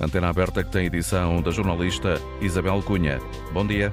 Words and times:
Antena 0.00 0.28
aberta 0.28 0.62
que 0.62 0.70
tem 0.70 0.86
edição 0.86 1.40
da 1.40 1.50
jornalista 1.50 2.20
Isabel 2.40 2.82
Cunha. 2.82 3.18
Bom 3.52 3.66
dia. 3.66 3.92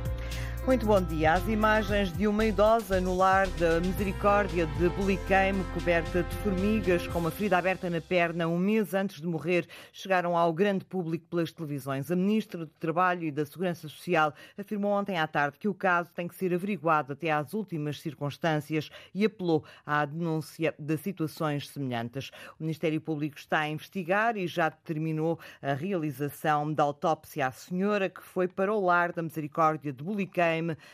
Muito 0.66 0.86
bom 0.86 1.02
dia. 1.02 1.34
As 1.34 1.46
imagens 1.50 2.14
de 2.14 2.26
uma 2.26 2.46
idosa 2.46 3.02
no 3.02 3.18
lar 3.18 3.48
da 3.60 3.82
Misericórdia 3.82 4.66
de 4.66 4.88
Buliqueime, 4.88 5.62
coberta 5.74 6.24
de 6.24 6.36
formigas, 6.38 7.06
com 7.06 7.20
uma 7.20 7.30
ferida 7.30 7.58
aberta 7.58 7.90
na 7.90 8.00
perna, 8.00 8.48
um 8.48 8.58
mês 8.58 8.94
antes 8.94 9.20
de 9.20 9.28
morrer, 9.28 9.68
chegaram 9.92 10.38
ao 10.38 10.54
grande 10.54 10.86
público 10.86 11.26
pelas 11.30 11.52
televisões. 11.52 12.10
A 12.10 12.16
Ministra 12.16 12.66
do 12.66 12.72
Trabalho 12.80 13.24
e 13.24 13.32
da 13.32 13.46
Segurança 13.46 13.90
Social 13.90 14.34
afirmou 14.58 14.94
ontem 14.94 15.18
à 15.18 15.28
tarde 15.28 15.60
que 15.60 15.68
o 15.68 15.74
caso 15.74 16.10
tem 16.16 16.30
que 16.30 16.36
ser 16.36 16.54
averiguado 16.54 17.12
até 17.12 17.30
às 17.30 17.54
últimas 17.54 18.00
circunstâncias 18.00 18.90
e 19.14 19.26
apelou 19.26 19.66
à 19.86 20.06
denúncia 20.06 20.74
de 20.80 20.96
situações 20.96 21.68
semelhantes. 21.68 22.32
O 22.58 22.64
Ministério 22.64 23.02
Público 23.02 23.38
está 23.38 23.60
a 23.60 23.70
investigar 23.70 24.38
e 24.38 24.48
já 24.48 24.70
determinou 24.70 25.38
a 25.62 25.74
realização 25.74 26.74
da 26.74 26.84
autópsia 26.84 27.48
à 27.48 27.52
senhora, 27.52 28.08
que 28.08 28.24
foi 28.24 28.48
para 28.48 28.74
o 28.74 28.80
lar 28.80 29.12
da 29.12 29.22
Misericórdia 29.22 29.92
de 29.92 30.02
Buliqueime 30.02 30.53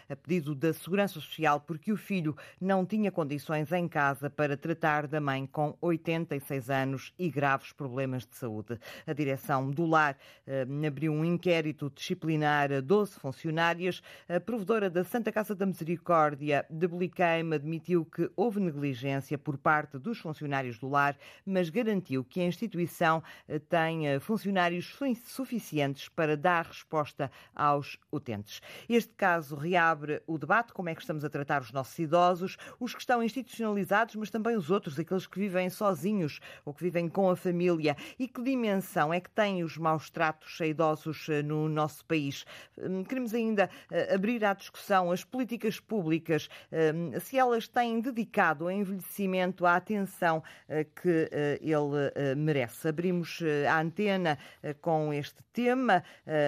a 0.10 0.16
pedido 0.16 0.56
da 0.56 0.74
Segurança 0.74 1.16
Social 1.16 1.60
porque 1.60 1.92
o 1.92 1.98
filho 1.98 2.36
não 2.60 2.86
tinha 2.86 3.12
condições 3.12 3.72
em 3.72 3.88
casa 3.88 4.30
para 4.30 4.56
tratar 4.56 5.08
da 5.08 5.20
mãe 5.20 5.46
com 5.46 5.78
86 5.82 6.70
anos 6.70 7.14
e 7.18 7.30
graves 7.30 7.72
problemas 7.72 8.26
de 8.26 8.36
saúde. 8.36 8.80
A 9.06 9.14
direção 9.14 9.70
do 9.70 9.86
lar 9.86 10.18
eh, 10.46 10.66
abriu 10.88 11.12
um 11.12 11.26
inquérito 11.26 11.92
disciplinar 11.94 12.72
a 12.72 12.82
12 12.82 13.20
funcionárias. 13.20 14.02
A 14.28 14.40
provedora 14.40 14.90
da 14.90 15.04
Santa 15.04 15.32
Casa 15.32 15.56
da 15.56 15.66
Misericórdia 15.66 16.66
de 16.70 16.88
Bliqueime 16.88 17.56
admitiu 17.56 18.06
que 18.06 18.30
houve 18.36 18.60
negligência 18.60 19.38
por 19.38 19.58
parte 19.58 19.98
dos 19.98 20.20
funcionários 20.20 20.78
do 20.78 20.90
lar, 20.90 21.18
mas 21.46 21.70
garantiu 21.70 22.24
que 22.24 22.42
a 22.42 22.46
instituição 22.46 23.24
eh, 23.48 23.60
tem 23.60 24.20
funcionários 24.20 24.96
suficientes 25.26 26.10
para 26.10 26.36
dar 26.36 26.66
resposta 26.66 27.32
aos 27.56 27.98
utentes. 28.12 28.62
Este 28.88 29.14
caso 29.14 29.49
caso, 29.50 29.56
reabre 29.56 30.22
o 30.28 30.38
debate 30.38 30.74
como 30.74 30.90
é 30.90 30.96
que 30.96 31.02
estamos 31.02 31.24
a 31.26 31.30
tratar 31.30 31.62
os 31.62 31.72
nossos 31.72 31.98
idosos, 31.98 32.58
os 32.80 32.94
que 32.94 33.02
estão 33.02 33.24
institucionalizados, 33.24 34.16
mas 34.16 34.30
também 34.30 34.56
os 34.56 34.70
outros, 34.70 35.00
aqueles 35.00 35.26
que 35.26 35.40
vivem 35.40 35.70
sozinhos 35.70 36.40
ou 36.66 36.74
que 36.74 36.84
vivem 36.84 37.10
com 37.10 37.30
a 37.30 37.36
família. 37.36 37.96
E 38.18 38.28
que 38.28 38.42
dimensão 38.42 39.14
é 39.14 39.20
que 39.20 39.30
têm 39.30 39.64
os 39.64 39.78
maus 39.78 40.10
tratos 40.10 40.60
a 40.62 40.66
idosos 40.66 41.28
eh, 41.30 41.42
no 41.42 41.68
nosso 41.68 42.06
país? 42.06 42.46
Hum, 42.78 43.04
queremos 43.04 43.34
ainda 43.34 43.70
eh, 43.92 44.14
abrir 44.14 44.44
à 44.46 44.54
discussão 44.54 45.12
as 45.12 45.24
políticas 45.24 45.80
públicas, 45.80 46.50
hum, 46.72 47.20
se 47.20 47.38
elas 47.38 47.68
têm 47.68 48.00
dedicado 48.00 48.66
ao 48.66 48.72
envelhecimento 48.72 49.66
a 49.66 49.76
atenção 49.76 50.44
eh, 50.68 50.84
que 50.84 51.30
ele 51.62 52.36
merece. 52.36 52.88
Abrimos 52.88 53.40
a 53.68 53.80
antena 53.80 54.38
com 54.82 55.14
este 55.14 55.44
tema, 55.54 56.04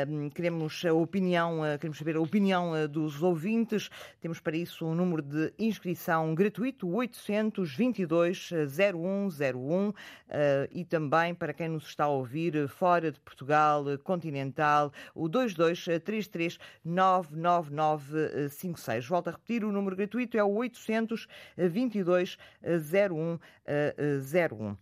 hum, 0.07 0.29
queremos 0.29 0.83
a 0.85 0.93
opinião, 0.93 1.61
queremos 1.79 1.97
saber 1.97 2.15
a 2.15 2.21
opinião 2.21 2.87
dos 2.91 3.23
ouvintes. 3.23 3.89
Temos 4.19 4.39
para 4.39 4.55
isso 4.55 4.85
um 4.85 4.93
número 4.93 5.23
de 5.23 5.51
inscrição 5.57 6.35
gratuito, 6.35 6.87
822 6.87 8.51
0101 8.67 9.91
e 10.71 10.85
também 10.85 11.33
para 11.33 11.53
quem 11.53 11.69
nos 11.69 11.87
está 11.87 12.03
a 12.03 12.09
ouvir 12.09 12.67
fora 12.67 13.11
de 13.11 13.19
Portugal 13.19 13.85
continental, 14.03 14.91
o 15.15 15.27
2233 15.29 16.59
99956. 16.85 19.07
Volto 19.07 19.29
a 19.29 19.31
repetir, 19.31 19.63
o 19.63 19.71
número 19.71 19.95
gratuito 19.95 20.37
é 20.37 20.43
o 20.43 20.51
822 20.51 22.37
0101. 22.63 24.77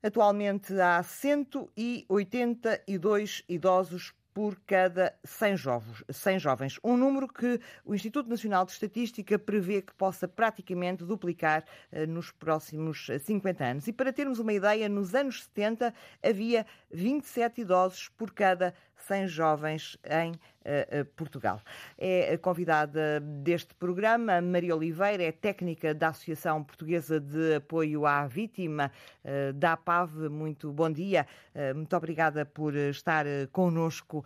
Atualmente 0.00 0.80
há 0.80 1.02
182 1.02 3.42
idosos 3.48 4.14
por 4.38 4.54
cada 4.68 5.12
100 5.24 5.56
jovens, 5.56 6.04
100 6.08 6.38
jovens. 6.38 6.78
Um 6.84 6.96
número 6.96 7.26
que 7.26 7.60
o 7.84 7.92
Instituto 7.92 8.30
Nacional 8.30 8.64
de 8.64 8.70
Estatística 8.70 9.36
prevê 9.36 9.82
que 9.82 9.92
possa 9.92 10.28
praticamente 10.28 11.04
duplicar 11.04 11.64
uh, 11.90 12.06
nos 12.06 12.30
próximos 12.30 13.08
50 13.18 13.64
anos. 13.64 13.88
E 13.88 13.92
para 13.92 14.12
termos 14.12 14.38
uma 14.38 14.52
ideia, 14.52 14.88
nos 14.88 15.12
anos 15.12 15.42
70 15.42 15.92
havia 16.22 16.64
27 16.88 17.62
idosos 17.62 18.08
por 18.10 18.32
cada 18.32 18.70
100 18.70 18.87
jovens 19.26 19.96
em 20.04 20.32
uh, 20.32 21.04
Portugal. 21.16 21.60
É 21.96 22.36
convidada 22.36 23.20
deste 23.20 23.74
programa 23.74 24.40
Maria 24.40 24.76
Oliveira, 24.76 25.22
é 25.22 25.32
técnica 25.32 25.94
da 25.94 26.08
Associação 26.08 26.62
Portuguesa 26.62 27.18
de 27.18 27.56
Apoio 27.56 28.06
à 28.06 28.26
Vítima 28.26 28.90
uh, 29.24 29.52
da 29.54 29.72
APAV. 29.72 30.28
Muito 30.28 30.72
bom 30.72 30.90
dia. 30.90 31.26
Uh, 31.54 31.74
muito 31.74 31.96
obrigada 31.96 32.44
por 32.44 32.74
estar 32.74 33.24
connosco 33.52 34.24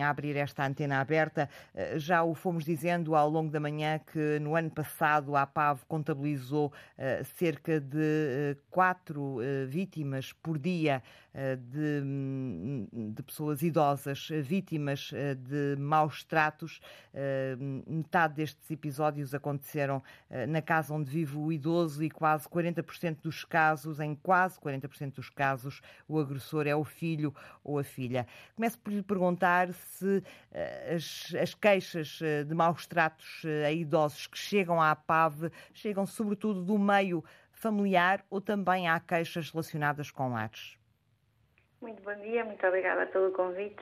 a 0.00 0.08
abrir 0.08 0.36
esta 0.36 0.66
antena 0.66 1.00
aberta. 1.00 1.48
Já 1.96 2.22
o 2.22 2.34
fomos 2.34 2.64
dizendo 2.64 3.14
ao 3.14 3.28
longo 3.28 3.50
da 3.50 3.60
manhã 3.60 4.00
que 4.12 4.38
no 4.40 4.54
ano 4.54 4.70
passado 4.70 5.36
a 5.36 5.42
APAV 5.42 5.80
contabilizou 5.86 6.72
cerca 7.36 7.80
de 7.80 8.56
quatro 8.70 9.38
vítimas 9.68 10.32
por 10.32 10.58
dia 10.58 11.02
de, 11.56 13.12
de 13.12 13.22
pessoas 13.22 13.62
idosas 13.62 14.28
vítimas 14.42 15.10
de 15.46 15.58
de 15.58 15.80
maus 15.80 16.22
tratos. 16.24 16.80
Eh, 17.12 17.56
metade 17.86 18.34
destes 18.34 18.70
episódios 18.70 19.34
aconteceram 19.34 20.02
eh, 20.30 20.46
na 20.46 20.62
casa 20.62 20.94
onde 20.94 21.10
vive 21.10 21.36
o 21.36 21.50
idoso 21.50 22.04
e 22.04 22.10
quase 22.10 22.48
40% 22.48 23.18
dos 23.22 23.44
casos, 23.44 23.98
em 23.98 24.14
quase 24.14 24.58
40% 24.60 25.14
dos 25.14 25.30
casos, 25.30 25.80
o 26.06 26.18
agressor 26.18 26.66
é 26.66 26.76
o 26.76 26.84
filho 26.84 27.34
ou 27.64 27.78
a 27.78 27.84
filha. 27.84 28.26
Começo 28.54 28.78
por 28.78 28.92
lhe 28.92 29.02
perguntar 29.02 29.72
se 29.72 30.22
eh, 30.52 30.94
as, 30.94 31.34
as 31.34 31.54
queixas 31.54 32.20
de 32.46 32.54
maus 32.54 32.86
tratos 32.86 33.42
a 33.64 33.72
idosos 33.72 34.26
que 34.26 34.38
chegam 34.38 34.80
à 34.80 34.94
PAV 34.94 35.50
chegam 35.72 36.06
sobretudo 36.06 36.62
do 36.62 36.78
meio 36.78 37.24
familiar 37.50 38.24
ou 38.30 38.40
também 38.40 38.88
há 38.88 39.00
queixas 39.00 39.50
relacionadas 39.50 40.10
com 40.10 40.32
lares? 40.32 40.77
Muito 41.80 42.02
bom 42.02 42.14
dia, 42.16 42.44
muito 42.44 42.66
obrigada 42.66 43.06
pelo 43.06 43.30
convite. 43.30 43.80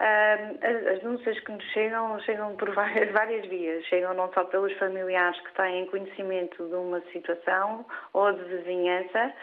Uh, 0.00 0.92
as 0.92 1.00
denúncias 1.00 1.38
que 1.40 1.52
nos 1.52 1.64
chegam, 1.72 2.18
chegam 2.20 2.56
por 2.56 2.74
várias, 2.74 3.12
várias 3.12 3.46
vias. 3.46 3.84
Chegam 3.86 4.14
não 4.14 4.32
só 4.32 4.44
pelos 4.44 4.72
familiares 4.78 5.38
que 5.40 5.54
têm 5.54 5.86
conhecimento 5.86 6.66
de 6.66 6.74
uma 6.74 7.02
situação 7.12 7.84
ou 8.14 8.32
de 8.32 8.42
vizinhança, 8.42 9.34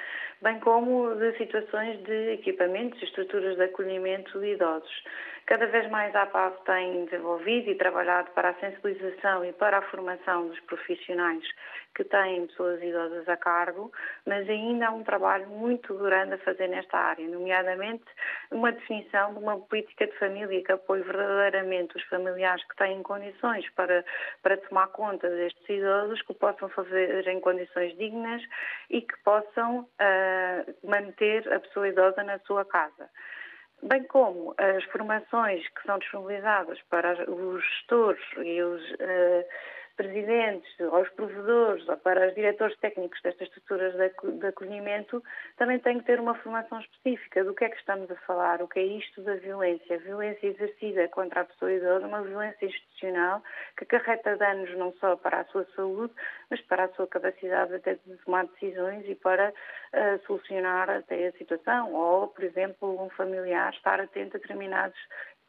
bem 0.41 0.59
como 0.61 1.13
de 1.15 1.37
situações 1.37 2.01
de 2.03 2.31
equipamentos 2.31 2.99
e 2.99 3.05
estruturas 3.05 3.57
de 3.57 3.63
acolhimento 3.63 4.39
de 4.39 4.53
idosos. 4.53 5.03
Cada 5.45 5.67
vez 5.67 5.89
mais 5.89 6.15
a 6.15 6.21
APAV 6.21 6.53
tem 6.65 7.03
desenvolvido 7.05 7.69
e 7.69 7.75
trabalhado 7.75 8.31
para 8.31 8.51
a 8.51 8.53
sensibilização 8.55 9.43
e 9.43 9.51
para 9.51 9.79
a 9.79 9.81
formação 9.81 10.47
dos 10.47 10.59
profissionais 10.61 11.43
que 11.93 12.03
têm 12.05 12.47
pessoas 12.47 12.81
idosas 12.81 13.27
a 13.27 13.35
cargo, 13.35 13.91
mas 14.25 14.49
ainda 14.49 14.87
há 14.87 14.91
um 14.91 15.03
trabalho 15.03 15.47
muito 15.49 15.95
grande 15.95 16.35
a 16.35 16.37
fazer 16.39 16.69
nesta 16.69 16.97
área, 16.97 17.27
nomeadamente 17.27 18.05
uma 18.51 18.71
definição 18.71 19.33
de 19.33 19.39
uma 19.39 19.59
política 19.59 20.07
de 20.07 20.17
família 20.17 20.63
que 20.63 20.71
apoie 20.71 21.01
verdadeiramente 21.01 21.97
os 21.97 22.03
familiares 22.05 22.63
que 22.65 22.75
têm 22.77 23.03
condições 23.03 23.69
para, 23.71 24.03
para 24.41 24.55
tomar 24.57 24.87
conta 24.87 25.29
destes 25.29 25.69
idosos, 25.69 26.21
que 26.21 26.33
possam 26.33 26.69
fazer 26.69 27.27
em 27.27 27.41
condições 27.41 27.95
dignas 27.97 28.41
e 28.89 29.01
que 29.01 29.17
possam 29.25 29.81
uh, 29.81 30.87
manter 30.89 31.51
a 31.51 31.59
pessoa 31.59 31.89
idosa 31.89 32.23
na 32.23 32.39
sua 32.39 32.63
casa 32.63 33.09
bem 33.87 34.03
como 34.05 34.53
as 34.57 34.83
formações 34.85 35.67
que 35.69 35.83
são 35.85 35.97
disponibilizadas 35.99 36.79
para 36.89 37.29
os 37.29 37.63
gestores 37.63 38.23
e 38.37 38.61
os 38.61 38.81
uh, 38.91 39.45
presidentes, 39.95 40.69
aos 40.81 41.09
provedores 41.09 41.87
ou 41.87 41.97
para 41.97 42.27
os 42.27 42.35
diretores 42.35 42.77
técnicos 42.79 43.21
destas 43.21 43.47
estruturas 43.47 43.93
de 43.95 44.47
acolhimento, 44.47 45.23
também 45.57 45.79
têm 45.79 45.99
que 45.99 46.05
ter 46.05 46.19
uma 46.19 46.35
formação 46.35 46.79
específica 46.79 47.43
do 47.43 47.53
que 47.53 47.65
é 47.65 47.69
que 47.69 47.77
estamos 47.77 48.09
a 48.09 48.15
falar, 48.17 48.61
o 48.61 48.67
que 48.67 48.79
é 48.79 48.83
isto 48.83 49.21
da 49.21 49.35
violência. 49.35 49.95
A 49.95 49.99
violência 49.99 50.47
exercida 50.47 51.07
contra 51.09 51.41
a 51.41 51.45
pessoa 51.45 51.71
idosa, 51.71 52.07
uma 52.07 52.23
violência 52.23 52.65
institucional 52.65 53.43
que 53.77 53.83
acarreta 53.83 54.35
danos 54.37 54.75
não 54.77 54.93
só 54.93 55.15
para 55.15 55.41
a 55.41 55.45
sua 55.45 55.65
saúde, 55.75 56.13
mas 56.49 56.61
para 56.61 56.85
a 56.85 56.93
sua 56.93 57.07
capacidade 57.07 57.75
até 57.75 57.95
de 57.95 58.17
tomar 58.25 58.45
decisões 58.47 59.07
e 59.07 59.15
para 59.15 59.49
uh, 59.49 60.25
solucionar 60.25 60.89
até 60.89 61.27
a 61.27 61.31
situação. 61.33 61.93
Ou, 61.93 62.27
por 62.29 62.43
exemplo, 62.43 63.01
um 63.01 63.09
familiar 63.11 63.73
estar 63.73 63.99
atento 63.99 64.37
a 64.37 64.39
determinados 64.39 64.97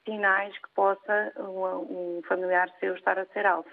sinais 0.04 0.56
que 0.58 0.68
possa 0.74 1.32
um, 1.38 2.18
um 2.18 2.22
familiar 2.28 2.68
seu 2.78 2.94
estar 2.94 3.18
a 3.18 3.24
ser 3.26 3.46
alvo. 3.46 3.70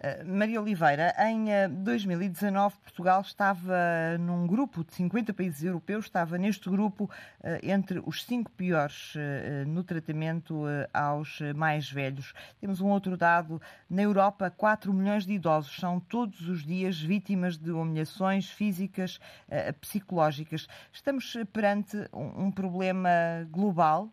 Eh, 0.00 0.22
Maria 0.24 0.60
Oliveira, 0.60 1.12
em 1.18 1.46
2019 1.82 2.74
eh, 2.76 2.78
Portugal 2.84 3.20
estava 3.20 4.16
num 4.20 4.46
grupo 4.46 4.84
de 4.84 4.94
50 4.94 5.34
países 5.34 5.64
europeus, 5.64 6.04
estava 6.04 6.38
neste 6.38 6.70
grupo 6.70 7.10
eh, 7.42 7.60
entre 7.64 8.00
os 8.06 8.24
cinco 8.24 8.50
piores 8.52 9.14
no 9.66 9.82
tratamento 9.82 10.64
aos 10.92 11.40
mais 11.56 11.90
velhos. 11.90 12.32
Temos 12.60 12.80
um 12.80 12.88
outro 12.88 13.16
dado, 13.16 13.60
na 13.88 14.02
Europa 14.02 14.50
4 14.50 14.92
milhões 14.92 15.24
de 15.24 15.32
idosos 15.32 15.76
são 15.76 15.98
todos 15.98 16.48
os 16.48 16.64
dias 16.64 17.00
vítimas 17.00 17.56
de 17.56 17.70
humilhações 17.70 18.50
físicas, 18.50 19.18
psicológicas. 19.80 20.68
Estamos 20.92 21.36
perante 21.52 21.96
um 22.12 22.50
problema 22.50 23.10
global 23.50 24.12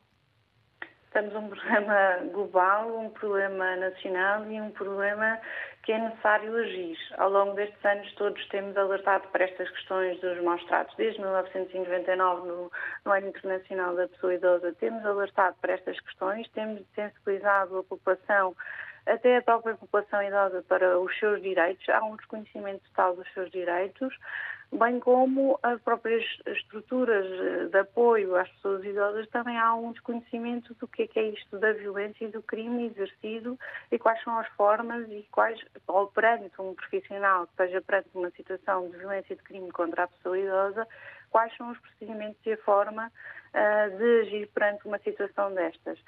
temos 1.16 1.34
um 1.34 1.48
problema 1.48 2.18
global, 2.34 3.00
um 3.00 3.10
problema 3.10 3.78
nacional 3.78 4.46
e 4.52 4.60
um 4.60 4.70
problema 4.72 5.40
que 5.84 5.94
é 5.94 5.98
necessário 5.98 6.54
agir. 6.58 6.98
Ao 7.18 7.30
longo 7.30 7.54
destes 7.54 7.86
anos 7.86 8.12
todos 8.16 8.46
temos 8.50 8.76
alertado 8.76 9.26
para 9.30 9.46
estas 9.46 9.70
questões 9.70 10.20
dos 10.20 10.44
maus 10.44 10.62
tratos. 10.66 10.94
Desde 10.98 11.22
1999, 11.22 12.48
no, 12.48 12.72
no 13.06 13.12
Ano 13.14 13.28
Internacional 13.30 13.96
da 13.96 14.10
Pessoa 14.10 14.34
Idosa, 14.34 14.74
temos 14.74 15.06
alertado 15.06 15.56
para 15.62 15.74
estas 15.74 15.98
questões, 16.02 16.50
temos 16.50 16.82
sensibilizado 16.94 17.78
a 17.78 17.84
população 17.84 18.54
até 19.06 19.38
a 19.38 19.42
própria 19.42 19.76
população 19.76 20.22
idosa 20.24 20.64
para 20.68 21.00
os 21.00 21.18
seus 21.20 21.42
direitos, 21.42 21.88
há 21.90 22.04
um 22.04 22.16
desconhecimento 22.16 22.84
total 22.90 23.16
dos 23.16 23.32
seus 23.34 23.52
direitos, 23.52 24.16
bem 24.72 25.00
como 25.00 25.60
as 25.62 25.80
próprias 25.82 26.24
estruturas 26.46 27.26
eh, 27.26 27.66
de 27.66 27.78
apoio 27.78 28.36
às 28.36 28.50
pessoas 28.50 28.84
idosas 28.84 29.28
também 29.30 29.58
há 29.58 29.74
um 29.76 29.92
desconhecimento 29.92 30.74
do 30.76 30.88
que 30.88 31.04
é, 31.04 31.08
que 31.08 31.20
é 31.20 31.30
isto 31.30 31.60
da 31.60 31.72
violência 31.74 32.26
e 32.26 32.32
do 32.32 32.42
crime 32.42 32.88
exercido 32.88 33.58
e 33.92 34.00
quais 34.00 34.22
são 34.24 34.38
as 34.40 34.48
formas 34.50 35.08
e 35.10 35.26
quais, 35.32 35.60
ou 35.88 36.08
perante 36.08 36.60
um 36.60 36.74
profissional 36.74 37.46
que 37.46 37.52
esteja 37.52 37.82
perante 37.82 38.10
uma 38.14 38.32
situação 38.32 38.90
de 38.90 38.98
violência 38.98 39.34
e 39.34 39.38
de 39.38 39.44
crime 39.44 39.72
contra 39.72 40.04
a 40.04 40.08
pessoa 40.08 40.38
idosa, 40.38 40.88
quais 41.30 41.56
são 41.58 41.72
os 41.72 41.80
procedimentos 41.80 42.40
e 42.46 42.54
a 42.54 42.58
forma 42.58 43.08
uh, 43.08 43.98
de 43.98 44.22
agir 44.22 44.48
perante 44.48 44.88
uma 44.88 44.98
situação 45.00 45.54
destas. 45.54 46.00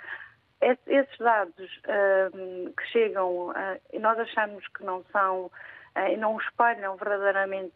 Esses 0.61 1.17
dados 1.19 1.81
uh, 1.85 2.73
que 2.73 2.85
chegam, 2.91 3.49
uh, 3.49 3.99
nós 3.99 4.17
achamos 4.19 4.67
que 4.69 4.83
não 4.83 5.03
são 5.11 5.51
e 6.11 6.15
não 6.15 6.37
espalham 6.37 6.95
verdadeiramente 6.95 7.73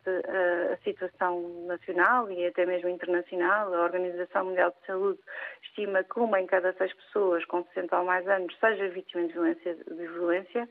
a 0.72 0.78
situação 0.84 1.66
nacional 1.66 2.30
e 2.30 2.46
até 2.46 2.68
mesmo 2.68 2.88
internacional. 2.88 3.74
A 3.74 3.82
Organização 3.82 4.46
Mundial 4.46 4.70
de 4.70 4.86
Saúde 4.86 5.20
estima 5.64 6.04
que 6.04 6.20
uma 6.20 6.40
em 6.40 6.46
cada 6.46 6.72
seis 6.74 6.94
pessoas 6.94 7.44
com 7.46 7.64
60 7.74 7.98
ou 7.98 8.06
mais 8.06 8.28
anos 8.28 8.56
seja 8.60 8.90
vítima 8.90 9.26
de 9.26 9.34
violência, 9.34 9.74
de 9.74 10.08
violência 10.08 10.70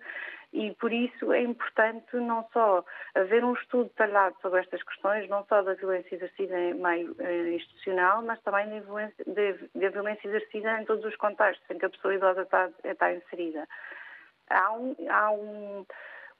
e 0.53 0.75
por 0.75 0.93
isso 0.93 1.33
é 1.33 1.43
importante 1.43 2.17
não 2.17 2.47
só 2.53 2.85
haver 3.15 3.45
um 3.45 3.55
estudo 3.55 3.85
detalhado 3.85 4.37
sobre 4.43 4.61
estas 4.61 4.83
questões, 4.83 5.29
não 5.29 5.45
só 5.47 5.63
da 5.63 5.75
violência 5.75 6.17
exercida 6.17 6.59
em 6.59 6.75
meio 6.75 7.15
eh, 7.21 7.55
institucional, 7.55 8.23
mas 8.23 8.41
também 8.43 8.69
da 8.69 8.81
violência, 8.81 9.25
violência, 9.91 10.29
exercida 10.29 10.81
em 10.81 10.85
todos 10.85 11.05
os 11.05 11.15
contextos 11.17 11.71
em 11.71 11.79
que 11.79 11.87
a 11.87 11.91
pessoa 11.91 12.15
idosa 12.15 12.43
está, 12.43 12.69
está 12.83 13.13
inserida. 13.13 13.69
Há 14.49 14.73
um, 14.73 14.97
há 15.09 15.31
um 15.31 15.87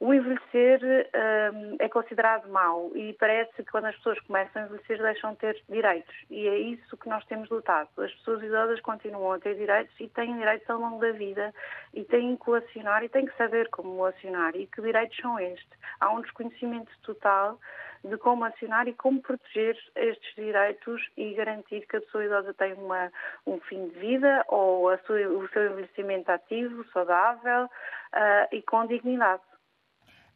o 0.01 0.15
envelhecer 0.15 0.81
um, 0.83 1.77
é 1.79 1.87
considerado 1.87 2.49
mau 2.49 2.91
e 2.97 3.13
parece 3.13 3.53
que 3.53 3.71
quando 3.71 3.85
as 3.85 3.97
pessoas 3.97 4.19
começam 4.21 4.63
a 4.63 4.65
envelhecer 4.65 4.99
deixam 4.99 5.33
de 5.33 5.39
ter 5.39 5.63
direitos 5.69 6.15
e 6.31 6.49
é 6.49 6.57
isso 6.57 6.97
que 6.97 7.09
nós 7.09 7.23
temos 7.27 7.51
lutado. 7.51 7.89
As 7.99 8.11
pessoas 8.15 8.43
idosas 8.43 8.81
continuam 8.81 9.33
a 9.33 9.39
ter 9.39 9.55
direitos 9.57 9.95
e 10.01 10.09
têm 10.09 10.39
direitos 10.39 10.69
ao 10.71 10.79
longo 10.79 11.01
da 11.01 11.13
vida 11.13 11.55
e 11.93 12.03
têm 12.05 12.35
que 12.35 12.43
coacionar 12.43 13.05
e 13.05 13.11
têm 13.11 13.27
que 13.27 13.37
saber 13.37 13.69
como 13.69 13.95
coacionar 13.95 14.57
e 14.57 14.67
que 14.67 14.81
direitos 14.81 15.19
são 15.19 15.39
estes. 15.39 15.79
Há 16.01 16.11
um 16.11 16.23
desconhecimento 16.23 16.91
total 17.03 17.61
de 18.03 18.17
como 18.17 18.45
acionar 18.45 18.89
e 18.89 18.95
como 18.95 19.21
proteger 19.21 19.77
estes 19.95 20.35
direitos 20.35 21.07
e 21.19 21.35
garantir 21.35 21.87
que 21.87 21.99
a 21.99 22.01
pessoa 22.01 22.25
idosa 22.25 22.55
tem 22.55 22.73
uma, 22.73 23.13
um 23.47 23.61
fim 23.61 23.89
de 23.89 23.99
vida 23.99 24.47
ou 24.49 24.97
sua, 25.05 25.29
o 25.29 25.47
seu 25.51 25.67
envelhecimento 25.73 26.33
ativo, 26.33 26.83
saudável 26.91 27.67
uh, 27.67 28.49
e 28.51 28.63
com 28.63 28.87
dignidade. 28.87 29.43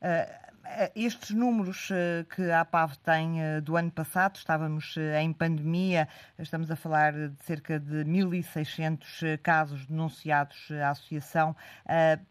Eh, 0.05 0.39
eh, 0.67 0.93
estes 0.95 1.31
números 1.31 1.89
eh, 1.91 2.27
que 2.29 2.51
a 2.51 2.61
APAV 2.61 2.95
tem 2.99 3.39
do 3.63 3.75
ano 3.75 3.91
passado, 3.91 4.37
estávamos 4.37 4.97
em 5.19 5.33
pandemia, 5.33 6.07
estamos 6.39 6.71
a 6.71 6.77
falar 6.77 7.13
de 7.13 7.43
cerca 7.45 7.81
de 7.81 8.05
1.600 8.05 9.39
casos 9.43 9.87
denunciados 9.87 10.71
à 10.73 10.91
Associação, 10.91 11.57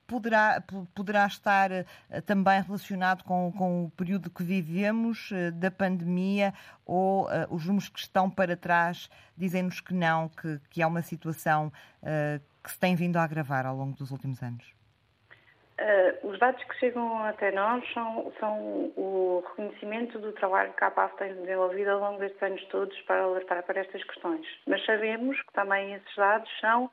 poderá, 0.05 0.63
poderá 0.93 1.25
estar 1.25 1.69
também 2.25 2.61
relacionado 2.61 3.23
com, 3.23 3.51
com 3.57 3.85
o 3.85 3.89
período 3.91 4.29
que 4.29 4.43
vivemos 4.43 5.31
da 5.55 5.71
pandemia 5.71 6.53
ou 6.85 7.27
os 7.49 7.65
números 7.65 7.89
que 7.89 7.99
estão 7.99 8.29
para 8.29 8.57
trás 8.57 9.09
dizem-nos 9.37 9.79
que 9.79 9.93
não, 9.93 10.29
que, 10.29 10.59
que 10.69 10.81
é 10.81 10.87
uma 10.87 11.01
situação 11.01 11.71
que 12.63 12.71
se 12.71 12.79
tem 12.79 12.95
vindo 12.95 13.17
a 13.17 13.23
agravar 13.23 13.65
ao 13.65 13.75
longo 13.75 13.95
dos 13.95 14.11
últimos 14.11 14.41
anos? 14.43 14.82
Uh, 15.83 16.30
os 16.30 16.39
dados 16.39 16.63
que 16.63 16.80
chegam 16.80 17.25
até 17.25 17.51
nós 17.51 17.83
são, 17.94 18.31
são, 18.39 18.94
o 18.95 19.44
reconhecimento 19.50 20.18
do 20.18 20.31
trabalho 20.31 20.71
que 20.71 20.81
a 20.81 20.88
APAF 20.88 21.13
tem 21.18 21.33
desenvolvido 21.33 21.89
ao 21.89 22.00
longo 22.00 22.19
destes 22.19 22.41
anos 22.41 22.63
todos 22.68 22.97
para 23.01 23.24
alertar 23.24 23.62
para 23.63 23.81
estas 23.81 24.01
questões. 24.06 24.47
Mas 24.65 24.85
sabemos 24.85 25.38
que 25.41 25.51
também 25.51 25.94
esses 25.94 26.15
dados 26.15 26.50
são, 26.62 26.89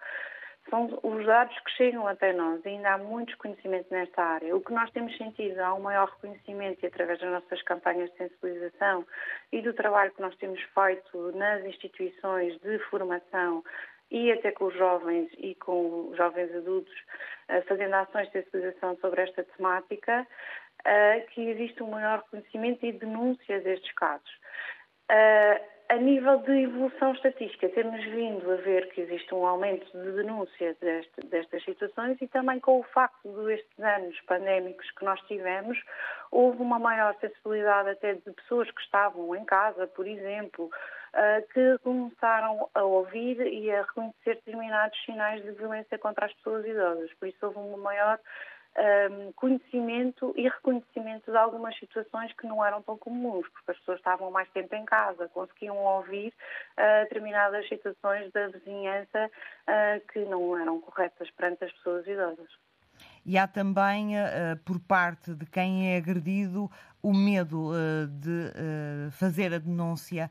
são 0.68 0.98
os 1.04 1.24
dados 1.24 1.56
que 1.60 1.70
chegam 1.76 2.04
até 2.08 2.32
nós. 2.32 2.66
Ainda 2.66 2.94
há 2.94 2.98
muito 2.98 3.28
desconhecimento 3.28 3.86
nesta 3.92 4.24
área. 4.24 4.56
O 4.56 4.60
que 4.60 4.72
nós 4.72 4.90
temos 4.90 5.16
sentido, 5.16 5.60
há 5.60 5.72
um 5.72 5.82
maior 5.82 6.08
reconhecimento 6.08 6.82
e 6.82 6.88
através 6.88 7.20
das 7.20 7.30
nossas 7.30 7.62
campanhas 7.62 8.10
de 8.10 8.16
sensibilização 8.16 9.06
e 9.52 9.62
do 9.62 9.72
trabalho 9.72 10.10
que 10.10 10.20
nós 10.20 10.34
temos 10.34 10.60
feito 10.60 11.30
nas 11.36 11.64
instituições 11.64 12.60
de 12.60 12.80
formação 12.90 13.62
e 14.10 14.32
até 14.32 14.50
com 14.50 14.66
os 14.66 14.74
jovens 14.74 15.30
e 15.38 15.54
com 15.54 16.08
os 16.10 16.16
jovens 16.16 16.54
adultos, 16.54 16.94
eh, 17.48 17.60
fazendo 17.62 17.94
ações 17.94 18.26
de 18.26 18.32
sensibilização 18.32 18.96
sobre 18.96 19.22
esta 19.22 19.44
temática, 19.44 20.26
eh, 20.84 21.20
que 21.30 21.48
existe 21.48 21.82
um 21.82 21.90
maior 21.90 22.22
conhecimento 22.30 22.84
e 22.84 22.92
denúncia 22.92 23.60
destes 23.60 23.92
casos. 23.92 24.30
Eh, 25.10 25.60
a 25.90 25.96
nível 25.96 26.38
de 26.42 26.52
evolução 26.52 27.12
estatística, 27.14 27.68
temos 27.70 28.04
vindo 28.04 28.48
a 28.48 28.54
ver 28.56 28.88
que 28.90 29.00
existe 29.00 29.34
um 29.34 29.44
aumento 29.44 29.90
de 29.90 30.12
denúncia 30.12 30.76
deste, 30.80 31.20
destas 31.26 31.64
situações 31.64 32.16
e 32.20 32.28
também 32.28 32.60
com 32.60 32.78
o 32.78 32.84
facto 32.84 33.28
de 33.28 33.54
estes 33.54 33.80
anos 33.80 34.20
pandémicos 34.20 34.88
que 34.92 35.04
nós 35.04 35.20
tivemos, 35.22 35.76
houve 36.30 36.62
uma 36.62 36.78
maior 36.78 37.16
sensibilidade 37.20 37.88
até 37.88 38.14
de 38.14 38.30
pessoas 38.30 38.70
que 38.70 38.80
estavam 38.82 39.34
em 39.34 39.44
casa, 39.44 39.88
por 39.88 40.06
exemplo, 40.06 40.70
que 41.52 41.78
começaram 41.78 42.68
a 42.74 42.82
ouvir 42.82 43.40
e 43.40 43.70
a 43.70 43.82
reconhecer 43.82 44.36
determinados 44.36 44.98
sinais 45.04 45.42
de 45.42 45.50
violência 45.52 45.98
contra 45.98 46.26
as 46.26 46.32
pessoas 46.34 46.64
idosas. 46.64 47.12
Por 47.14 47.28
isso 47.28 47.46
houve 47.46 47.58
uma 47.58 47.78
maior 47.78 48.18
um, 48.78 49.32
conhecimento 49.32 50.32
e 50.36 50.44
reconhecimento 50.48 51.30
de 51.30 51.36
algumas 51.36 51.76
situações 51.78 52.32
que 52.34 52.46
não 52.46 52.64
eram 52.64 52.82
tão 52.82 52.96
comuns, 52.96 53.46
porque 53.48 53.72
as 53.72 53.78
pessoas 53.78 53.98
estavam 53.98 54.30
mais 54.30 54.48
tempo 54.50 54.74
em 54.74 54.84
casa, 54.84 55.28
conseguiam 55.28 55.76
ouvir 55.76 56.32
uh, 56.78 57.02
determinadas 57.04 57.68
situações 57.68 58.30
da 58.32 58.48
vizinhança 58.48 59.30
uh, 59.68 60.12
que 60.12 60.20
não 60.20 60.56
eram 60.56 60.80
corretas 60.80 61.30
perante 61.32 61.64
as 61.64 61.72
pessoas 61.72 62.06
idosas. 62.06 62.48
E 63.24 63.36
há 63.36 63.46
também, 63.46 64.16
uh, 64.16 64.56
por 64.64 64.78
parte 64.80 65.34
de 65.34 65.46
quem 65.46 65.94
é 65.94 65.96
agredido, 65.96 66.70
o 67.02 67.14
medo 67.14 67.72
de 68.10 69.10
fazer 69.12 69.54
a 69.54 69.58
denúncia 69.58 70.30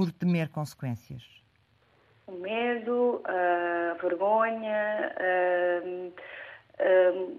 por 0.00 0.10
temer 0.12 0.48
consequências? 0.48 1.22
O 2.26 2.32
medo, 2.32 3.20
a 3.26 3.98
vergonha, 4.00 5.14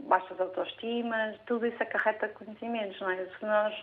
baixas 0.04 0.40
autoestimas, 0.40 1.40
tudo 1.48 1.66
isso 1.66 1.82
acarreta 1.82 2.28
conhecimentos, 2.30 3.02
não 3.02 3.10
é? 3.10 3.26
Se 3.26 3.46
nós 3.46 3.74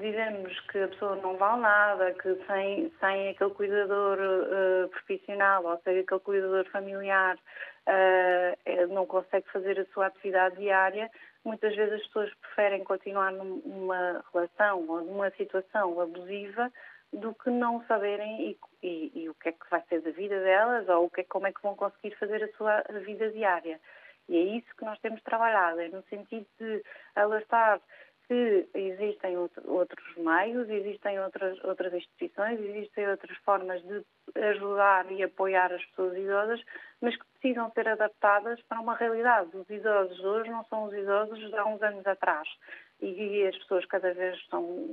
dizemos 0.00 0.58
que 0.72 0.78
a 0.80 0.88
pessoa 0.88 1.14
não 1.16 1.36
vale 1.36 1.62
nada, 1.62 2.12
que 2.14 2.34
sem, 2.46 2.92
sem 2.98 3.28
aquele 3.28 3.50
cuidador 3.50 4.18
uh, 4.18 4.88
profissional 4.88 5.64
ou 5.64 5.80
sem 5.84 6.00
aquele 6.00 6.20
cuidador 6.20 6.64
familiar 6.72 7.36
uh, 7.36 8.92
não 8.92 9.06
consegue 9.06 9.48
fazer 9.52 9.78
a 9.78 9.86
sua 9.94 10.06
atividade 10.06 10.56
diária, 10.56 11.08
muitas 11.44 11.76
vezes 11.76 12.00
as 12.00 12.06
pessoas 12.08 12.34
preferem 12.40 12.82
continuar 12.82 13.30
numa 13.30 14.24
relação 14.32 14.84
ou 14.88 15.02
numa 15.02 15.30
situação 15.30 16.00
abusiva 16.00 16.72
do 17.12 17.34
que 17.34 17.50
não 17.50 17.84
saberem 17.86 18.50
e, 18.50 18.58
e, 18.86 19.22
e, 19.22 19.28
o 19.28 19.34
que 19.34 19.48
é 19.48 19.52
que 19.52 19.70
vai 19.70 19.82
ser 19.88 20.02
da 20.02 20.10
vida 20.10 20.40
delas 20.40 20.88
ou 20.88 21.06
o 21.06 21.10
que 21.10 21.22
é, 21.22 21.24
como 21.24 21.46
é 21.46 21.52
que 21.52 21.62
vão 21.62 21.74
conseguir 21.74 22.14
fazer 22.16 22.42
a 22.44 22.52
sua 22.56 22.82
vida 23.04 23.30
diária. 23.30 23.80
E 24.28 24.36
é 24.36 24.40
isso 24.58 24.76
que 24.76 24.84
nós 24.84 24.98
temos 25.00 25.22
trabalhado, 25.22 25.80
é 25.80 25.88
no 25.88 26.02
sentido 26.04 26.46
de 26.60 26.82
alertar 27.16 27.80
que 28.26 28.68
existem 28.74 29.38
outros 29.38 30.16
meios, 30.18 30.68
existem 30.68 31.18
outras, 31.18 31.64
outras 31.64 31.94
instituições, 31.94 32.60
existem 32.60 33.08
outras 33.08 33.34
formas 33.38 33.82
de 33.82 34.04
ajudar 34.34 35.10
e 35.10 35.22
apoiar 35.22 35.72
as 35.72 35.82
pessoas 35.86 36.14
idosas, 36.14 36.62
mas 37.00 37.16
que 37.16 37.24
precisam 37.32 37.70
ser 37.72 37.88
adaptadas 37.88 38.60
para 38.68 38.80
uma 38.80 38.94
realidade. 38.94 39.56
Os 39.56 39.68
idosos 39.70 40.20
hoje 40.20 40.50
não 40.50 40.62
são 40.64 40.84
os 40.84 40.92
idosos 40.92 41.38
de 41.38 41.56
há 41.56 41.64
uns 41.64 41.82
anos 41.82 42.06
atrás 42.06 42.46
e 43.00 43.46
as 43.46 43.56
pessoas 43.58 43.84
cada 43.86 44.12
vez 44.12 44.36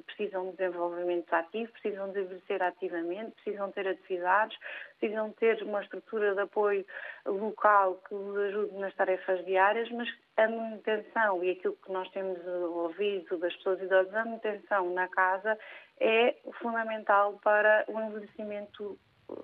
precisam 0.05 0.51
de 0.51 0.57
desenvolvimento 0.57 1.33
ativo, 1.33 1.71
precisam 1.71 2.12
de 2.12 2.21
envelhecer 2.21 2.62
ativamente, 2.62 3.31
precisam 3.31 3.71
ter 3.71 3.88
atividades, 3.88 4.57
precisam 5.00 5.31
ter 5.31 5.63
uma 5.63 5.81
estrutura 5.81 6.35
de 6.35 6.41
apoio 6.41 6.85
local 7.25 7.95
que 8.07 8.13
os 8.13 8.38
ajude 8.38 8.77
nas 8.77 8.93
tarefas 8.95 9.43
diárias, 9.45 9.89
mas 9.91 10.07
a 10.38 10.47
manutenção 10.47 11.43
e 11.43 11.51
aquilo 11.51 11.77
que 11.83 11.91
nós 11.91 12.07
temos 12.12 12.38
ouvido 12.45 13.38
das 13.38 13.55
pessoas 13.55 13.81
idosas, 13.81 14.13
a 14.13 14.25
manutenção 14.25 14.93
na 14.93 15.07
casa 15.07 15.57
é 16.00 16.35
fundamental 16.59 17.39
para 17.43 17.85
o 17.88 18.00
envelhecimento 18.00 19.00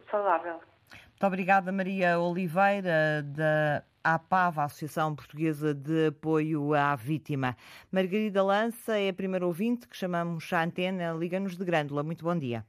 saudável. 0.10 0.62
Muito 1.22 1.26
obrigada, 1.26 1.72
Maria 1.72 2.20
Oliveira, 2.20 3.24
da 3.24 3.84
APAV, 4.04 4.60
a 4.60 4.64
Associação 4.66 5.16
Portuguesa 5.16 5.74
de 5.74 6.08
Apoio 6.08 6.74
à 6.74 6.96
Vítima. 6.96 7.56
Margarida 7.92 8.44
Lança 8.44 8.98
é 8.98 9.10
a 9.10 9.14
primeira 9.14 9.46
ouvinte 9.46 9.88
que 9.88 9.96
chamamos 9.96 10.52
à 10.54 10.64
antena. 10.64 11.14
Liga-nos 11.14 11.58
de 11.58 11.64
Grândola. 11.66 12.04
Muito 12.04 12.24
bom 12.24 12.38
dia. 12.38 12.66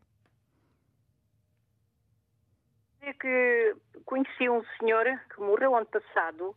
É 3.01 3.13
que 3.13 3.77
conheci 4.05 4.49
um 4.49 4.63
senhor 4.79 5.05
que 5.35 5.41
morreu 5.41 5.75
ano 5.75 5.87
passado, 5.87 6.55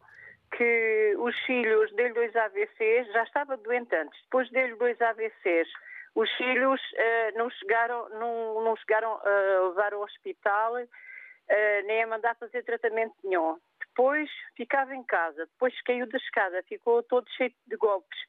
que 0.55 1.15
os 1.17 1.35
filhos 1.45 1.91
dele 1.95 2.13
dois 2.13 2.35
AVCs, 2.35 3.11
já 3.11 3.23
estava 3.23 3.57
doente 3.57 3.95
antes, 3.95 4.21
depois 4.23 4.49
dele 4.51 4.75
dois 4.75 4.99
AVCs, 5.01 5.67
os 6.15 6.31
filhos 6.37 6.81
uh, 6.81 7.37
não 7.37 7.49
chegaram, 7.49 8.09
não, 8.09 8.63
não 8.63 8.75
chegaram 8.77 9.19
a 9.23 9.67
levar 9.69 9.93
ao 9.93 10.01
hospital, 10.01 10.75
uh, 10.75 11.87
nem 11.87 12.03
a 12.03 12.07
mandar 12.07 12.35
fazer 12.35 12.63
tratamento 12.63 13.13
nenhum. 13.23 13.57
Depois 13.95 14.29
ficava 14.57 14.93
em 14.93 15.03
casa, 15.03 15.45
depois 15.45 15.73
caiu 15.83 16.05
da 16.09 16.17
escada, 16.17 16.61
ficou 16.63 17.01
todo 17.03 17.29
cheio 17.29 17.53
de 17.65 17.77
golpes, 17.77 18.19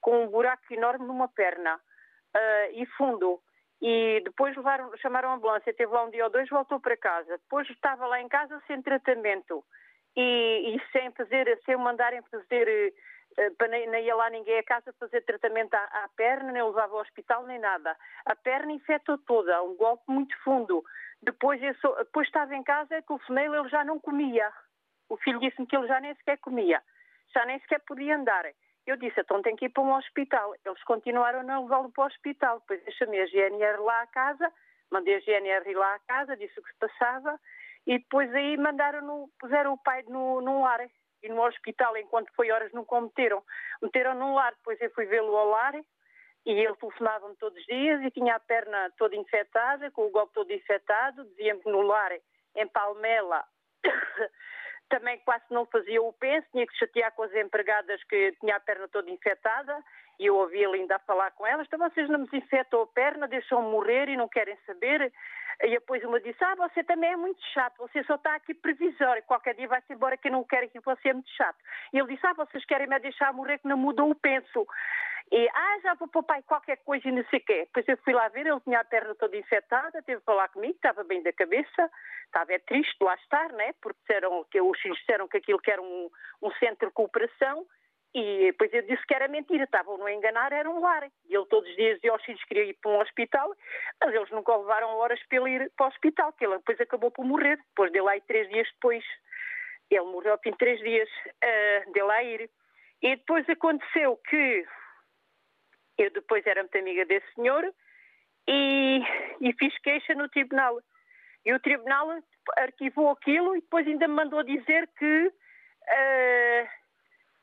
com 0.00 0.24
um 0.24 0.28
buraco 0.28 0.72
enorme 0.72 1.06
numa 1.06 1.28
perna 1.28 1.76
uh, 1.76 2.72
e 2.72 2.86
fundo. 2.96 3.38
E 3.82 4.22
depois 4.24 4.56
levaram, 4.56 4.90
chamaram 4.96 5.28
a 5.28 5.34
ambulância, 5.34 5.74
teve 5.74 5.92
lá 5.92 6.04
um 6.04 6.10
dia 6.10 6.24
ou 6.24 6.30
dois, 6.30 6.48
voltou 6.48 6.80
para 6.80 6.96
casa. 6.96 7.36
Depois 7.36 7.68
estava 7.68 8.06
lá 8.06 8.18
em 8.18 8.28
casa 8.28 8.62
sem 8.66 8.80
tratamento 8.80 9.62
e, 10.16 10.74
e 10.74 10.90
sem 10.90 11.10
fazer, 11.10 11.60
sem 11.66 11.76
mandarem 11.76 12.22
fazer, 12.22 12.94
uh, 13.38 13.54
para 13.56 13.68
nem, 13.68 13.90
nem 13.90 14.06
ia 14.06 14.16
lá 14.16 14.30
ninguém 14.30 14.58
a 14.58 14.64
casa 14.64 14.90
fazer 14.98 15.20
tratamento 15.26 15.74
à, 15.74 15.84
à, 15.84 16.08
perna, 16.16 16.50
nem 16.50 16.62
levava 16.62 16.94
ao 16.94 17.02
hospital, 17.02 17.44
nem 17.44 17.58
nada. 17.58 17.94
A 18.24 18.34
perna 18.34 18.72
infectou 18.72 19.18
toda, 19.18 19.62
um 19.62 19.76
golpe 19.76 20.04
muito 20.08 20.34
fundo. 20.42 20.82
Depois, 21.22 21.62
eu 21.62 21.74
sou, 21.74 21.94
depois 21.96 22.26
estava 22.26 22.56
em 22.56 22.62
casa, 22.62 23.02
telefonei, 23.02 23.44
ele 23.44 23.68
já 23.68 23.84
não 23.84 24.00
comia. 24.00 24.50
O 25.10 25.16
filho 25.16 25.40
disse-me 25.40 25.66
que 25.66 25.76
ele 25.76 25.88
já 25.88 26.00
nem 26.00 26.14
sequer 26.14 26.38
comia, 26.38 26.80
já 27.34 27.44
nem 27.44 27.58
sequer 27.60 27.80
podia 27.80 28.16
andar. 28.16 28.44
Eu 28.86 28.96
disse, 28.96 29.20
então 29.20 29.42
tem 29.42 29.56
que 29.56 29.66
ir 29.66 29.68
para 29.68 29.82
um 29.82 29.92
hospital. 29.92 30.54
Eles 30.64 30.82
continuaram 30.84 31.40
a 31.40 31.42
não 31.42 31.64
levá-lo 31.64 31.90
para 31.90 32.04
o 32.04 32.06
hospital. 32.06 32.60
Depois 32.60 32.82
deixa-me 32.84 33.20
a 33.20 33.26
GNR 33.26 33.80
lá 33.80 34.02
à 34.02 34.06
casa, 34.06 34.50
mandei 34.90 35.16
a 35.16 35.20
GNR 35.20 35.74
lá 35.74 35.94
à 35.94 35.98
casa, 35.98 36.36
disse 36.36 36.58
o 36.58 36.62
que 36.62 36.72
se 36.72 36.78
passava, 36.78 37.38
e 37.86 37.98
depois 37.98 38.32
aí 38.34 38.56
mandaram 38.56 39.02
no, 39.02 39.30
puseram 39.38 39.74
o 39.74 39.78
pai 39.78 40.04
no, 40.08 40.40
no 40.40 40.62
lar. 40.62 40.80
E 41.22 41.28
no 41.28 41.42
hospital, 41.42 41.96
enquanto 41.98 42.32
foi 42.34 42.50
horas, 42.50 42.72
nunca 42.72 42.94
o 42.94 43.00
meteram. 43.02 43.44
No 44.14 44.34
lar, 44.34 44.54
depois 44.54 44.80
eu 44.80 44.90
fui 44.92 45.04
vê-lo 45.06 45.36
ao 45.36 45.48
lar, 45.48 45.74
e 46.46 46.50
ele 46.50 46.74
telefonava-me 46.76 47.36
todos 47.36 47.58
os 47.58 47.66
dias 47.66 48.00
e 48.02 48.10
tinha 48.10 48.36
a 48.36 48.40
perna 48.40 48.90
toda 48.96 49.14
infectada, 49.16 49.90
com 49.90 50.06
o 50.06 50.10
golpe 50.10 50.32
todo 50.32 50.50
infectado, 50.52 51.24
dizia-me 51.26 51.60
que 51.60 51.70
no 51.70 51.82
lar, 51.82 52.12
em 52.56 52.66
Palmela, 52.68 53.44
também 54.90 55.18
quase 55.20 55.44
não 55.50 55.64
fazia 55.64 56.02
o 56.02 56.12
penso, 56.12 56.46
tinha 56.52 56.66
que 56.66 56.76
chatear 56.76 57.12
com 57.12 57.22
as 57.22 57.34
empregadas 57.34 58.02
que 58.04 58.32
tinha 58.40 58.56
a 58.56 58.60
perna 58.60 58.86
toda 58.88 59.10
infectada 59.10 59.82
e 60.20 60.26
eu 60.26 60.36
ouvi 60.36 60.62
ele 60.62 60.80
ainda 60.80 60.96
a 60.96 60.98
falar 60.98 61.30
com 61.30 61.46
elas, 61.46 61.66
então 61.66 61.78
vocês 61.78 62.06
não 62.10 62.18
me 62.18 62.26
desinfetam 62.26 62.82
a 62.82 62.86
perna, 62.88 63.26
deixam-me 63.26 63.70
morrer 63.70 64.06
e 64.10 64.18
não 64.18 64.28
querem 64.28 64.54
saber. 64.66 65.10
E 65.62 65.70
depois 65.70 66.04
uma 66.04 66.20
disse, 66.20 66.44
ah, 66.44 66.54
você 66.56 66.84
também 66.84 67.12
é 67.12 67.16
muito 67.16 67.42
chato, 67.54 67.78
você 67.78 68.04
só 68.04 68.16
está 68.16 68.34
aqui 68.34 68.52
previsório, 68.52 69.22
qualquer 69.22 69.54
dia 69.54 69.66
vai-se 69.66 69.90
embora 69.90 70.18
que 70.18 70.28
não 70.28 70.44
quero 70.44 70.68
que 70.68 70.78
você 70.80 71.08
é 71.08 71.14
muito 71.14 71.30
chato. 71.30 71.56
E 71.90 71.98
ele 71.98 72.14
disse, 72.14 72.26
ah, 72.26 72.34
vocês 72.34 72.62
querem 72.66 72.86
me 72.86 72.98
deixar 72.98 73.32
morrer 73.32 73.58
que 73.58 73.68
não 73.68 73.78
mudou 73.78 74.10
o 74.10 74.14
penso. 74.14 74.66
E, 75.32 75.48
ah, 75.48 75.78
já 75.82 75.94
vou 75.94 76.08
para 76.08 76.18
o 76.18 76.22
pai 76.22 76.42
qualquer 76.42 76.76
coisa 76.84 77.08
e 77.08 77.12
não 77.12 77.24
sei 77.30 77.38
o 77.38 77.44
quê. 77.44 77.60
Depois 77.60 77.88
eu 77.88 77.96
fui 78.04 78.12
lá 78.12 78.28
ver, 78.28 78.46
ele 78.46 78.60
tinha 78.60 78.80
a 78.80 78.84
perna 78.84 79.14
toda 79.14 79.36
infectada, 79.36 80.02
teve 80.02 80.20
que 80.20 80.26
falar 80.26 80.48
comigo, 80.48 80.74
estava 80.74 81.02
bem 81.02 81.22
da 81.22 81.32
cabeça, 81.32 81.90
estava 82.26 82.52
é 82.52 82.58
triste 82.58 82.96
lá 83.00 83.14
estar, 83.14 83.50
né? 83.52 83.72
Porque 83.80 83.98
disseram, 84.00 84.44
que 84.50 84.60
os 84.60 84.78
filhos 84.80 84.98
disseram 84.98 85.28
que 85.28 85.38
aquilo 85.38 85.60
que 85.60 85.70
era 85.70 85.80
um, 85.80 86.10
um 86.42 86.50
centro 86.52 86.88
de 86.88 86.94
cooperação 86.94 87.64
e 88.14 88.46
depois 88.46 88.72
eu 88.72 88.82
disse 88.82 89.06
que 89.06 89.14
era 89.14 89.28
mentira, 89.28 89.64
estavam 89.64 90.04
a 90.04 90.12
enganar, 90.12 90.52
era 90.52 90.68
um 90.68 90.80
lar. 90.80 91.04
E 91.28 91.34
ele 91.34 91.46
todos 91.46 91.68
os 91.68 91.76
dias 91.76 91.94
dizia 91.96 92.12
aos 92.12 92.24
filhos 92.24 92.40
que 92.42 92.48
queria 92.48 92.64
ir 92.64 92.74
para 92.80 92.90
um 92.90 93.00
hospital, 93.00 93.54
mas 94.00 94.14
eles 94.14 94.30
nunca 94.30 94.56
levaram 94.56 94.88
horas 94.96 95.20
para 95.28 95.38
ele 95.38 95.50
ir 95.50 95.72
para 95.76 95.86
o 95.86 95.88
hospital, 95.88 96.32
que 96.32 96.44
ele 96.44 96.56
depois 96.56 96.80
acabou 96.80 97.10
por 97.10 97.24
morrer, 97.24 97.56
depois 97.56 97.92
dele 97.92 98.16
ir 98.16 98.22
três 98.22 98.48
dias 98.48 98.68
depois. 98.74 99.04
Ele 99.90 100.04
morreu 100.04 100.32
ao 100.32 100.38
fim 100.38 100.50
de 100.50 100.58
três 100.58 100.80
dias 100.80 101.08
uh, 101.26 101.92
dele 101.92 102.06
lá 102.06 102.22
ir. 102.22 102.50
E 103.02 103.16
depois 103.16 103.48
aconteceu 103.48 104.16
que 104.28 104.66
eu 105.98 106.10
depois 106.10 106.46
era 106.46 106.62
muito 106.62 106.78
amiga 106.78 107.04
desse 107.04 107.26
senhor 107.34 107.62
e, 108.48 109.00
e 109.40 109.52
fiz 109.54 109.76
queixa 109.78 110.14
no 110.14 110.28
tribunal. 110.28 110.80
E 111.44 111.52
o 111.52 111.60
tribunal 111.60 112.08
arquivou 112.56 113.10
aquilo 113.10 113.56
e 113.56 113.60
depois 113.60 113.86
ainda 113.86 114.08
me 114.08 114.14
mandou 114.14 114.42
dizer 114.42 114.88
que, 114.98 115.26
uh, 115.26 116.68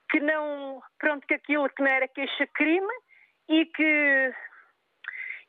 que 0.09 0.19
não, 0.19 0.81
pronto, 0.97 1.25
que 1.27 1.33
aquilo 1.33 1.69
que 1.69 1.81
não 1.81 1.89
era 1.89 2.07
queixa-crime 2.07 2.93
e 3.49 3.65
que 3.65 4.33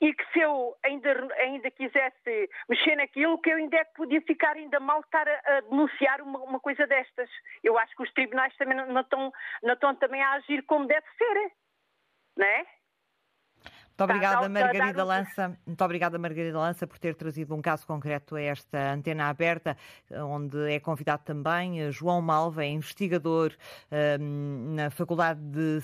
e 0.00 0.14
que 0.14 0.24
se 0.32 0.38
eu 0.38 0.76
ainda, 0.84 1.10
ainda 1.38 1.70
quisesse 1.72 2.48
mexer 2.68 2.94
naquilo, 2.96 3.40
que 3.40 3.50
eu 3.50 3.56
ainda 3.56 3.78
é 3.78 3.84
que 3.84 3.94
podia 3.94 4.20
ficar 4.22 4.54
ainda 4.54 4.78
mal 4.78 5.00
estar 5.00 5.26
a, 5.28 5.56
a 5.56 5.60
denunciar 5.62 6.22
uma, 6.22 6.38
uma, 6.38 6.60
coisa 6.60 6.86
destas. 6.86 7.28
Eu 7.64 7.76
acho 7.76 7.96
que 7.96 8.02
os 8.04 8.12
tribunais 8.12 8.56
também 8.56 8.76
não, 8.76 9.00
estão, 9.00 9.32
não 9.62 9.74
estão 9.74 9.94
também 9.96 10.22
a 10.22 10.34
agir 10.34 10.62
como 10.66 10.86
deve 10.86 11.06
ser, 11.16 11.52
não 12.36 12.46
é? 12.46 12.66
Muito 13.98 14.12
obrigada, 14.12 14.48
Margarida 14.48 15.04
Lança. 15.04 15.58
Muito 15.66 15.84
obrigada, 15.84 16.18
Margarida 16.20 16.56
Lança, 16.56 16.86
por 16.86 17.00
ter 17.00 17.16
trazido 17.16 17.52
um 17.52 17.60
caso 17.60 17.84
concreto 17.84 18.36
a 18.36 18.40
esta 18.40 18.92
antena 18.92 19.28
aberta, 19.28 19.76
onde 20.08 20.72
é 20.72 20.78
convidado 20.78 21.24
também 21.24 21.80
eh, 21.80 21.90
João 21.90 22.22
Malva, 22.22 22.64
é 22.64 22.68
investigador 22.68 23.52
um, 24.20 24.74
na 24.76 24.88
Faculdade 24.90 25.40
de, 25.40 25.80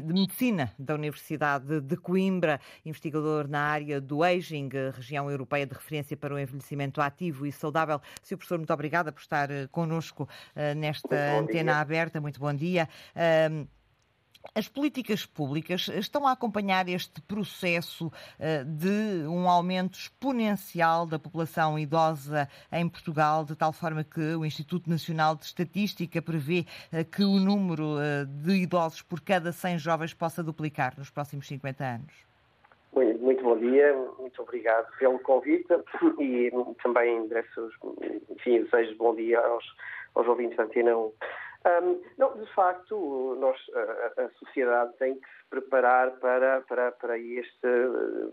de, 0.00 0.12
Medicina 0.12 0.72
da 0.76 0.94
Universidade 0.94 1.80
de 1.80 1.96
Coimbra, 1.96 2.60
investigador 2.84 3.46
na 3.46 3.60
área 3.60 4.00
do 4.00 4.24
aging, 4.24 4.68
região 4.92 5.30
europeia 5.30 5.64
de 5.64 5.74
referência 5.74 6.16
para 6.16 6.34
o 6.34 6.38
envelhecimento 6.40 7.00
ativo 7.00 7.46
e 7.46 7.52
saudável. 7.52 8.00
Sr. 8.24 8.38
Professor, 8.38 8.58
muito 8.58 8.72
obrigada 8.72 9.12
por 9.12 9.20
estar 9.20 9.48
eh, 9.52 9.68
connosco 9.70 10.24
uh, 10.24 10.74
nesta 10.74 11.38
antena 11.38 11.80
aberta. 11.80 12.20
Muito 12.20 12.40
bom 12.40 12.52
dia. 12.52 12.88
Um, 13.14 13.81
as 14.54 14.68
políticas 14.68 15.24
públicas 15.24 15.88
estão 15.88 16.26
a 16.26 16.32
acompanhar 16.32 16.88
este 16.88 17.20
processo 17.22 18.12
eh, 18.38 18.64
de 18.64 19.26
um 19.26 19.48
aumento 19.48 19.94
exponencial 19.94 21.06
da 21.06 21.18
população 21.18 21.78
idosa 21.78 22.48
em 22.70 22.88
Portugal, 22.88 23.44
de 23.44 23.56
tal 23.56 23.72
forma 23.72 24.04
que 24.04 24.34
o 24.34 24.44
Instituto 24.44 24.90
Nacional 24.90 25.36
de 25.36 25.44
Estatística 25.44 26.20
prevê 26.20 26.66
eh, 26.92 27.04
que 27.04 27.24
o 27.24 27.38
número 27.38 27.98
eh, 27.98 28.24
de 28.26 28.62
idosos 28.62 29.00
por 29.02 29.20
cada 29.20 29.52
100 29.52 29.78
jovens 29.78 30.12
possa 30.12 30.42
duplicar 30.42 30.94
nos 30.98 31.10
próximos 31.10 31.46
50 31.46 31.84
anos. 31.84 32.32
Muito 32.94 33.42
bom 33.42 33.56
dia, 33.56 33.94
muito 34.18 34.42
obrigado 34.42 34.86
pelo 34.98 35.18
convite 35.20 35.72
e 36.20 36.52
também 36.82 37.16
endereço, 37.16 37.70
enfim, 38.30 38.64
desejo 38.64 38.94
bom 38.96 39.14
dia 39.14 39.40
aos, 39.40 39.64
aos 40.14 40.26
ouvintes 40.28 40.56
da 40.58 40.64
Antena 40.64 40.94
1. 40.96 41.12
Um, 41.64 42.02
não, 42.18 42.36
de 42.36 42.46
facto, 42.54 43.36
nós, 43.38 43.56
a, 43.74 44.22
a, 44.22 44.28
sociedade 44.30 44.92
tem 44.98 45.14
que 45.14 45.20
se 45.20 45.44
preparar 45.48 46.10
para, 46.18 46.60
para, 46.62 46.92
para 46.92 47.18
este 47.18 47.68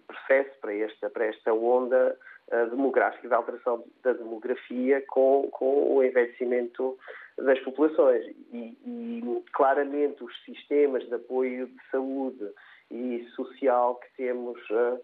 processo, 0.07 0.59
para 0.59 0.73
esta, 0.73 1.09
para 1.11 1.25
esta 1.25 1.53
onda 1.53 2.17
uh, 2.51 2.69
demográfica, 2.71 3.29
da 3.29 3.37
alteração 3.37 3.83
da 4.03 4.13
demografia 4.13 5.03
com, 5.07 5.47
com 5.51 5.95
o 5.95 6.03
envelhecimento 6.03 6.97
das 7.37 7.59
populações. 7.59 8.25
E, 8.51 8.75
e, 8.83 9.43
claramente 9.53 10.23
os 10.23 10.43
sistemas 10.43 11.07
de 11.07 11.13
apoio 11.13 11.67
de 11.67 11.89
saúde 11.91 12.51
e 12.89 13.27
social 13.35 13.95
que 13.95 14.07
temos 14.17 14.59
uh, 14.71 14.99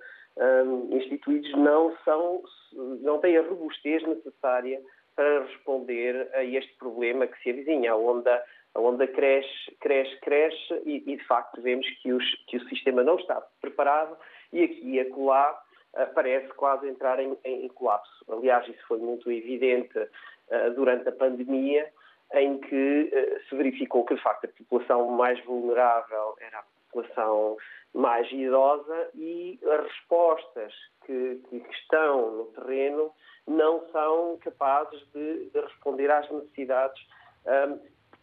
um, 0.65 0.98
instituídos 0.98 1.51
não, 1.51 1.96
são, 2.03 2.44
não 2.74 3.20
têm 3.20 3.38
a 3.38 3.44
robustez 3.44 4.01
necessária 4.03 4.82
para 5.16 5.46
responder 5.46 6.30
a 6.34 6.44
este 6.44 6.74
problema 6.78 7.28
que 7.28 7.42
se 7.42 7.50
avizinha. 7.50 7.92
A 7.92 7.96
onda, 7.96 8.44
a 8.74 8.80
onda 8.80 9.08
cresce, 9.08 9.72
cresce, 9.80 10.16
cresce 10.22 10.82
e, 10.86 11.04
e 11.08 11.18
de 11.18 11.24
facto 11.26 11.62
vemos 11.62 11.90
que, 12.02 12.12
os, 12.12 12.46
que, 12.48 12.58
o 12.58 12.70
sistema 12.70 13.04
não 13.04 13.16
está 13.16 13.42
preparado 13.62 14.18
e 14.52 14.64
aqui 14.64 14.82
e 14.84 15.00
acolá 15.00 15.60
uh, 15.94 16.14
parece 16.14 16.48
quase 16.50 16.88
entrar 16.88 17.20
em, 17.20 17.38
em, 17.44 17.68
colapso. 17.70 18.26
Aliás, 18.30 18.68
isso 18.68 18.86
foi 18.88 18.98
muito 18.98 19.32
evidente 19.32 19.98
uh, 19.98 20.72
durante 20.76 21.08
a 21.08 21.14
pandemia, 21.14 21.90
em 22.34 22.58
que 22.60 23.12
uh, 23.14 23.50
se 23.50 23.56
verificou 23.56 24.06
que 24.06 24.16
de 24.16 24.22
facto 24.22 24.46
a 24.46 24.50
população 24.50 25.08
mais 25.10 25.44
vulnerável 25.46 26.36
era 26.42 26.60
a 26.60 26.64
população 26.92 27.58
mais 27.96 28.30
idosa 28.30 29.10
e 29.16 29.58
as 29.64 29.86
respostas 29.86 30.74
que, 31.06 31.42
que 31.50 31.66
estão 31.72 32.36
no 32.36 32.46
terreno 32.48 33.12
não 33.48 33.86
são 33.92 34.38
capazes 34.42 35.00
de, 35.14 35.46
de 35.50 35.62
responder 35.62 36.12
às 36.12 36.30
necessidades, 36.30 37.02
um, 37.46 37.80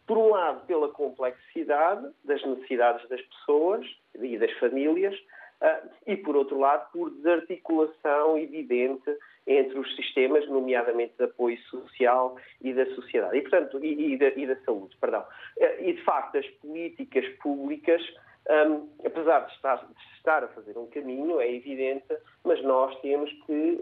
por 0.06 0.18
um 0.18 0.28
lado, 0.28 0.66
pela 0.66 0.90
complexidade 0.90 2.06
das 2.22 2.44
necessidades 2.44 3.08
das 3.08 3.22
pessoas 3.22 3.86
e 4.14 4.36
das 4.36 4.52
famílias, 4.58 5.18
uh, 5.62 5.88
e, 6.06 6.18
por 6.18 6.36
outro 6.36 6.58
lado, 6.58 6.90
por 6.92 7.10
desarticulação 7.10 8.36
evidente 8.36 9.16
entre 9.46 9.78
os 9.78 9.96
sistemas, 9.96 10.46
nomeadamente 10.48 11.14
de 11.16 11.24
apoio 11.24 11.58
social 11.62 12.36
e 12.60 12.74
da 12.74 12.84
sociedade, 12.94 13.38
e, 13.38 13.40
portanto, 13.40 13.82
e, 13.82 14.12
e, 14.12 14.18
da, 14.18 14.28
e 14.28 14.46
da, 14.46 14.56
saúde, 14.64 14.94
perdão. 15.00 15.24
E, 15.80 15.94
de 15.94 16.02
facto, 16.04 16.36
as 16.36 16.46
políticas 16.60 17.26
públicas, 17.40 18.02
um, 18.50 18.88
apesar 19.04 19.46
de 19.46 19.52
estar, 19.52 19.76
de 19.76 20.16
estar, 20.16 20.44
a 20.44 20.48
fazer 20.48 20.76
um 20.76 20.86
caminho, 20.86 21.40
é 21.40 21.52
evidente, 21.52 22.16
mas 22.44 22.62
nós 22.62 22.98
temos 23.00 23.30
que 23.46 23.78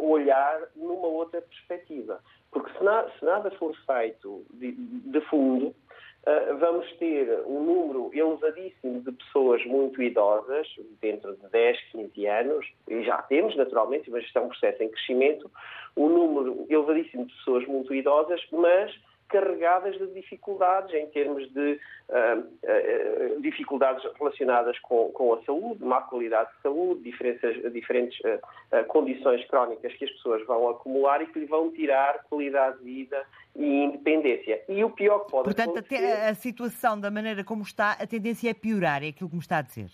uh, 0.00 0.10
olhar 0.10 0.62
numa 0.74 1.06
outra 1.06 1.40
perspectiva. 1.40 2.20
Porque 2.50 2.76
se, 2.76 2.82
na, 2.82 3.08
se 3.10 3.24
nada 3.24 3.50
for 3.52 3.74
feito 3.86 4.44
de, 4.54 4.72
de 4.72 5.20
fundo, 5.22 5.74
Uh, 6.20 6.54
vamos 6.58 6.86
ter 6.98 7.26
um 7.46 7.64
número 7.64 8.10
elevadíssimo 8.12 9.00
de 9.00 9.10
pessoas 9.10 9.64
muito 9.64 10.02
idosas, 10.02 10.68
dentro 11.00 11.34
de 11.34 11.48
10, 11.48 11.80
15 11.92 12.26
anos, 12.26 12.66
e 12.88 13.02
já 13.02 13.22
temos, 13.22 13.56
naturalmente, 13.56 14.10
mas 14.10 14.24
isto 14.24 14.38
é 14.38 14.42
um 14.42 14.48
processo 14.48 14.82
em 14.82 14.90
crescimento, 14.90 15.50
um 15.96 16.10
número 16.10 16.66
elevadíssimo 16.68 17.24
de 17.24 17.34
pessoas 17.36 17.66
muito 17.66 17.94
idosas, 17.94 18.46
mas 18.52 18.94
carregadas 19.30 19.96
de 19.96 20.06
dificuldades 20.08 20.92
em 20.94 21.06
termos 21.06 21.50
de 21.52 21.80
uh, 22.08 22.38
uh, 22.38 23.40
dificuldades 23.40 24.04
relacionadas 24.18 24.78
com, 24.80 25.10
com, 25.12 25.34
a 25.34 25.42
saúde, 25.44 25.82
má 25.84 26.02
qualidade 26.02 26.50
de 26.56 26.62
saúde, 26.62 27.02
diferentes, 27.02 27.72
diferentes 27.72 28.18
uh, 28.20 28.84
condições 28.88 29.44
crónicas 29.46 29.92
que 29.94 30.04
as 30.04 30.10
pessoas 30.10 30.44
vão 30.46 30.68
acumular 30.68 31.22
e 31.22 31.26
que 31.26 31.38
lhe 31.38 31.46
vão 31.46 31.70
tirar 31.70 32.24
qualidade 32.28 32.78
de 32.78 32.84
vida 32.84 33.24
e 33.56 33.84
independência. 33.84 34.62
E 34.68 34.82
o 34.84 34.90
pior 34.90 35.20
que 35.20 35.30
pode 35.30 35.44
Portanto, 35.44 35.78
acontecer... 35.78 35.96
até 35.96 36.28
a 36.28 36.34
situação 36.34 37.00
da 37.00 37.10
maneira 37.10 37.44
como 37.44 37.62
está, 37.62 37.92
a 37.92 38.06
tendência 38.06 38.50
é 38.50 38.54
piorar, 38.54 39.02
é 39.02 39.08
aquilo 39.08 39.30
que 39.30 39.36
me 39.36 39.42
está 39.42 39.58
a 39.58 39.62
dizer. 39.62 39.90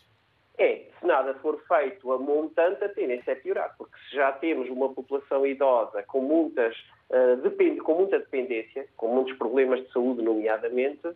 É, 0.59 0.86
nada 1.07 1.35
for 1.35 1.59
feito 1.67 2.13
a 2.13 2.19
montante, 2.19 2.85
a 2.85 2.89
tendência 2.89 3.33
é 3.33 3.35
piorar, 3.37 3.75
porque 3.79 3.97
se 4.09 4.17
já 4.17 4.33
temos 4.33 4.69
uma 4.69 4.93
população 4.93 5.47
idosa 5.47 6.03
com 6.03 6.21
muitas 6.21 6.77
Uh, 7.09 7.37
depende, 7.37 7.79
com 7.79 7.95
muita 7.95 8.19
dependência, 8.19 8.85
com 8.97 9.07
muitos 9.07 9.37
problemas 9.37 9.81
de 9.81 9.93
saúde, 9.93 10.23
nomeadamente, 10.23 11.07
uh, 11.07 11.15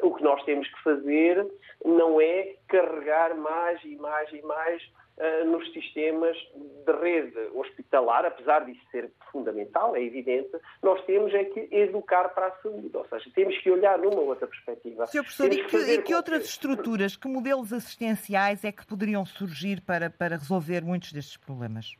o 0.00 0.14
que 0.14 0.22
nós 0.22 0.40
temos 0.44 0.68
que 0.68 0.82
fazer 0.84 1.44
não 1.84 2.20
é 2.20 2.54
carregar 2.68 3.34
mais 3.34 3.82
e 3.82 3.96
mais 3.96 4.32
e 4.32 4.40
mais 4.42 4.80
uh, 5.18 5.50
nos 5.50 5.72
sistemas 5.72 6.36
de 6.54 6.92
rede 6.92 7.38
hospitalar, 7.54 8.24
apesar 8.24 8.64
disso 8.64 8.80
ser 8.90 9.10
fundamental, 9.30 9.94
é 9.96 10.02
evidente, 10.02 10.50
nós 10.82 11.04
temos 11.04 11.32
é 11.34 11.44
que 11.44 11.68
educar 11.70 12.28
para 12.30 12.48
a 12.48 12.50
saúde, 12.62 12.90
ou 12.96 13.06
seja, 13.08 13.30
temos 13.34 13.56
que 13.58 13.70
olhar 13.70 13.98
numa 13.98 14.20
outra 14.20 14.46
perspectiva. 14.46 15.06
Sr. 15.06 15.22
Professor, 15.22 15.52
e 15.52 15.64
que, 15.64 15.76
e 15.76 16.02
que 16.02 16.14
outras 16.14 16.44
estruturas, 16.44 17.16
que 17.16 17.28
modelos 17.28 17.72
assistenciais 17.72 18.64
é 18.64 18.72
que 18.72 18.86
poderiam 18.86 19.24
surgir 19.24 19.80
para, 19.80 20.10
para 20.10 20.36
resolver 20.36 20.82
muitos 20.82 21.12
destes 21.12 21.36
problemas? 21.36 21.94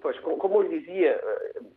Pois, 0.00 0.18
como 0.18 0.56
eu 0.56 0.62
lhe 0.62 0.80
dizia, 0.80 1.20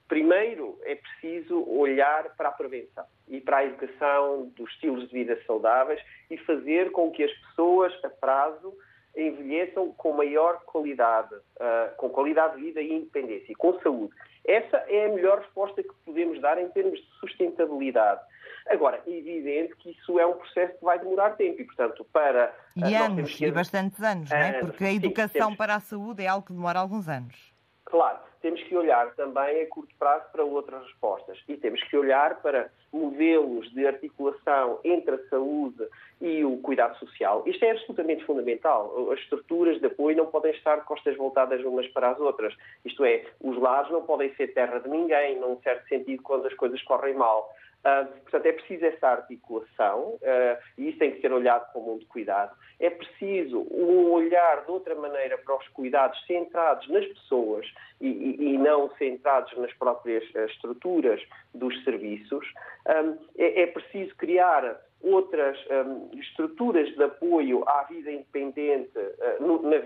primeiro 0.08 0.80
é 0.84 0.96
preciso 0.96 1.64
olhar 1.70 2.36
para 2.36 2.50
a 2.50 2.52
prevenção 2.52 3.06
e 3.28 3.42
para 3.42 3.58
a 3.58 3.66
educação 3.66 4.52
dos 4.56 4.70
estilos 4.72 5.08
de 5.08 5.14
vida 5.14 5.40
saudáveis 5.46 6.02
e 6.30 6.38
fazer 6.38 6.92
com 6.92 7.12
que 7.12 7.24
as 7.24 7.32
pessoas, 7.32 7.94
a 8.04 8.10
prazo, 8.10 8.74
envelheçam 9.16 9.92
com 9.94 10.14
maior 10.14 10.62
qualidade, 10.66 11.34
uh, 11.36 11.96
com 11.98 12.10
qualidade 12.10 12.56
de 12.56 12.62
vida 12.64 12.82
e 12.82 12.94
independência, 12.94 13.52
e 13.52 13.56
com 13.56 13.80
saúde. 13.80 14.14
Essa 14.46 14.78
é 14.88 15.06
a 15.06 15.10
melhor 15.10 15.40
resposta 15.40 15.82
que 15.82 15.94
podemos 16.06 16.40
dar 16.42 16.58
em 16.58 16.70
termos 16.70 17.00
de 17.00 17.08
sustentabilidade. 17.20 18.22
Agora, 18.68 19.02
é 19.06 19.10
evidente 19.10 19.76
que 19.78 19.92
isso 19.92 20.20
é 20.20 20.26
um 20.26 20.34
processo 20.34 20.78
que 20.78 20.86
vai 20.86 20.98
demorar 21.00 21.32
tempo 21.32 21.62
e, 21.62 21.66
portanto, 21.66 22.06
para... 22.12 22.54
E 22.76 22.96
anos, 22.96 23.36
que... 23.36 23.46
e 23.46 23.52
bastantes 23.52 24.02
anos, 24.02 24.30
não 24.30 24.38
é? 24.38 24.60
Porque 24.60 24.84
a 24.84 24.92
educação 24.92 25.28
sim, 25.28 25.40
temos... 25.40 25.58
para 25.58 25.76
a 25.76 25.80
saúde 25.80 26.24
é 26.24 26.28
algo 26.28 26.46
que 26.46 26.54
demora 26.54 26.80
alguns 26.80 27.08
anos. 27.08 27.54
Claro, 27.86 28.20
temos 28.46 28.62
que 28.62 28.78
olhar 28.78 29.12
também 29.16 29.64
a 29.64 29.68
curto 29.68 29.92
prazo 29.98 30.26
para 30.32 30.44
outras 30.44 30.84
respostas 30.84 31.44
e 31.50 31.58
temos 31.58 31.82
que 31.86 31.98
olhar 31.98 32.44
para 32.44 32.70
modelos 32.94 33.74
de 33.74 33.88
articulação 33.88 34.80
entre 34.84 35.16
a 35.16 35.30
saúde 35.30 35.84
e 36.22 36.46
o 36.46 36.58
cuidado 36.58 36.96
social. 37.00 37.42
Isto 37.48 37.66
é 37.66 37.72
absolutamente 37.72 38.24
fundamental. 38.24 39.12
As 39.12 39.20
estruturas 39.22 39.80
de 39.80 39.88
apoio 39.88 40.16
não 40.16 40.28
podem 40.28 40.52
estar 40.52 40.78
costas 40.86 41.18
voltadas 41.18 41.60
umas 41.66 41.88
para 41.88 42.12
as 42.12 42.20
outras. 42.20 42.56
Isto 42.86 43.04
é, 43.04 43.26
os 43.42 43.58
lares 43.58 43.90
não 43.90 44.04
podem 44.04 44.32
ser 44.36 44.54
terra 44.54 44.78
de 44.78 44.90
ninguém, 44.90 45.40
num 45.40 45.60
certo 45.62 45.88
sentido, 45.88 46.22
quando 46.22 46.46
as 46.46 46.54
coisas 46.54 46.80
correm 46.84 47.16
mal. 47.16 47.52
Uh, 47.86 48.08
portanto, 48.22 48.48
é 48.48 48.52
preciso 48.52 48.84
essa 48.84 49.10
articulação 49.10 50.16
uh, 50.16 50.58
e 50.76 50.90
isso 50.90 50.98
tem 50.98 51.12
que 51.12 51.22
ser 51.22 51.32
olhado 51.32 51.72
com 51.72 51.82
muito 51.82 52.08
cuidado. 52.08 52.52
É 52.80 52.90
preciso 52.90 53.60
um 53.72 54.12
olhar 54.12 54.66
de 54.66 54.72
outra 54.72 54.96
maneira 54.96 55.38
para 55.38 55.56
os 55.56 55.68
cuidados 55.68 56.20
centrados 56.26 56.88
nas 56.90 57.06
pessoas 57.06 57.64
e, 58.02 58.08
e, 58.08 58.54
e 58.54 58.58
não 58.58 58.90
centrados 58.98 59.56
nas 59.56 59.72
próprias 59.74 60.24
uh, 60.34 60.46
estruturas 60.46 61.22
dos 61.54 61.84
serviços. 61.84 62.52
Um, 62.88 63.18
é, 63.38 63.62
é 63.62 63.68
preciso 63.68 64.16
criar 64.16 64.82
outras 65.02 65.58
um, 65.70 66.10
estruturas 66.18 66.88
de 66.96 67.04
apoio 67.04 67.64
à 67.68 67.84
vida 67.84 68.12
independente, 68.12 68.98
uh, 68.98 69.44
no, 69.44 69.62
na, 69.62 69.78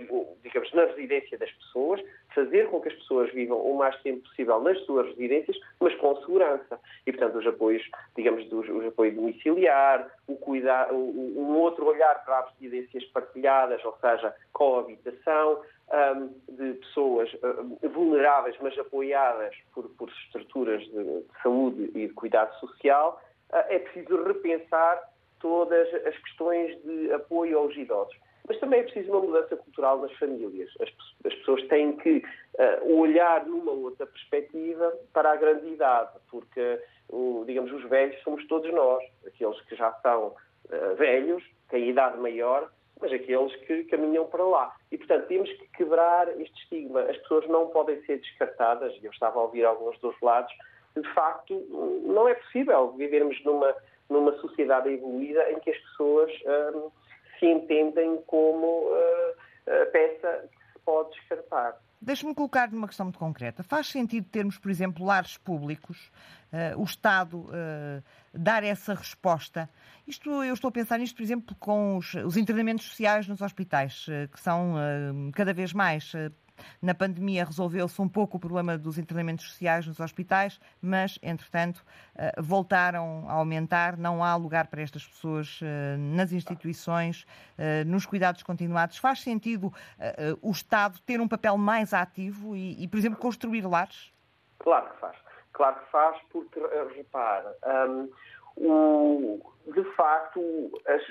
digamos, 0.43 0.71
na 0.73 0.85
residência 0.85 1.37
das 1.37 1.51
pessoas, 1.51 2.01
fazer 2.33 2.69
com 2.69 2.79
que 2.79 2.89
as 2.89 2.95
pessoas 2.95 3.31
vivam 3.33 3.59
o 3.59 3.77
mais 3.77 3.99
tempo 4.01 4.21
possível 4.21 4.61
nas 4.61 4.79
suas 4.85 5.07
residências, 5.07 5.57
mas 5.79 5.93
com 5.95 6.15
segurança. 6.21 6.79
E, 7.05 7.11
portanto, 7.11 7.39
os 7.39 7.47
apoios, 7.47 7.83
digamos, 8.15 8.47
dos, 8.49 8.69
os 8.69 8.85
apoios 8.85 9.15
domiciliar, 9.15 10.09
o 10.27 10.35
cuidar, 10.35 10.91
um 10.93 11.57
outro 11.57 11.85
olhar 11.85 12.23
para 12.23 12.39
as 12.39 12.53
residências 12.59 13.03
partilhadas, 13.05 13.83
ou 13.83 13.97
seja, 13.99 14.33
coabitação, 14.53 15.61
um, 15.91 16.55
de 16.55 16.73
pessoas 16.79 17.29
um, 17.43 17.89
vulneráveis, 17.89 18.55
mas 18.61 18.77
apoiadas 18.77 19.55
por, 19.73 19.89
por 19.97 20.09
estruturas 20.09 20.83
de, 20.83 21.03
de 21.03 21.41
saúde 21.41 21.91
e 21.95 22.07
de 22.07 22.13
cuidado 22.13 22.53
social, 22.59 23.19
é 23.51 23.79
preciso 23.79 24.23
repensar 24.23 25.01
todas 25.39 25.87
as 26.05 26.17
questões 26.17 26.81
de 26.83 27.11
apoio 27.13 27.57
aos 27.57 27.75
idosos. 27.75 28.15
Mas 28.47 28.59
também 28.59 28.79
é 28.79 28.83
preciso 28.83 29.11
uma 29.11 29.21
mudança 29.21 29.55
cultural 29.55 29.99
nas 30.01 30.11
famílias. 30.13 30.69
As, 30.81 30.89
as 31.23 31.33
pessoas 31.35 31.67
têm 31.67 31.95
que 31.97 32.17
uh, 32.17 32.99
olhar 32.99 33.45
numa 33.45 33.71
outra 33.71 34.07
perspectiva 34.07 34.91
para 35.13 35.31
a 35.31 35.35
grande 35.35 35.67
idade, 35.67 36.09
porque, 36.31 36.79
digamos, 37.45 37.71
os 37.71 37.87
velhos 37.87 38.19
somos 38.23 38.45
todos 38.47 38.71
nós, 38.73 39.03
aqueles 39.25 39.61
que 39.61 39.75
já 39.75 39.93
são 40.01 40.35
uh, 40.65 40.95
velhos, 40.95 41.43
têm 41.69 41.89
idade 41.89 42.17
maior, 42.17 42.71
mas 42.99 43.13
aqueles 43.13 43.55
que 43.67 43.83
caminham 43.83 44.25
para 44.25 44.43
lá. 44.43 44.75
E, 44.91 44.97
portanto, 44.97 45.27
temos 45.27 45.49
que 45.53 45.67
quebrar 45.69 46.27
este 46.41 46.63
estigma. 46.63 47.01
As 47.01 47.17
pessoas 47.17 47.47
não 47.47 47.67
podem 47.67 48.01
ser 48.05 48.17
descartadas, 48.17 48.97
eu 49.01 49.11
estava 49.11 49.39
a 49.39 49.43
ouvir 49.43 49.63
alguns 49.63 49.97
dos 49.99 50.19
lados, 50.21 50.51
de 50.95 51.13
facto, 51.13 51.53
não 52.03 52.27
é 52.27 52.33
possível 52.35 52.91
vivermos 52.93 53.41
numa, 53.43 53.75
numa 54.09 54.33
sociedade 54.39 54.89
evoluída 54.89 55.51
em 55.51 55.59
que 55.59 55.71
as 55.71 55.77
pessoas 55.77 56.31
um, 56.75 56.89
se 57.39 57.45
entendem 57.45 58.21
como 58.27 58.65
uh, 58.65 59.81
a 59.81 59.85
peça 59.87 60.49
que 60.51 60.73
se 60.73 60.79
pode 60.85 61.11
descartar. 61.11 61.77
Deixe-me 62.01 62.33
colocar 62.33 62.71
numa 62.71 62.87
questão 62.87 63.07
muito 63.07 63.19
concreta. 63.19 63.61
Faz 63.61 63.87
sentido 63.87 64.25
termos, 64.29 64.57
por 64.57 64.71
exemplo, 64.71 65.05
lares 65.05 65.37
públicos, 65.37 66.09
uh, 66.53 66.79
o 66.79 66.83
Estado 66.83 67.39
uh, 67.39 68.01
dar 68.33 68.63
essa 68.63 68.93
resposta? 68.93 69.69
Isto, 70.07 70.29
eu 70.43 70.53
estou 70.53 70.69
a 70.69 70.71
pensar 70.71 70.97
nisto, 70.97 71.15
por 71.15 71.23
exemplo, 71.23 71.55
com 71.59 71.97
os, 71.97 72.13
os 72.15 72.37
internamentos 72.37 72.85
sociais 72.85 73.27
nos 73.27 73.41
hospitais, 73.41 74.07
uh, 74.07 74.29
que 74.31 74.39
são 74.39 74.75
cada 75.33 75.53
vez 75.53 75.73
mais 75.73 76.13
na 76.81 76.93
pandemia 76.93 77.45
resolveu-se 77.45 78.01
um 78.01 78.07
pouco 78.07 78.37
o 78.37 78.39
problema 78.39 78.77
dos 78.77 78.97
internamentos 78.97 79.49
sociais 79.49 79.85
nos 79.85 79.99
hospitais, 79.99 80.59
mas, 80.81 81.19
entretanto, 81.21 81.83
eh, 82.15 82.33
voltaram 82.37 83.25
a 83.29 83.33
aumentar. 83.33 83.97
Não 83.97 84.23
há 84.23 84.35
lugar 84.35 84.67
para 84.67 84.81
estas 84.81 85.05
pessoas 85.05 85.59
eh, 85.61 85.97
nas 85.97 86.31
instituições, 86.31 87.25
eh, 87.57 87.83
nos 87.83 88.05
cuidados 88.05 88.43
continuados. 88.43 88.97
Faz 88.97 89.21
sentido 89.21 89.73
o 90.41 90.51
Estado 90.51 90.99
ter 91.05 91.19
um 91.19 91.27
papel 91.27 91.57
mais 91.57 91.93
ativo 91.93 92.55
e, 92.55 92.87
por 92.87 92.97
exemplo, 92.97 93.19
construir 93.19 93.65
lares? 93.65 94.13
Claro 94.59 94.89
que 94.89 94.99
faz. 94.99 95.17
Claro 95.53 95.75
que 95.79 95.91
faz, 95.91 96.17
porque, 96.31 96.59
repara, 96.95 97.55
um, 97.89 98.09
o, 98.59 99.39
de 99.73 99.83
facto, 99.95 100.71
as, 100.85 101.01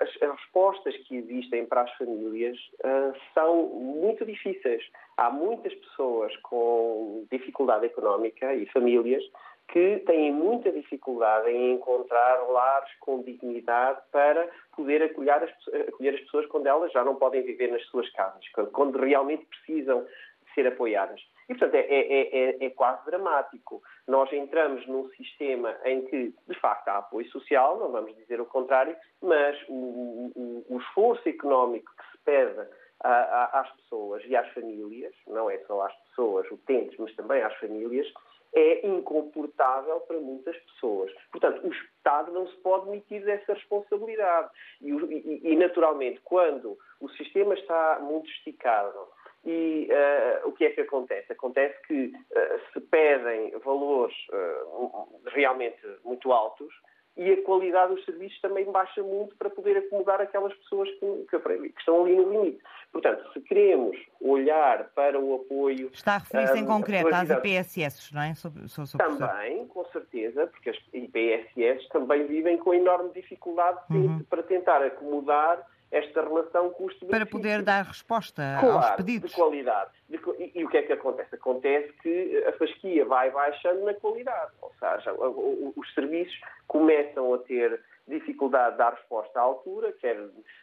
as, 0.00 0.22
as, 0.22 0.30
respostas 0.30 0.96
que 0.98 1.16
existem 1.16 1.66
para 1.66 1.82
as 1.82 1.92
famílias 1.94 2.56
uh, 2.84 3.14
são 3.32 3.66
muito 3.66 4.24
difíceis. 4.24 4.82
Há 5.16 5.30
muitas 5.30 5.74
pessoas 5.74 6.34
com 6.38 7.26
dificuldade 7.30 7.86
económica 7.86 8.54
e 8.54 8.66
famílias 8.66 9.22
que 9.68 9.98
têm 10.06 10.32
muita 10.32 10.70
dificuldade 10.70 11.50
em 11.50 11.74
encontrar 11.74 12.46
lares 12.48 12.90
com 13.00 13.22
dignidade 13.22 14.00
para 14.12 14.48
poder 14.76 15.02
acolher 15.02 15.42
as, 15.42 15.50
acolher 15.88 16.14
as 16.14 16.20
pessoas 16.20 16.46
quando 16.46 16.66
elas 16.66 16.92
já 16.92 17.02
não 17.02 17.16
podem 17.16 17.42
viver 17.42 17.72
nas 17.72 17.84
suas 17.86 18.08
casas, 18.12 18.46
quando, 18.54 18.70
quando 18.70 18.98
realmente 18.98 19.46
precisam 19.46 20.06
ser 20.54 20.66
apoiadas. 20.66 21.20
E, 21.48 21.54
portanto, 21.54 21.74
é, 21.74 21.80
é, 21.80 22.38
é, 22.60 22.64
é, 22.64 22.70
quase 22.70 23.04
dramático. 23.06 23.82
Nós 24.06 24.32
entramos 24.32 24.86
num 24.86 25.08
sistema 25.10 25.76
em 25.84 26.02
que, 26.06 26.34
de 26.48 26.60
facto, 26.60 26.88
há 26.88 26.98
apoio 26.98 27.28
social, 27.30 27.78
não 27.78 27.92
vamos 27.92 28.14
dizer 28.16 28.40
o 28.40 28.46
contrário, 28.46 28.96
mas 29.20 29.56
o, 29.68 30.32
o, 30.34 30.66
o 30.68 30.78
esforço 30.78 31.28
económico 31.28 31.90
que 31.96 32.12
se 32.12 32.24
pede 32.24 32.68
às 33.00 33.70
pessoas 33.72 34.22
e 34.24 34.34
às 34.34 34.48
famílias, 34.54 35.14
não 35.26 35.50
é 35.50 35.58
só 35.66 35.82
às 35.82 35.94
pessoas 36.08 36.50
utentes, 36.50 36.98
mas 36.98 37.14
também 37.14 37.42
às 37.42 37.54
famílias, 37.56 38.10
é 38.54 38.86
incomportável 38.86 40.00
para 40.00 40.18
muitas 40.20 40.56
pessoas. 40.56 41.12
Portanto, 41.30 41.66
o 41.66 41.72
Estado 41.72 42.32
não 42.32 42.46
se 42.46 42.56
pode 42.58 42.86
demitir 42.86 43.24
dessa 43.24 43.52
responsabilidade. 43.52 44.48
E, 44.80 44.90
e, 44.90 45.40
e 45.52 45.56
naturalmente, 45.56 46.20
quando 46.22 46.78
o 47.00 47.08
sistema 47.10 47.54
está 47.54 47.98
muito 48.00 48.30
esticado 48.30 48.98
e 49.44 49.88
uh, 49.90 50.48
o 50.48 50.52
que 50.52 50.64
é 50.64 50.70
que 50.70 50.80
acontece? 50.80 51.32
Acontece 51.32 51.74
que 51.86 52.06
uh, 52.06 52.72
se 52.72 52.80
pedem 52.80 53.50
valores 53.58 54.14
uh, 54.32 55.08
realmente 55.26 55.80
muito 56.04 56.32
altos 56.32 56.72
e 57.16 57.32
a 57.32 57.42
qualidade 57.42 57.94
dos 57.94 58.04
serviços 58.04 58.40
também 58.40 58.64
baixa 58.72 59.02
muito 59.02 59.36
para 59.36 59.48
poder 59.48 59.76
acomodar 59.76 60.20
aquelas 60.20 60.52
pessoas 60.54 60.88
que, 60.98 61.26
que, 61.30 61.38
que 61.38 61.78
estão 61.78 62.02
ali 62.02 62.16
no 62.16 62.30
limite. 62.30 62.60
Portanto, 62.90 63.24
se 63.32 63.40
queremos 63.40 63.96
olhar 64.20 64.88
para 64.94 65.20
o 65.20 65.36
apoio. 65.36 65.90
Está 65.92 66.14
a 66.14 66.18
referir-se 66.18 66.54
um, 66.54 66.56
em 66.56 66.66
concreto 66.66 67.14
às 67.14 67.30
IPSS, 67.30 68.14
não 68.14 68.22
é? 68.22 68.34
Sobre, 68.34 68.68
sobre, 68.68 68.98
também, 68.98 69.66
com 69.68 69.84
certeza, 69.86 70.46
porque 70.48 70.70
as 70.70 70.76
IPSS 70.92 71.88
também 71.90 72.26
vivem 72.26 72.56
com 72.58 72.74
enorme 72.74 73.10
dificuldade 73.12 73.78
uhum. 73.90 74.24
para 74.24 74.42
tentar 74.42 74.82
acomodar 74.82 75.64
esta 75.94 76.22
relação 76.22 76.70
custo-benefício. 76.70 77.08
Para 77.08 77.26
poder 77.26 77.62
dar 77.62 77.82
resposta 77.82 78.42
claro, 78.58 78.76
aos 78.76 78.90
pedidos. 78.96 79.30
de 79.30 79.36
qualidade. 79.36 79.90
De, 80.08 80.16
e, 80.38 80.58
e, 80.58 80.64
o 80.64 80.68
que 80.68 80.78
é 80.78 80.82
que 80.82 80.92
acontece? 80.92 81.34
Acontece 81.34 81.92
que 82.02 82.44
a 82.46 82.52
fasquia 82.52 83.04
vai 83.04 83.30
baixando 83.30 83.84
na 83.84 83.94
qualidade, 83.94 84.52
ou 84.60 84.72
seja, 84.80 85.14
os 85.14 85.94
serviços 85.94 86.38
começam 86.66 87.32
a 87.32 87.38
ter 87.38 87.80
dificuldade 88.08 88.72
de 88.72 88.78
dar 88.78 88.94
resposta 88.94 89.38
à 89.38 89.42
altura, 89.42 89.92
quer 89.92 90.18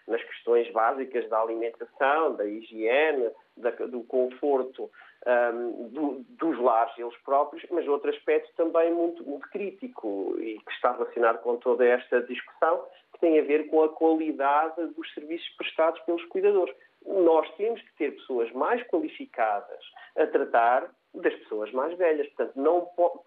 nas 0.07 0.23
questões 0.23 0.71
básicas 0.71 1.27
da 1.29 1.39
alimentação, 1.39 2.35
da 2.35 2.45
higiene, 2.45 3.29
da, 3.57 3.71
do 3.71 4.03
conforto 4.03 4.91
um, 5.25 5.87
do, 5.89 6.25
dos 6.29 6.59
lares 6.59 6.93
eles 6.97 7.15
próprios, 7.23 7.63
mas 7.71 7.87
outro 7.87 8.09
aspecto 8.09 8.51
também 8.55 8.91
muito, 8.91 9.23
muito 9.23 9.47
crítico 9.49 10.35
e 10.39 10.59
que 10.59 10.71
está 10.73 10.91
relacionado 10.91 11.39
com 11.39 11.57
toda 11.57 11.85
esta 11.85 12.21
discussão, 12.21 12.83
tem 13.21 13.39
a 13.39 13.43
ver 13.43 13.69
com 13.69 13.83
a 13.83 13.89
qualidade 13.89 14.85
dos 14.87 15.13
serviços 15.13 15.47
prestados 15.55 16.01
pelos 16.01 16.25
cuidadores. 16.25 16.75
Nós 17.05 17.49
temos 17.55 17.81
que 17.81 17.95
ter 17.95 18.11
pessoas 18.11 18.51
mais 18.51 18.83
qualificadas 18.87 19.83
a 20.17 20.27
tratar 20.27 20.89
das 21.13 21.33
pessoas 21.35 21.71
mais 21.71 21.97
velhas. 21.97 22.27
Portanto, 22.29 22.59
não 22.59 22.85
pode, 22.97 23.19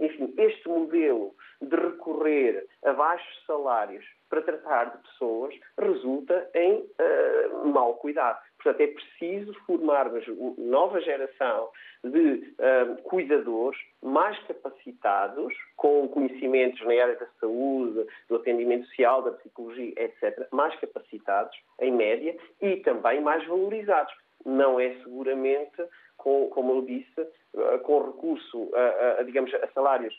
enfim, 0.00 0.32
este 0.38 0.68
modelo 0.68 1.34
de 1.60 1.76
recorrer 1.76 2.66
a 2.84 2.92
baixos 2.92 3.44
salários 3.46 4.04
para 4.28 4.42
tratar 4.42 4.84
de 4.96 5.02
pessoas 5.08 5.54
resulta 5.78 6.48
em 6.54 6.78
uh, 6.78 7.66
mau 7.68 7.94
cuidado. 7.94 8.40
Portanto, 8.62 8.80
é 8.82 8.86
preciso 8.88 9.54
formarmos 9.66 10.24
nova 10.58 11.00
geração 11.00 11.70
de 12.04 12.54
uh, 12.58 13.02
cuidadores 13.02 13.78
mais 14.02 14.38
capacitados, 14.46 15.54
com 15.76 16.06
conhecimentos 16.08 16.80
na 16.82 16.92
área 16.92 17.16
da 17.16 17.26
saúde, 17.40 18.06
do 18.28 18.36
atendimento 18.36 18.86
social, 18.88 19.22
da 19.22 19.32
psicologia, 19.32 19.92
etc., 19.96 20.46
mais 20.52 20.78
capacitados, 20.78 21.56
em 21.80 21.90
média, 21.92 22.36
e 22.60 22.76
também 22.76 23.20
mais 23.22 23.46
valorizados. 23.46 24.12
Não 24.44 24.78
é 24.78 24.90
seguramente 25.02 25.82
com, 26.18 26.48
como 26.48 26.72
eu 26.74 26.82
disse, 26.82 27.20
eh, 27.56 27.78
com 27.78 28.02
recurso 28.06 28.70
a, 28.74 29.20
a, 29.20 29.22
digamos, 29.22 29.52
a 29.54 29.66
salários 29.68 30.14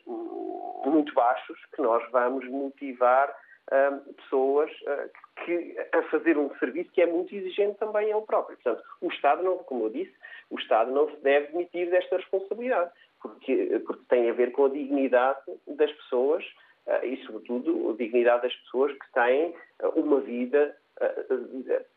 muito 0.85 1.13
baixos 1.13 1.57
que 1.75 1.81
nós 1.81 2.03
vamos 2.11 2.47
motivar 2.47 3.35
uh, 3.71 4.13
pessoas 4.13 4.69
uh, 4.81 5.09
que, 5.43 5.75
a 5.93 6.01
fazer 6.03 6.37
um 6.37 6.53
serviço 6.57 6.91
que 6.91 7.01
é 7.01 7.05
muito 7.05 7.33
exigente 7.33 7.77
também 7.77 8.09
ele 8.09 8.21
próprio. 8.21 8.57
Portanto, 8.57 8.83
o 9.01 9.07
Estado, 9.07 9.43
não, 9.43 9.57
como 9.59 9.85
eu 9.85 9.89
disse, 9.89 10.13
o 10.49 10.59
Estado 10.59 10.91
não 10.91 11.09
se 11.09 11.17
deve 11.17 11.47
demitir 11.47 11.89
desta 11.89 12.17
responsabilidade, 12.17 12.91
porque, 13.21 13.81
porque 13.85 14.03
tem 14.09 14.29
a 14.29 14.33
ver 14.33 14.51
com 14.51 14.65
a 14.65 14.69
dignidade 14.69 15.39
das 15.67 15.91
pessoas 15.91 16.43
uh, 16.87 17.05
e, 17.05 17.17
sobretudo, 17.25 17.91
a 17.91 17.93
dignidade 17.93 18.43
das 18.43 18.55
pessoas 18.55 18.91
que 18.93 19.13
têm 19.13 19.55
uma 19.95 20.19
vida 20.19 20.75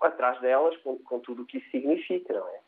atrás 0.01 0.41
delas, 0.41 0.75
com, 0.79 0.99
com 1.01 1.21
tudo 1.21 1.43
o 1.43 1.47
que 1.47 1.59
isso 1.59 1.71
significa, 1.71 2.33
não 2.33 2.49
é? 2.49 2.61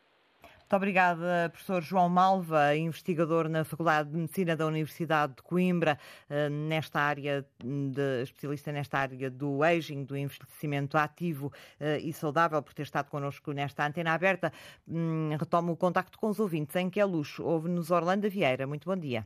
Muito 0.67 0.75
obrigada, 0.75 1.49
professor 1.49 1.81
João 1.81 2.09
Malva, 2.09 2.75
investigador 2.75 3.47
na 3.47 3.63
Faculdade 3.63 4.09
de 4.09 4.17
Medicina 4.17 4.53
da 4.53 4.65
Universidade 4.65 5.35
de 5.35 5.41
Coimbra, 5.41 5.97
eh, 6.29 6.49
nesta 6.49 6.99
área, 6.99 7.45
de, 7.63 8.23
especialista 8.23 8.69
nesta 8.73 8.97
área 8.97 9.31
do 9.31 9.63
aging, 9.63 10.03
do 10.03 10.17
envelhecimento 10.17 10.97
ativo 10.97 11.53
eh, 11.79 11.99
e 11.99 12.11
saudável, 12.11 12.61
por 12.61 12.73
ter 12.73 12.81
estado 12.81 13.09
connosco 13.09 13.53
nesta 13.53 13.87
antena 13.87 14.13
aberta. 14.13 14.51
Hum, 14.85 15.29
retomo 15.39 15.71
o 15.71 15.77
contacto 15.77 16.19
com 16.19 16.27
os 16.27 16.37
ouvintes 16.37 16.75
em 16.75 16.89
que 16.89 16.99
é 16.99 17.05
luxo. 17.05 17.45
Ouve-nos 17.45 17.89
Orlando 17.89 18.29
Vieira. 18.29 18.67
Muito 18.67 18.89
bom 18.89 18.97
dia. 18.97 19.25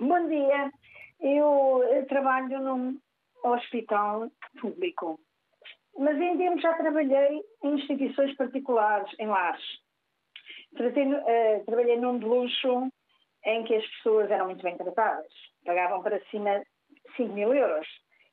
Bom 0.00 0.28
dia. 0.28 0.72
Eu 1.20 2.06
trabalho 2.08 2.58
num 2.58 2.98
hospital 3.44 4.30
público, 4.58 5.20
mas 5.98 6.18
em 6.18 6.38
tempo 6.38 6.58
já 6.58 6.72
trabalhei 6.72 7.42
em 7.62 7.74
instituições 7.74 8.34
particulares, 8.34 9.14
em 9.18 9.26
lares 9.26 9.62
Tratei, 10.76 11.06
uh, 11.06 11.64
trabalhei 11.64 11.96
num 11.96 12.18
de 12.18 12.24
luxo 12.24 12.90
em 13.44 13.64
que 13.64 13.74
as 13.74 13.86
pessoas 13.86 14.30
eram 14.30 14.46
muito 14.46 14.62
bem 14.62 14.76
tratadas. 14.76 15.32
Pagavam 15.64 16.02
para 16.02 16.20
cima 16.26 16.62
5 17.16 17.32
mil 17.32 17.54
euros. 17.54 17.86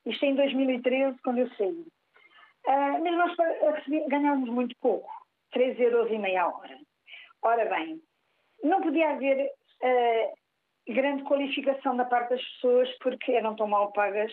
Isto 0.06 0.26
em 0.26 0.36
2013, 0.36 1.18
quando 1.24 1.40
eu 1.40 1.50
saí. 1.56 1.86
Uh, 2.68 3.04
mas 3.04 3.38
nós 3.38 4.08
ganhávamos 4.08 4.50
muito 4.50 4.76
pouco, 4.82 5.10
3 5.52 5.80
euros 5.80 6.12
e 6.12 6.18
meia 6.18 6.48
hora. 6.48 6.78
Ora 7.44 7.66
bem, 7.66 8.02
não 8.64 8.82
podia 8.82 9.12
haver 9.12 9.46
uh, 9.48 10.94
grande 10.94 11.24
qualificação 11.24 11.96
da 11.96 12.06
parte 12.06 12.32
das 12.32 12.44
pessoas 12.44 12.90
porque 13.00 13.32
eram 13.32 13.56
tão 13.56 13.68
mal 13.68 13.92
pagas 13.92 14.32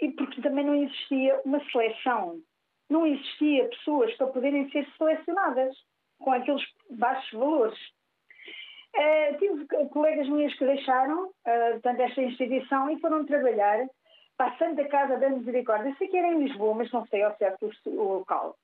e 0.00 0.10
porque 0.12 0.40
também 0.40 0.64
não 0.64 0.74
existia 0.74 1.40
uma 1.44 1.62
seleção. 1.70 2.40
Não 2.88 3.06
existia 3.06 3.68
pessoas 3.68 4.14
para 4.16 4.26
poderem 4.28 4.70
ser 4.70 4.86
selecionadas 4.96 5.76
com 6.20 6.32
aqueles 6.32 6.62
baixos 6.90 7.30
valores. 7.32 7.78
Uh, 8.94 9.38
tive 9.38 9.88
colegas 9.90 10.28
minhas 10.28 10.54
que 10.54 10.64
deixaram, 10.64 11.28
uh, 11.28 11.72
portanto, 11.72 12.00
esta 12.00 12.22
instituição 12.22 12.90
e 12.90 13.00
foram 13.00 13.24
trabalhar 13.24 13.86
para 14.36 14.52
a 14.52 14.58
Santa 14.58 14.84
Casa 14.88 15.16
da 15.18 15.28
Misericórdia. 15.28 15.94
Sei 15.96 16.08
que 16.08 16.16
era 16.16 16.28
em 16.28 16.44
Lisboa, 16.44 16.74
mas 16.74 16.90
não 16.90 17.06
sei 17.06 17.22
ao 17.22 17.36
certo 17.36 17.70
o, 17.86 17.90
o 17.90 18.18
local, 18.18 18.56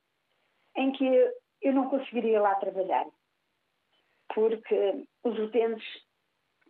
em 0.76 0.92
que 0.92 1.32
eu 1.62 1.72
não 1.72 1.88
conseguiria 1.88 2.40
lá 2.40 2.54
trabalhar, 2.56 3.06
porque 4.34 5.04
os 5.24 5.38
utentes 5.38 5.86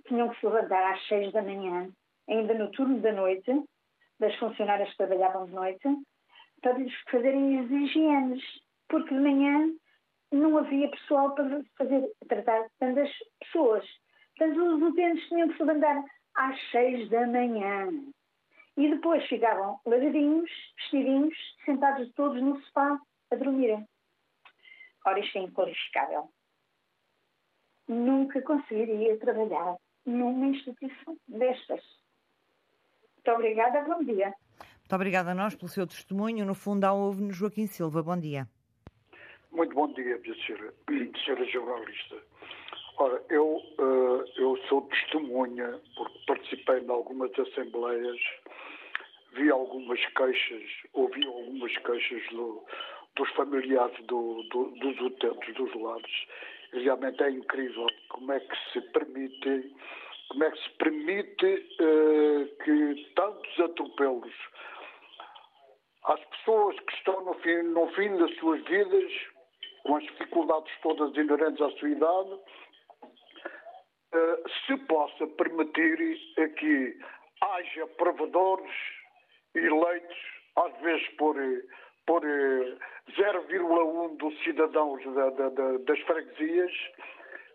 tinham 0.06 0.28
que 0.28 0.38
se 0.38 0.46
levantar 0.46 0.92
às 0.92 1.06
seis 1.08 1.32
da 1.32 1.42
manhã, 1.42 1.88
ainda 2.28 2.54
no 2.54 2.70
turno 2.70 3.00
da 3.00 3.12
noite, 3.12 3.50
das 4.20 4.34
funcionárias 4.36 4.90
que 4.90 4.96
trabalhavam 4.98 5.46
de 5.46 5.52
noite, 5.52 5.88
para 6.60 6.72
lhes 6.72 6.94
fazerem 7.10 7.60
as 7.60 7.70
higienes, 7.70 8.42
porque 8.88 9.14
de 9.14 9.20
manhã 9.20 9.70
não 10.32 10.58
havia 10.58 10.90
pessoal 10.90 11.34
para 11.34 11.62
fazer, 11.76 12.10
tratar 12.28 12.66
tantas 12.78 13.10
pessoas. 13.40 13.84
Portanto, 14.36 14.60
os 14.62 14.82
utentes 14.82 15.28
tinham 15.28 15.48
que 15.48 15.56
se 15.56 15.62
levantar 15.62 16.04
às 16.34 16.70
seis 16.70 17.08
da 17.08 17.26
manhã. 17.26 17.88
E 18.76 18.90
depois 18.90 19.26
ficavam 19.26 19.80
lavadinhos, 19.86 20.50
vestidinhos, 20.76 21.34
sentados 21.64 22.12
todos 22.12 22.42
no 22.42 22.60
sofá 22.64 22.98
a 23.30 23.36
dormirem. 23.36 23.86
Ora, 25.06 25.18
isto 25.20 25.38
é 25.38 25.42
inqualificável. 25.42 26.28
Nunca 27.88 28.42
conseguiria 28.42 29.16
trabalhar 29.18 29.76
numa 30.04 30.46
instituição 30.46 31.16
destas. 31.26 31.82
Muito 33.14 33.30
obrigada, 33.30 33.82
bom 33.82 34.04
dia. 34.04 34.34
Muito 34.80 34.94
obrigada 34.94 35.30
a 35.30 35.34
nós 35.34 35.54
pelo 35.54 35.68
seu 35.68 35.86
testemunho. 35.86 36.44
No 36.44 36.54
fundo, 36.54 36.84
há 36.84 36.92
ouve-nos 36.92 37.36
Joaquim 37.36 37.66
Silva. 37.66 38.02
Bom 38.02 38.18
dia. 38.18 38.46
Muito 39.56 39.74
bom 39.74 39.88
dia, 39.94 40.18
minha 40.18 40.34
senhora, 40.44 40.74
senhora 41.24 41.44
jornalista. 41.46 42.16
Ora, 42.98 43.24
eu, 43.30 43.56
uh, 43.78 44.24
eu 44.36 44.54
sou 44.68 44.82
testemunha, 44.82 45.80
porque 45.96 46.18
participei 46.26 46.80
em 46.80 46.90
algumas 46.90 47.30
assembleias, 47.38 48.20
vi 49.32 49.50
algumas 49.50 49.98
queixas, 50.08 50.62
ouvi 50.92 51.24
algumas 51.26 51.74
queixas 51.78 52.22
do, 52.32 52.62
dos 53.16 53.30
familiares 53.30 53.96
do, 54.04 54.42
do, 54.50 54.72
dos 54.72 55.00
utentes 55.00 55.54
dos 55.54 55.74
lares. 55.74 56.26
Realmente 56.74 57.22
é 57.22 57.30
incrível 57.30 57.86
como 58.10 58.32
é 58.32 58.40
que 58.40 58.56
se 58.74 58.82
permite, 58.92 59.74
como 60.28 60.44
é 60.44 60.50
que 60.50 60.62
se 60.64 60.70
permite 60.72 61.46
uh, 61.80 62.62
que 62.62 63.10
tantos 63.14 63.60
atropelos 63.60 64.34
às 66.04 66.20
pessoas 66.26 66.78
que 66.78 66.94
estão 66.94 67.24
no 67.24 67.32
fim, 67.36 67.62
no 67.62 67.88
fim 67.94 68.14
das 68.18 68.36
suas 68.36 68.62
vidas 68.64 69.35
com 69.86 69.96
as 69.96 70.02
dificuldades 70.04 70.72
todas 70.82 71.14
inerentes 71.16 71.60
à 71.60 71.70
sua 71.78 71.88
idade, 71.88 72.40
eh, 74.12 74.42
se 74.66 74.76
possa 74.86 75.26
permitir 75.28 75.96
que 76.58 76.98
haja 77.40 77.86
provedores 77.98 78.72
eleitos, 79.54 80.16
às 80.56 80.76
vezes 80.80 81.06
por, 81.16 81.36
por 82.06 82.22
0,1 82.22 82.24
eh, 83.14 84.16
dos 84.16 84.42
cidadãos 84.42 85.04
da, 85.14 85.30
da, 85.30 85.48
da, 85.50 85.78
das 85.78 86.00
freguesias 86.00 86.72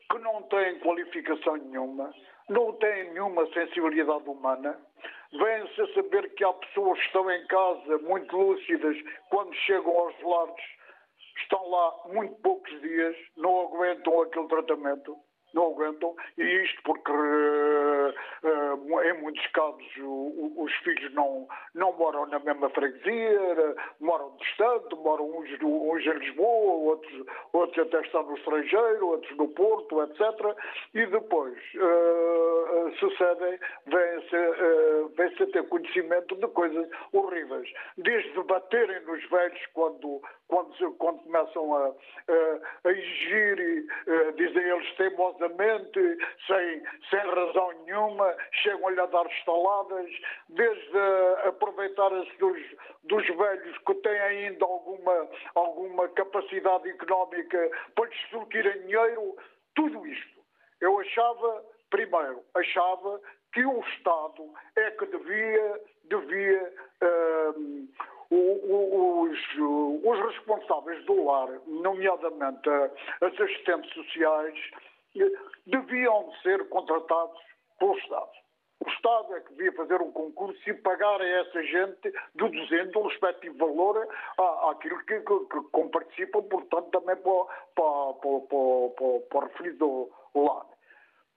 que 0.10 0.20
não 0.20 0.42
têm 0.44 0.80
qualificação 0.80 1.58
nenhuma, 1.58 2.14
não 2.50 2.74
têm 2.74 3.12
nenhuma 3.12 3.46
sensibilidade 3.54 4.30
humana, 4.30 4.80
vêm-se 5.34 5.82
a 5.82 5.94
saber 5.94 6.34
que 6.36 6.44
há 6.44 6.54
pessoas 6.54 7.00
que 7.00 7.06
estão 7.06 7.30
em 7.32 7.46
casa 7.48 7.98
muito 8.00 8.36
lúcidas 8.36 8.98
quando 9.30 9.54
chegam 9.56 9.98
aos 9.98 10.22
lares, 10.22 10.66
estão 11.38 11.70
lá 11.70 11.94
muito 12.14 12.36
poucos 12.42 12.82
dias, 12.82 13.16
não 13.38 13.62
aguentam 13.62 14.22
aquele 14.22 14.48
tratamento 14.48 15.18
não 15.54 15.72
aguentam, 15.72 16.16
e 16.38 16.44
isto 16.44 16.82
porque 16.84 17.12
uh, 17.12 18.14
uh, 18.44 19.02
em 19.04 19.22
muitos 19.22 19.46
casos 19.48 19.86
o, 19.98 20.54
os 20.58 20.74
filhos 20.78 21.14
não, 21.14 21.48
não 21.76 21.94
moram 21.98 22.26
na 22.28 22.40
mesma 22.40 22.70
freguesia, 22.70 23.76
moram 24.00 24.36
distante, 24.38 24.96
moram 24.96 25.26
uns, 25.38 25.50
uns 25.62 26.06
em 26.06 26.20
Lisboa, 26.20 26.92
outros, 26.92 27.26
outros 27.54 27.88
até 27.88 28.02
estão 28.02 28.24
no 28.24 28.38
estrangeiro, 28.38 29.08
outros 29.08 29.38
no 29.38 29.48
Porto, 29.50 30.02
etc. 30.04 30.22
E 30.94 31.06
depois 31.06 31.58
uh, 31.76 32.92
sucedem, 33.00 33.60
vêm-se 33.88 34.36
uh, 34.36 35.10
vêm 35.16 35.32
a 35.32 35.52
ter 35.52 35.68
conhecimento 35.70 36.36
de 36.36 36.48
coisas 36.48 36.88
horríveis, 37.14 37.70
desde 37.98 38.44
baterem 38.44 39.02
nos 39.06 39.24
velhos 39.30 39.66
quando, 39.74 40.22
quando, 40.48 40.94
quando 40.96 41.20
começam 41.24 41.76
a, 41.76 41.88
a, 41.88 42.90
a 42.90 42.92
exigir, 42.92 43.86
dizem 44.36 44.64
eles 44.64 44.96
sem, 46.48 46.84
sem 47.10 47.20
razão 47.20 47.72
nenhuma, 47.86 48.36
chegam-lhe 48.64 49.00
a 49.00 49.06
dar 49.06 49.26
estaladas, 49.28 50.10
desde 50.50 50.98
aproveitar-se 51.46 52.38
dos, 52.38 52.60
dos 53.04 53.28
velhos 53.28 53.78
que 53.80 53.94
têm 53.96 54.20
ainda 54.20 54.66
alguma, 54.66 55.30
alguma 55.56 56.10
capacidade 56.10 56.90
económica 56.90 57.72
para 57.96 58.10
lhes 58.10 58.30
surtirem 58.30 58.82
dinheiro, 58.82 59.36
tudo 59.76 60.06
isto. 60.06 60.42
Eu 60.80 61.00
achava, 61.00 61.66
primeiro, 61.90 62.44
achava 62.56 63.20
que 63.54 63.66
o 63.66 63.80
Estado 63.82 64.50
é 64.76 64.92
que 64.92 65.06
devia, 65.06 65.82
devia 66.06 66.74
uh, 67.04 67.88
os, 68.32 69.40
os, 70.04 70.20
responsáveis 70.20 71.04
do 71.06 71.26
lar, 71.26 71.50
nomeadamente 71.68 72.70
as 73.22 73.40
assistentes 73.40 73.94
sociais, 73.94 74.58
deviam 75.66 76.32
ser 76.42 76.68
contratados 76.70 77.40
pelo 77.80 77.98
Estado. 77.98 78.32
O 78.84 78.90
Estado 78.90 79.36
é 79.36 79.42
que 79.42 79.54
devia 79.54 79.74
fazer 79.74 80.02
um 80.02 80.12
concurso 80.12 80.60
e 80.68 80.74
pagar 80.74 81.22
a 81.22 81.28
essa 81.28 81.64
gente, 81.64 82.12
deduzindo 82.34 83.00
o 83.00 83.08
respectivo 83.08 83.58
valor 83.58 84.08
àquilo 84.72 84.98
que, 85.06 85.20
que, 85.20 85.40
que 85.40 85.62
comparticipam, 85.72 86.42
portanto, 86.44 86.90
também 86.90 87.16
para, 87.18 87.46
para, 87.76 88.14
para, 88.14 88.40
para, 88.50 89.20
para 89.30 89.38
o 89.38 89.48
referido 89.48 90.10
lado. 90.34 90.72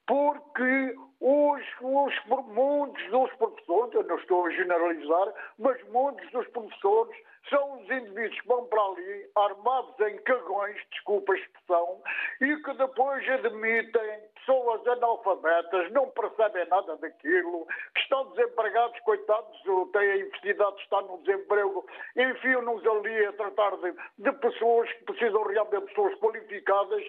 Porque 0.07 0.95
os, 1.27 1.63
os, 1.81 2.15
muitos 2.49 3.11
dos 3.11 3.33
professores, 3.37 3.95
eu 3.95 4.03
não 4.05 4.19
estou 4.19 4.45
a 4.45 4.51
generalizar, 4.51 5.33
mas 5.59 5.83
muitos 5.89 6.31
dos 6.33 6.47
professores 6.49 7.17
são 7.49 7.81
os 7.81 7.91
indivíduos 7.91 8.39
que 8.43 8.47
vão 8.47 8.67
para 8.67 8.83
ali 8.83 9.31
armados 9.35 9.99
em 10.01 10.19
cagões, 10.19 10.77
desculpa 10.91 11.33
a 11.33 11.37
expressão, 11.37 12.03
e 12.43 12.57
que 12.57 12.75
depois 12.75 13.27
admitem 13.27 14.21
pessoas 14.35 14.87
analfabetas, 14.87 15.91
não 15.93 16.11
percebem 16.11 16.69
nada 16.69 16.95
daquilo, 16.99 17.67
que 17.95 18.01
estão 18.03 18.27
desempregados, 18.33 19.01
coitados, 19.01 19.63
têm 19.93 20.11
a 20.11 20.17
infelicidade 20.19 20.77
de 20.77 20.83
estar 20.83 21.03
no 21.03 21.23
desemprego, 21.23 21.87
enfiam-nos 22.17 22.87
ali 22.87 23.25
a 23.25 23.33
tratar 23.33 23.77
de, 23.79 23.95
de 24.19 24.33
pessoas 24.33 24.93
que 24.93 25.05
precisam 25.05 25.43
realmente 25.45 25.81
de 25.81 25.87
pessoas 25.87 26.15
qualificadas. 26.19 27.03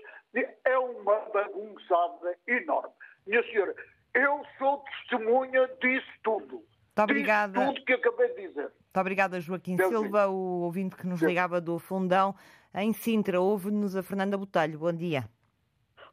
É 0.65 0.78
uma 0.78 1.19
bagunçada 1.34 2.38
enorme. 2.47 2.93
Minha 3.25 3.41
senhora, 3.43 3.73
eu 4.15 4.41
sou 4.58 4.78
testemunha 4.78 5.67
disso 5.82 6.08
tudo. 6.23 6.56
Muito 6.56 7.01
obrigada. 7.01 7.60
Disso 7.60 7.73
tudo 7.73 7.86
que 7.86 7.93
acabei 7.93 8.30
de 8.30 8.47
dizer. 8.47 8.62
Muito 8.63 8.99
obrigada, 8.99 9.39
Joaquim 9.41 9.75
Deus 9.75 9.89
Silva, 9.89 10.28
o 10.28 10.62
ouvinte 10.63 10.95
que 10.95 11.06
nos 11.06 11.21
ligava 11.21 11.60
do 11.60 11.78
Fundão. 11.78 12.34
Em 12.73 12.93
Sintra, 12.93 13.39
ouve-nos 13.39 13.95
a 13.95 14.01
Fernanda 14.01 14.38
Botelho. 14.38 14.80
Bom 14.80 14.93
dia. 14.93 15.25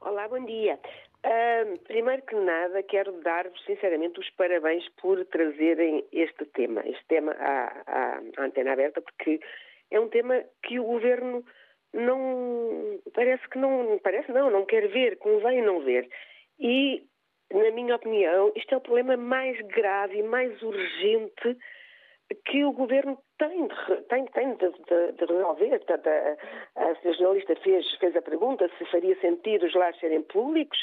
Olá, 0.01 0.29
bom 0.29 0.45
dia. 0.45 0.79
Uh, 1.25 1.79
primeiro 1.85 2.23
que 2.23 2.35
nada, 2.35 2.83
quero 2.83 3.12
dar-vos 3.23 3.65
sinceramente 3.65 4.19
os 4.19 4.29
parabéns 4.31 4.88
por 5.01 5.25
trazerem 5.27 6.05
este 6.11 6.45
tema, 6.47 6.83
este 6.85 7.05
tema 7.07 7.31
à, 7.38 7.83
à, 7.87 8.21
à, 8.37 8.45
antena 8.45 8.73
aberta, 8.73 9.01
porque 9.01 9.38
é 9.93 10.01
um 10.01 10.09
tema 10.09 10.43
que 10.65 10.81
o 10.81 10.85
governo 10.85 11.45
não 11.93 13.01
parece 13.15 13.49
que 13.49 13.59
não 13.59 14.01
parece 14.03 14.33
não, 14.33 14.51
não 14.51 14.67
quer 14.67 14.88
ver, 14.88 15.19
convém 15.19 15.62
não 15.62 15.81
ver. 15.85 16.09
E 16.59 17.07
na 17.53 17.71
minha 17.71 17.97
opinião, 17.97 18.53
isto 18.57 18.75
é 18.75 18.77
o 18.79 18.81
problema 18.81 19.17
mais 19.17 19.61
grave 19.69 20.19
e 20.19 20.23
mais 20.23 20.61
urgente 20.62 21.57
que 22.47 22.65
o 22.65 22.73
governo 22.73 23.19
tem 23.38 23.67
de, 23.67 24.03
tem, 24.09 24.25
tem 24.27 24.55
de, 24.57 24.71
de, 24.71 25.12
de 25.12 25.25
resolver. 25.25 25.79
Portanto, 25.81 26.07
a, 26.07 26.88
a, 26.88 27.12
jornalista 27.12 27.57
fez, 27.57 27.87
fez 27.97 28.17
a 28.17 28.23
pergunta 28.23 28.71
se 28.79 28.85
faria 28.87 29.19
sentido 29.21 29.67
os 29.67 29.75
lares 29.75 29.99
serem 30.01 30.23
públicos. 30.23 30.79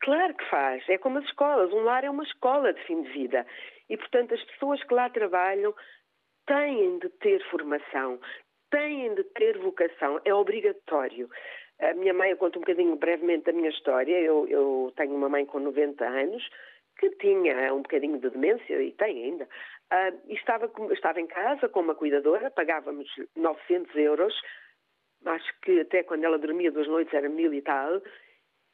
Claro 0.00 0.34
que 0.34 0.44
faz. 0.50 0.88
É 0.88 0.98
como 0.98 1.18
as 1.18 1.24
escolas. 1.24 1.72
Um 1.72 1.82
lar 1.82 2.04
é 2.04 2.10
uma 2.10 2.24
escola 2.24 2.72
de 2.72 2.82
fim 2.84 3.02
de 3.02 3.10
vida. 3.10 3.46
E, 3.88 3.96
portanto, 3.96 4.34
as 4.34 4.42
pessoas 4.44 4.82
que 4.84 4.94
lá 4.94 5.08
trabalham 5.10 5.74
têm 6.46 6.98
de 6.98 7.08
ter 7.20 7.42
formação, 7.50 8.18
têm 8.70 9.14
de 9.14 9.24
ter 9.34 9.58
vocação. 9.58 10.20
É 10.24 10.34
obrigatório. 10.34 11.28
A 11.82 11.94
minha 11.94 12.14
mãe, 12.14 12.30
eu 12.30 12.36
conto 12.36 12.58
um 12.58 12.62
bocadinho 12.62 12.94
brevemente 12.94 13.50
a 13.50 13.52
minha 13.52 13.68
história. 13.68 14.16
Eu, 14.20 14.46
eu 14.48 14.92
tenho 14.96 15.14
uma 15.14 15.28
mãe 15.28 15.44
com 15.44 15.58
90 15.58 16.04
anos 16.04 16.48
que 16.98 17.10
tinha 17.16 17.74
um 17.74 17.82
bocadinho 17.82 18.18
de 18.18 18.30
demência, 18.30 18.80
e 18.80 18.92
tem 18.92 19.24
ainda, 19.24 19.44
uh, 19.44 20.20
e 20.28 20.34
estava, 20.34 20.70
estava 20.92 21.20
em 21.20 21.26
casa 21.26 21.68
com 21.68 21.80
uma 21.80 21.94
cuidadora, 21.94 22.50
pagávamos 22.50 23.08
900 23.34 23.94
euros, 23.96 24.34
acho 25.24 25.60
que 25.62 25.80
até 25.80 26.02
quando 26.04 26.24
ela 26.24 26.38
dormia 26.38 26.70
duas 26.70 26.86
noites 26.86 27.12
era 27.12 27.28
mil 27.28 27.52
e 27.52 27.62
tal, 27.62 28.00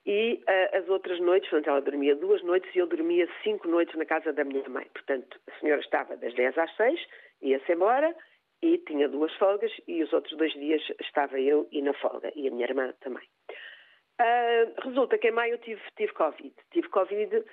e 0.04 0.42
uh, 0.46 0.76
as 0.76 0.88
outras 0.88 1.18
noites, 1.20 1.48
portanto, 1.48 1.70
ela 1.70 1.80
dormia 1.80 2.14
duas 2.16 2.42
noites 2.42 2.74
e 2.74 2.78
eu 2.78 2.86
dormia 2.86 3.28
cinco 3.42 3.68
noites 3.68 3.94
na 3.94 4.04
casa 4.04 4.32
da 4.32 4.44
minha 4.44 4.68
mãe. 4.68 4.86
Portanto, 4.92 5.40
a 5.46 5.60
senhora 5.60 5.80
estava 5.80 6.16
das 6.16 6.34
10 6.34 6.58
às 6.58 6.76
6, 6.76 7.00
ia-se 7.42 7.72
embora 7.72 8.14
e 8.62 8.78
tinha 8.78 9.08
duas 9.08 9.32
folgas 9.34 9.72
e 9.86 10.02
os 10.02 10.12
outros 10.12 10.36
dois 10.36 10.52
dias 10.52 10.82
estava 11.00 11.38
eu 11.40 11.68
e 11.70 11.80
na 11.82 11.94
folga, 11.94 12.32
e 12.34 12.48
a 12.48 12.50
minha 12.50 12.66
irmã 12.66 12.92
também. 13.00 13.26
Uh, 14.20 14.74
resulta 14.82 15.16
que 15.16 15.28
em 15.28 15.32
maio 15.32 15.54
eu 15.54 15.58
tive, 15.58 15.80
tive 15.96 16.12
Covid. 16.12 16.52
Tive 16.72 16.88
Covid 16.88 17.44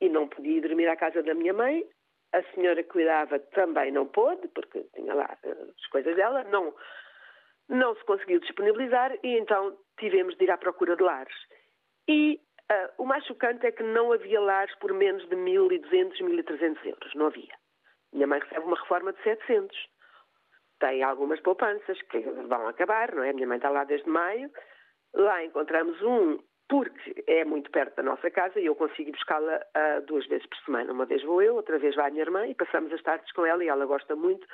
e 0.00 0.08
não 0.10 0.28
podia 0.28 0.60
dormir 0.60 0.88
à 0.88 0.96
casa 0.96 1.22
da 1.22 1.34
minha 1.34 1.54
mãe. 1.54 1.84
A 2.32 2.42
senhora 2.54 2.82
que 2.82 2.90
cuidava 2.90 3.38
também 3.38 3.92
não 3.92 4.06
pôde, 4.06 4.46
porque 4.48 4.84
tinha 4.94 5.14
lá 5.14 5.38
uh, 5.44 5.74
as 5.74 5.86
coisas 5.86 6.14
dela. 6.14 6.44
Não, 6.44 6.74
não 7.68 7.96
se 7.96 8.04
conseguiu 8.04 8.40
disponibilizar 8.40 9.16
e 9.22 9.38
então 9.38 9.76
tivemos 9.98 10.36
de 10.36 10.44
ir 10.44 10.50
à 10.50 10.58
procura 10.58 10.96
de 10.96 11.02
lares. 11.02 11.34
E 12.06 12.38
uh, 12.70 13.02
o 13.02 13.06
mais 13.06 13.24
chocante 13.24 13.64
é 13.64 13.72
que 13.72 13.82
não 13.82 14.12
havia 14.12 14.40
lares 14.40 14.74
por 14.80 14.92
menos 14.92 15.26
de 15.30 15.36
1.200, 15.36 16.18
1.300 16.18 16.84
euros. 16.84 17.14
Não 17.14 17.26
havia. 17.26 17.54
Minha 18.12 18.26
mãe 18.26 18.40
recebe 18.40 18.66
uma 18.66 18.78
reforma 18.78 19.14
de 19.14 19.22
700. 19.22 19.91
Tem 20.82 21.00
algumas 21.04 21.38
poupanças 21.38 22.02
que 22.10 22.18
vão 22.18 22.66
acabar, 22.66 23.14
não 23.14 23.22
é? 23.22 23.32
Minha 23.32 23.46
mãe 23.46 23.58
está 23.58 23.70
lá 23.70 23.84
desde 23.84 24.08
maio. 24.08 24.50
Lá 25.14 25.44
encontramos 25.44 26.02
um, 26.02 26.40
porque 26.68 27.22
é 27.28 27.44
muito 27.44 27.70
perto 27.70 27.94
da 27.94 28.02
nossa 28.02 28.28
casa 28.32 28.58
e 28.58 28.66
eu 28.66 28.74
consigo 28.74 29.12
buscá-la 29.12 29.58
uh, 29.76 30.02
duas 30.06 30.26
vezes 30.26 30.44
por 30.46 30.58
semana. 30.64 30.92
Uma 30.92 31.06
vez 31.06 31.22
vou 31.22 31.40
eu, 31.40 31.54
outra 31.54 31.78
vez 31.78 31.94
vai 31.94 32.08
a 32.08 32.10
minha 32.10 32.24
irmã 32.24 32.48
e 32.48 32.54
passamos 32.56 32.92
as 32.92 33.02
tardes 33.02 33.30
com 33.32 33.46
ela 33.46 33.62
e 33.62 33.68
ela 33.68 33.86
gosta 33.86 34.16
muito. 34.16 34.44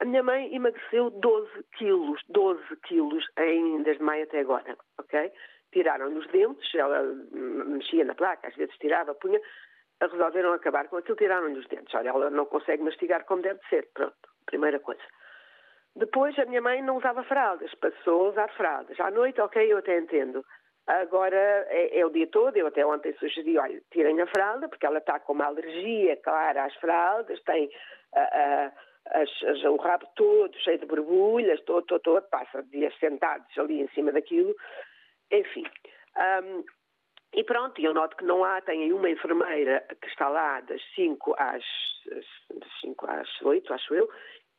A 0.00 0.04
minha 0.04 0.22
mãe 0.22 0.54
emagreceu 0.54 1.08
12 1.08 1.50
quilos, 1.78 2.20
12 2.28 2.62
quilos 2.82 3.24
em, 3.38 3.82
desde 3.84 4.02
maio 4.02 4.24
até 4.24 4.40
agora, 4.40 4.76
ok? 4.98 5.32
tiraram-lhe 5.72 6.18
os 6.18 6.26
dentes, 6.28 6.72
ela 6.74 7.02
mexia 7.32 8.04
na 8.04 8.14
placa, 8.14 8.46
às 8.46 8.54
vezes 8.54 8.76
tirava, 8.78 9.12
punha, 9.16 9.40
resolveram 10.00 10.52
acabar 10.52 10.88
com 10.88 10.96
aquilo, 10.96 11.16
tiraram-lhe 11.16 11.58
os 11.58 11.66
dentes. 11.66 11.92
Olha, 11.94 12.10
ela 12.10 12.30
não 12.30 12.46
consegue 12.46 12.82
mastigar 12.82 13.24
como 13.24 13.42
deve 13.42 13.60
ser, 13.68 13.88
pronto, 13.92 14.14
primeira 14.46 14.78
coisa. 14.78 15.02
Depois 15.96 16.36
a 16.38 16.44
minha 16.46 16.60
mãe 16.60 16.82
não 16.82 16.96
usava 16.96 17.22
fraldas, 17.24 17.72
passou 17.76 18.26
a 18.26 18.30
usar 18.30 18.48
fraldas. 18.56 18.98
À 18.98 19.10
noite, 19.10 19.40
ok, 19.40 19.72
eu 19.72 19.78
até 19.78 19.96
entendo. 19.98 20.44
Agora 20.86 21.36
é, 21.36 21.98
é, 21.98 22.04
o 22.04 22.10
dia 22.10 22.26
todo, 22.26 22.56
eu 22.56 22.66
até 22.66 22.84
ontem 22.84 23.14
sugeri, 23.14 23.56
olha, 23.56 23.80
tirem 23.90 24.20
a 24.20 24.26
fralda, 24.26 24.68
porque 24.68 24.84
ela 24.84 24.98
está 24.98 25.18
com 25.18 25.32
uma 25.32 25.46
alergia 25.46 26.16
clara 26.16 26.64
às 26.64 26.74
fraldas, 26.76 27.40
tem 27.44 27.70
as, 29.06 29.42
as, 29.42 29.64
o 29.64 29.76
rabo 29.76 30.06
todo 30.14 30.56
cheio 30.58 30.78
de 30.78 30.86
borbulhas, 30.86 31.60
todo, 31.64 31.84
todo, 31.86 32.00
todo, 32.00 32.22
passa 32.28 32.62
dias 32.64 32.94
sentados 32.98 33.56
ali 33.58 33.80
em 33.80 33.88
cima 33.88 34.12
daquilo. 34.12 34.54
Enfim. 35.30 35.64
Um, 36.16 36.64
e 37.34 37.42
pronto, 37.42 37.80
eu 37.80 37.92
noto 37.92 38.16
que 38.16 38.24
não 38.24 38.44
há, 38.44 38.60
tem 38.60 38.84
aí 38.84 38.92
uma 38.92 39.10
enfermeira 39.10 39.84
que 40.00 40.08
está 40.08 40.28
lá 40.28 40.60
das 40.60 40.80
5 40.94 41.34
às, 41.36 41.64
das 42.06 42.80
5 42.80 43.06
às 43.10 43.42
8, 43.42 43.74
acho 43.74 43.94
eu, 43.94 44.08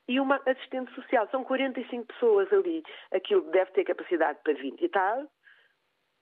e 0.07 0.19
uma 0.19 0.41
assistente 0.45 0.93
social. 0.93 1.27
São 1.29 1.43
45 1.43 2.05
pessoas 2.05 2.51
ali. 2.53 2.83
Aquilo 3.11 3.41
deve 3.51 3.71
ter 3.71 3.83
capacidade 3.83 4.39
para 4.43 4.53
20 4.53 4.81
e 4.81 4.89
tal. 4.89 5.25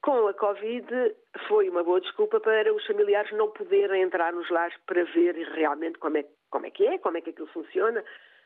Com 0.01 0.27
a 0.27 0.33
Covid, 0.33 1.15
foi 1.47 1.69
uma 1.69 1.83
boa 1.83 2.01
desculpa 2.01 2.39
para 2.39 2.73
os 2.73 2.85
familiares 2.85 3.31
não 3.31 3.51
poderem 3.51 4.01
entrar 4.01 4.33
nos 4.33 4.49
lares 4.49 4.75
para 4.85 5.03
ver 5.05 5.35
realmente 5.53 5.97
como 5.97 6.17
é, 6.17 6.25
como 6.49 6.65
é 6.65 6.71
que 6.71 6.85
é, 6.85 6.97
como 6.97 7.17
é 7.17 7.21
que 7.21 7.29
aquilo 7.29 7.47
funciona. 7.47 8.03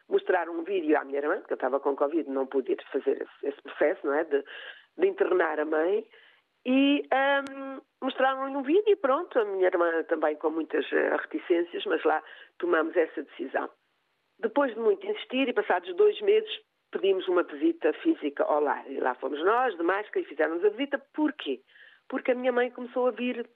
Mostrar 0.08 0.50
um 0.50 0.64
vídeo 0.64 0.98
à 0.98 1.04
minha 1.04 1.18
irmã, 1.18 1.40
porque 1.40 1.54
eu 1.54 1.56
estava 1.56 1.80
com 1.80 1.96
Covid, 1.96 2.30
não 2.30 2.46
podia 2.46 2.78
fazer 2.92 3.22
esse, 3.22 3.48
esse 3.48 3.62
processo, 3.62 4.06
não 4.06 4.14
é? 4.14 4.24
De, 4.24 4.44
de 4.98 5.08
internar 5.08 5.60
a 5.60 5.66
mãe 5.66 6.06
e 6.68 7.08
um, 7.14 7.82
mostraram-lhe 8.02 8.58
um 8.58 8.62
vídeo 8.62 8.92
e 8.92 8.96
pronto, 8.98 9.40
a 9.40 9.46
minha 9.46 9.68
irmã 9.68 10.04
também 10.04 10.36
com 10.36 10.50
muitas 10.50 10.86
eh, 10.92 11.16
reticências, 11.16 11.86
mas 11.86 12.04
lá 12.04 12.22
tomamos 12.58 12.94
essa 12.98 13.24
decisão. 13.24 13.70
Depois 14.40 14.74
de 14.74 14.80
muito 14.80 15.06
insistir 15.06 15.48
e 15.48 15.54
passados 15.54 15.94
dois 15.96 16.20
meses 16.22 16.50
pedimos 16.92 17.28
uma 17.28 17.44
visita 17.44 17.92
física 17.94 18.44
ao 18.44 18.62
lar. 18.62 18.90
E 18.90 19.00
lá 19.00 19.14
fomos 19.16 19.44
nós, 19.44 19.76
de 19.76 19.84
máscara, 19.84 20.20
e 20.20 20.26
fizemos 20.26 20.64
a 20.64 20.70
visita. 20.70 21.02
Porquê? 21.14 21.62
Porque 22.08 22.32
a 22.32 22.36
minha 22.36 22.52
mãe 22.52 22.72
começou 22.72 23.08
a 23.08 23.12
vir 23.12 23.48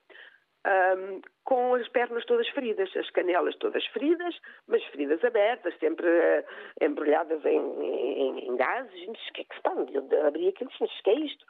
um, 0.67 1.21
com 1.43 1.75
as 1.75 1.87
pernas 1.89 2.25
todas 2.25 2.47
feridas, 2.49 2.89
as 2.95 3.09
canelas 3.11 3.55
todas 3.57 3.85
feridas, 3.87 4.35
mas 4.67 4.83
feridas 4.85 5.23
abertas, 5.23 5.73
sempre 5.79 6.07
uh, 6.07 6.43
embrulhadas 6.81 7.43
em, 7.45 7.59
em, 7.81 8.47
em 8.47 8.55
gases. 8.55 9.07
O 9.07 9.33
que 9.33 9.41
é 9.41 9.43
que 9.43 9.53
se 9.53 9.57
está? 9.57 9.71
Eu 9.71 10.27
abri 10.27 10.49
aquilo 10.49 10.69
o 10.69 11.03
que 11.03 11.09
é 11.09 11.15
isto? 11.15 11.45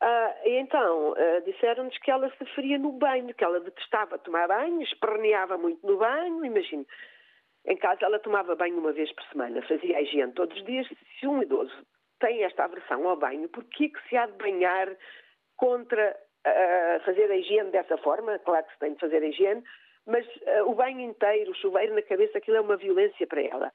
Uh, 0.00 0.32
então, 0.44 1.10
uh, 1.10 1.42
disseram-nos 1.44 1.96
que 1.98 2.10
ela 2.10 2.30
se 2.30 2.44
feria 2.54 2.78
no 2.78 2.92
banho, 2.92 3.34
que 3.34 3.44
ela 3.44 3.60
detestava 3.60 4.18
tomar 4.18 4.46
banho, 4.46 4.80
esperneava 4.82 5.58
muito 5.58 5.84
no 5.86 5.96
banho, 5.98 6.44
imagine. 6.44 6.86
Em 7.66 7.76
casa 7.76 8.04
ela 8.04 8.18
tomava 8.18 8.54
banho 8.54 8.78
uma 8.78 8.92
vez 8.92 9.12
por 9.12 9.24
semana, 9.24 9.60
fazia 9.62 9.98
a 9.98 10.02
higiene 10.02 10.32
todos 10.32 10.56
os 10.56 10.64
dias. 10.64 10.86
Se 11.18 11.26
um 11.26 11.42
idoso 11.42 11.74
tem 12.20 12.42
esta 12.44 12.64
aversão 12.64 13.06
ao 13.08 13.16
banho, 13.16 13.48
por 13.48 13.64
que 13.64 13.92
se 14.08 14.16
há 14.16 14.26
de 14.26 14.32
banhar 14.32 14.88
contra 15.56 16.16
uh, 16.46 17.04
fazer 17.04 17.30
a 17.30 17.36
higiene 17.36 17.70
dessa 17.70 17.96
forma? 17.98 18.38
Claro 18.40 18.64
que 18.66 18.72
se 18.72 18.78
tem 18.78 18.94
de 18.94 19.00
fazer 19.00 19.22
a 19.22 19.26
higiene, 19.26 19.62
mas 20.06 20.26
o 20.64 20.74
banho 20.74 21.00
inteiro, 21.00 21.50
o 21.50 21.54
chuveiro 21.54 21.94
na 21.94 22.02
cabeça, 22.02 22.38
aquilo 22.38 22.56
é 22.56 22.60
uma 22.60 22.76
violência 22.76 23.26
para 23.26 23.42
ela. 23.42 23.70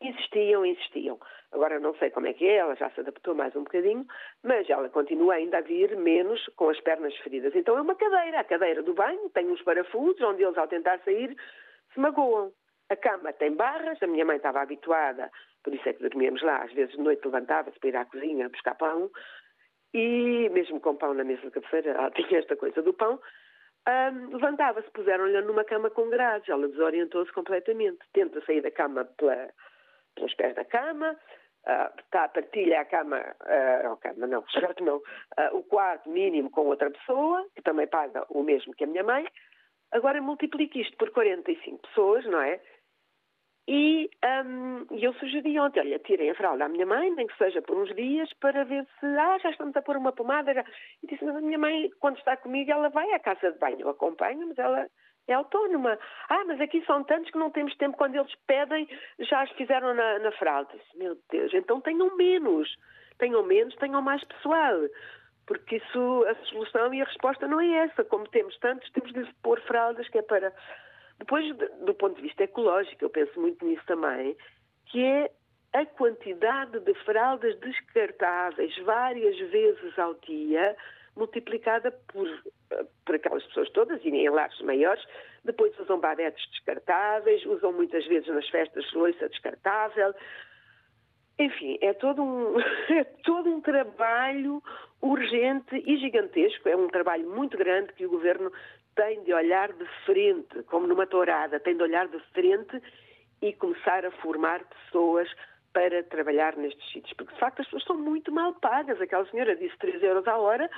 Insistiam, 0.00 0.66
insistiam. 0.66 1.18
Agora 1.52 1.78
não 1.78 1.94
sei 1.94 2.10
como 2.10 2.26
é 2.26 2.32
que 2.32 2.46
é, 2.46 2.56
ela 2.56 2.74
já 2.74 2.90
se 2.90 3.00
adaptou 3.00 3.34
mais 3.34 3.54
um 3.54 3.64
bocadinho, 3.64 4.04
mas 4.42 4.68
ela 4.68 4.88
continua 4.88 5.34
ainda 5.34 5.58
a 5.58 5.60
vir 5.60 5.96
menos 5.96 6.44
com 6.56 6.68
as 6.70 6.80
pernas 6.80 7.14
feridas. 7.18 7.54
Então 7.54 7.76
é 7.76 7.82
uma 7.82 7.94
cadeira, 7.94 8.40
a 8.40 8.44
cadeira 8.44 8.82
do 8.82 8.94
banho, 8.94 9.30
tem 9.30 9.48
uns 9.48 9.62
parafusos 9.62 10.20
onde 10.22 10.42
eles 10.42 10.56
ao 10.58 10.68
tentar 10.68 10.98
sair 11.00 11.36
se 11.92 12.00
magoam. 12.00 12.52
A 12.90 12.96
cama 12.96 13.32
tem 13.32 13.54
barras, 13.54 14.02
a 14.02 14.06
minha 14.06 14.24
mãe 14.24 14.36
estava 14.36 14.60
habituada, 14.60 15.30
por 15.62 15.72
isso 15.72 15.88
é 15.88 15.92
que 15.92 16.02
dormíamos 16.02 16.42
lá, 16.42 16.64
às 16.64 16.72
vezes 16.72 16.96
de 16.96 17.00
noite 17.00 17.24
levantava-se 17.24 17.78
para 17.78 17.88
ir 17.88 17.96
à 17.96 18.04
cozinha 18.04 18.48
buscar 18.48 18.74
pão, 18.74 19.08
e 19.94 20.48
mesmo 20.50 20.80
com 20.80 20.96
pão 20.96 21.14
na 21.14 21.22
mesa 21.22 21.42
de 21.42 21.50
cabeceira, 21.52 21.90
ela 21.90 22.10
tinha 22.12 22.40
esta 22.40 22.56
coisa 22.56 22.82
do 22.82 22.92
pão, 22.92 23.20
um, 23.88 24.34
levantava-se, 24.34 24.90
puseram-lhe 24.90 25.40
numa 25.42 25.64
cama 25.64 25.88
com 25.88 26.10
grades, 26.10 26.48
ela 26.48 26.68
desorientou-se 26.68 27.32
completamente, 27.32 27.98
tenta 28.12 28.44
sair 28.44 28.60
da 28.60 28.70
cama 28.70 29.04
pela, 29.16 29.50
pelos 30.16 30.34
pés 30.34 30.54
da 30.56 30.64
cama, 30.64 31.12
uh, 31.12 32.00
está, 32.00 32.28
partilha 32.28 32.80
a 32.80 32.84
cama, 32.84 33.18
uh, 33.18 33.92
a 33.92 33.96
cama 33.98 34.26
não, 34.26 34.44
certo 34.50 34.84
não, 34.84 34.96
uh, 34.96 35.56
o 35.56 35.62
quarto 35.62 36.10
mínimo 36.10 36.50
com 36.50 36.66
outra 36.66 36.90
pessoa, 36.90 37.46
que 37.54 37.62
também 37.62 37.86
paga 37.86 38.26
o 38.28 38.42
mesmo 38.42 38.74
que 38.74 38.84
a 38.84 38.86
minha 38.86 39.04
mãe. 39.04 39.26
Agora 39.92 40.20
multiplique 40.20 40.80
isto 40.80 40.96
por 40.96 41.10
45 41.10 41.88
pessoas, 41.88 42.24
não 42.26 42.40
é? 42.40 42.60
E 43.72 44.10
um, 44.44 44.84
eu 44.90 45.14
sugeri 45.14 45.56
ontem, 45.60 45.78
olha, 45.78 46.00
tirem 46.00 46.28
a 46.28 46.34
fralda 46.34 46.64
à 46.64 46.68
minha 46.68 46.84
mãe, 46.84 47.08
nem 47.14 47.28
que 47.28 47.38
seja 47.38 47.62
por 47.62 47.78
uns 47.78 47.94
dias, 47.94 48.28
para 48.40 48.64
ver 48.64 48.84
se, 48.98 49.06
ah, 49.06 49.38
já 49.38 49.50
estamos 49.50 49.76
a 49.76 49.82
pôr 49.82 49.96
uma 49.96 50.10
pomada. 50.10 50.52
Já. 50.52 50.64
E 51.04 51.06
disse, 51.06 51.24
mas 51.24 51.36
a 51.36 51.40
minha 51.40 51.56
mãe, 51.56 51.88
quando 52.00 52.18
está 52.18 52.36
comigo, 52.36 52.68
ela 52.68 52.88
vai 52.88 53.12
à 53.12 53.20
casa 53.20 53.52
de 53.52 53.58
banho, 53.60 53.82
eu 53.82 53.90
acompanho, 53.90 54.48
mas 54.48 54.58
ela 54.58 54.88
é 55.28 55.34
autónoma. 55.34 55.96
Ah, 56.28 56.44
mas 56.46 56.60
aqui 56.60 56.84
são 56.84 57.04
tantos 57.04 57.30
que 57.30 57.38
não 57.38 57.52
temos 57.52 57.76
tempo. 57.76 57.96
Quando 57.96 58.16
eles 58.16 58.34
pedem, 58.44 58.88
já 59.20 59.42
as 59.42 59.50
fizeram 59.52 59.94
na, 59.94 60.18
na 60.18 60.32
fralda. 60.32 60.74
Meu 60.96 61.16
Deus, 61.30 61.54
então 61.54 61.80
tenham 61.80 62.16
menos. 62.16 62.68
Tenham 63.18 63.44
menos, 63.44 63.76
tenham 63.76 64.02
mais 64.02 64.24
pessoal. 64.24 64.80
Porque 65.46 65.76
isso, 65.76 66.24
a 66.28 66.34
solução 66.46 66.92
e 66.92 67.02
a 67.02 67.04
resposta 67.04 67.46
não 67.46 67.60
é 67.60 67.84
essa. 67.84 68.02
Como 68.02 68.26
temos 68.30 68.58
tantos, 68.58 68.90
temos 68.90 69.12
de 69.12 69.32
pôr 69.44 69.60
fraldas 69.60 70.08
que 70.08 70.18
é 70.18 70.22
para. 70.22 70.52
Depois, 71.20 71.54
do 71.84 71.94
ponto 71.94 72.16
de 72.16 72.22
vista 72.22 72.44
ecológico, 72.44 73.04
eu 73.04 73.10
penso 73.10 73.38
muito 73.38 73.64
nisso 73.64 73.84
também, 73.86 74.34
que 74.86 75.04
é 75.04 75.30
a 75.74 75.84
quantidade 75.84 76.80
de 76.80 76.94
fraldas 77.04 77.56
descartáveis 77.60 78.76
várias 78.78 79.38
vezes 79.50 79.98
ao 79.98 80.14
dia 80.14 80.74
multiplicada 81.14 81.92
por, 82.08 82.26
por 83.04 83.14
aquelas 83.14 83.44
pessoas 83.44 83.68
todas, 83.70 84.02
e 84.02 84.08
em 84.08 84.30
lares 84.30 84.58
maiores, 84.62 85.04
depois 85.44 85.78
usam 85.78 86.00
baretes 86.00 86.42
descartáveis, 86.52 87.44
usam 87.44 87.70
muitas 87.70 88.06
vezes 88.06 88.28
nas 88.28 88.48
festas 88.48 88.90
loiça 88.94 89.28
descartável. 89.28 90.14
Enfim, 91.38 91.78
é 91.82 91.92
todo, 91.92 92.22
um, 92.22 92.58
é 92.90 93.04
todo 93.24 93.50
um 93.50 93.60
trabalho 93.60 94.62
urgente 95.02 95.76
e 95.86 95.98
gigantesco, 95.98 96.66
é 96.66 96.76
um 96.76 96.88
trabalho 96.88 97.28
muito 97.28 97.58
grande 97.58 97.92
que 97.92 98.06
o 98.06 98.10
Governo 98.10 98.50
tem 99.00 99.22
de 99.22 99.32
olhar 99.32 99.72
de 99.72 99.86
frente, 100.04 100.62
como 100.64 100.86
numa 100.86 101.06
tourada, 101.06 101.58
tem 101.58 101.74
de 101.74 101.82
olhar 101.82 102.06
de 102.06 102.20
frente 102.34 102.82
e 103.40 103.54
começar 103.54 104.04
a 104.04 104.10
formar 104.10 104.62
pessoas 104.64 105.26
para 105.72 106.02
trabalhar 106.02 106.54
nestes 106.54 106.86
sítios, 106.92 107.14
porque 107.14 107.32
de 107.32 107.40
facto 107.40 107.60
as 107.60 107.66
pessoas 107.66 107.84
são 107.84 107.96
muito 107.96 108.30
mal 108.30 108.52
pagas. 108.52 109.00
Aquela 109.00 109.24
senhora 109.30 109.56
disse 109.56 109.74
3 109.78 110.02
euros 110.02 110.28
a 110.28 110.36
hora, 110.36 110.70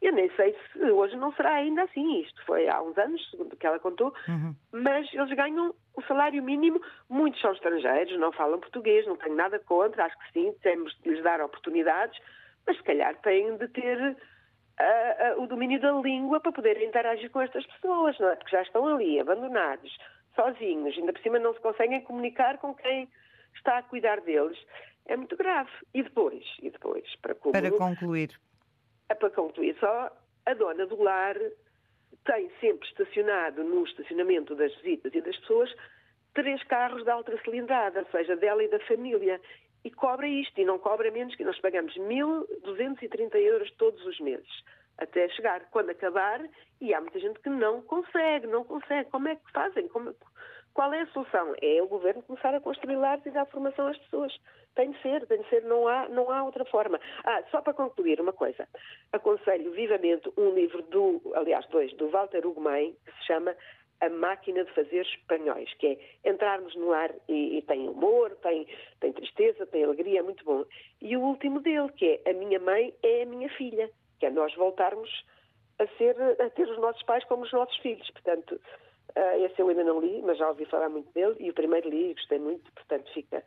eu 0.00 0.12
nem 0.12 0.30
sei 0.36 0.56
se 0.72 0.78
hoje 0.78 1.16
não 1.16 1.32
será 1.32 1.54
ainda 1.54 1.82
assim. 1.82 2.20
Isto 2.20 2.40
foi 2.44 2.68
há 2.68 2.80
uns 2.80 2.96
anos, 2.96 3.28
segundo 3.30 3.52
o 3.52 3.56
que 3.56 3.66
ela 3.66 3.80
contou, 3.80 4.14
uhum. 4.28 4.54
mas 4.70 5.12
eles 5.12 5.32
ganham 5.32 5.74
o 5.96 6.02
salário 6.02 6.40
mínimo. 6.44 6.80
Muitos 7.08 7.40
são 7.40 7.50
estrangeiros, 7.50 8.16
não 8.20 8.30
falam 8.30 8.60
português, 8.60 9.04
não 9.08 9.16
tenho 9.16 9.34
nada 9.34 9.58
contra, 9.58 10.04
acho 10.04 10.16
que 10.20 10.32
sim, 10.34 10.54
temos 10.62 10.96
de 11.02 11.10
lhes 11.10 11.22
dar 11.24 11.40
oportunidades, 11.40 12.16
mas 12.64 12.76
se 12.76 12.82
calhar 12.84 13.16
têm 13.22 13.56
de 13.56 13.66
ter 13.66 14.16
uh, 14.80 15.38
uh, 15.38 15.42
o 15.42 15.46
domínio 15.46 15.80
da 15.80 15.92
língua 15.92 16.40
para 16.40 16.52
poderem 16.52 16.88
interagir 16.88 17.30
com 17.30 17.40
estas 17.40 17.66
pessoas, 17.66 18.18
não 18.18 18.28
é? 18.28 18.36
Porque 18.36 18.56
já 18.56 18.62
estão 18.62 18.86
ali, 18.86 19.18
abandonados, 19.20 19.96
sozinhos, 20.34 20.96
ainda 20.96 21.12
por 21.12 21.22
cima 21.22 21.38
não 21.38 21.54
se 21.54 21.60
conseguem 21.60 22.00
comunicar 22.02 22.58
com 22.58 22.74
quem 22.74 23.08
está 23.54 23.78
a 23.78 23.82
cuidar 23.82 24.20
deles. 24.20 24.58
É 25.06 25.16
muito 25.16 25.36
grave. 25.36 25.70
E 25.94 26.02
depois, 26.02 26.44
e 26.62 26.70
depois, 26.70 27.04
para, 27.22 27.34
para 27.34 27.70
concluir, 27.70 28.30
é 29.08 29.14
para 29.14 29.30
concluir 29.30 29.76
só, 29.78 30.10
a 30.44 30.54
dona 30.54 30.86
do 30.86 31.00
lar 31.02 31.36
tem 32.24 32.50
sempre 32.60 32.88
estacionado 32.88 33.62
no 33.62 33.84
estacionamento 33.84 34.54
das 34.54 34.74
visitas 34.76 35.14
e 35.14 35.20
das 35.20 35.36
pessoas 35.38 35.72
três 36.34 36.62
carros 36.64 37.02
de 37.02 37.10
alta 37.10 37.36
cilindrada, 37.42 38.00
ou 38.00 38.06
seja, 38.10 38.36
dela 38.36 38.62
e 38.62 38.68
da 38.68 38.80
família. 38.80 39.40
E 39.84 39.90
cobra 39.90 40.26
isto, 40.26 40.60
e 40.60 40.64
não 40.64 40.78
cobra 40.78 41.10
menos 41.10 41.34
que 41.34 41.44
nós 41.44 41.58
pagamos 41.60 41.94
1.230 41.96 43.34
euros 43.36 43.70
todos 43.72 44.04
os 44.04 44.18
meses, 44.20 44.48
até 44.98 45.28
chegar. 45.30 45.68
Quando 45.70 45.90
acabar, 45.90 46.40
e 46.80 46.92
há 46.92 47.00
muita 47.00 47.20
gente 47.20 47.38
que 47.40 47.48
não 47.48 47.82
consegue, 47.82 48.46
não 48.46 48.64
consegue. 48.64 49.10
Como 49.10 49.28
é 49.28 49.36
que 49.36 49.52
fazem? 49.52 49.88
Como, 49.88 50.14
qual 50.76 50.92
é 50.92 51.00
a 51.00 51.06
solução? 51.06 51.54
É 51.62 51.80
o 51.82 51.88
governo 51.88 52.22
começar 52.22 52.54
a 52.54 52.60
construir 52.60 52.96
lares 52.96 53.24
e 53.24 53.30
dar 53.30 53.46
formação 53.46 53.86
às 53.86 53.96
pessoas. 53.96 54.36
Tem 54.74 54.90
de 54.90 55.00
ser, 55.00 55.26
tem 55.26 55.40
de 55.40 55.48
ser, 55.48 55.62
não 55.62 55.88
há, 55.88 56.06
não 56.10 56.30
há 56.30 56.44
outra 56.44 56.66
forma. 56.66 57.00
Ah, 57.24 57.42
só 57.50 57.62
para 57.62 57.72
concluir 57.72 58.20
uma 58.20 58.34
coisa. 58.34 58.68
Aconselho 59.10 59.70
vivamente 59.72 60.30
um 60.36 60.50
livro 60.50 60.82
do, 60.82 61.22
aliás, 61.34 61.66
dois, 61.68 61.90
do 61.94 62.10
Walter 62.10 62.46
Ugumem, 62.46 62.94
que 63.06 63.12
se 63.12 63.26
chama 63.26 63.56
A 64.00 64.08
Máquina 64.08 64.64
de 64.64 64.72
Fazer 64.72 65.02
Espanhóis, 65.02 65.72
que 65.74 65.86
é 66.24 66.30
entrarmos 66.30 66.74
no 66.76 66.92
ar 66.92 67.10
e, 67.28 67.58
e, 67.58 67.62
tem 67.62 67.88
humor, 67.88 68.36
tem, 68.42 68.66
tem 69.00 69.12
tristeza, 69.12 69.66
tem 69.66 69.84
alegria, 69.84 70.20
é 70.20 70.22
muito 70.22 70.44
bom. 70.44 70.64
E 71.00 71.16
o 71.16 71.20
último 71.20 71.60
dele, 71.60 71.90
que 71.96 72.20
é 72.24 72.30
A 72.30 72.34
Minha 72.34 72.58
Mãe 72.58 72.94
é 73.02 73.22
a 73.22 73.26
Minha 73.26 73.48
Filha, 73.50 73.90
que 74.18 74.26
é 74.26 74.30
nós 74.30 74.54
voltarmos 74.54 75.10
a, 75.78 75.86
ser, 75.98 76.16
a 76.40 76.50
ter 76.50 76.68
os 76.68 76.78
nossos 76.78 77.02
pais 77.04 77.24
como 77.24 77.44
os 77.44 77.52
nossos 77.52 77.76
filhos. 77.78 78.10
Portanto, 78.10 78.60
uh, 79.16 79.44
esse 79.44 79.60
eu 79.60 79.68
ainda 79.68 79.84
não 79.84 80.00
li, 80.00 80.22
mas 80.22 80.38
já 80.38 80.48
ouvi 80.48 80.64
falar 80.66 80.88
muito 80.88 81.10
dele, 81.12 81.36
e 81.40 81.50
o 81.50 81.54
primeiro 81.54 81.88
li 81.88 82.10
e 82.10 82.14
gostei 82.14 82.38
muito, 82.38 82.70
portanto 82.72 83.10
fica 83.12 83.42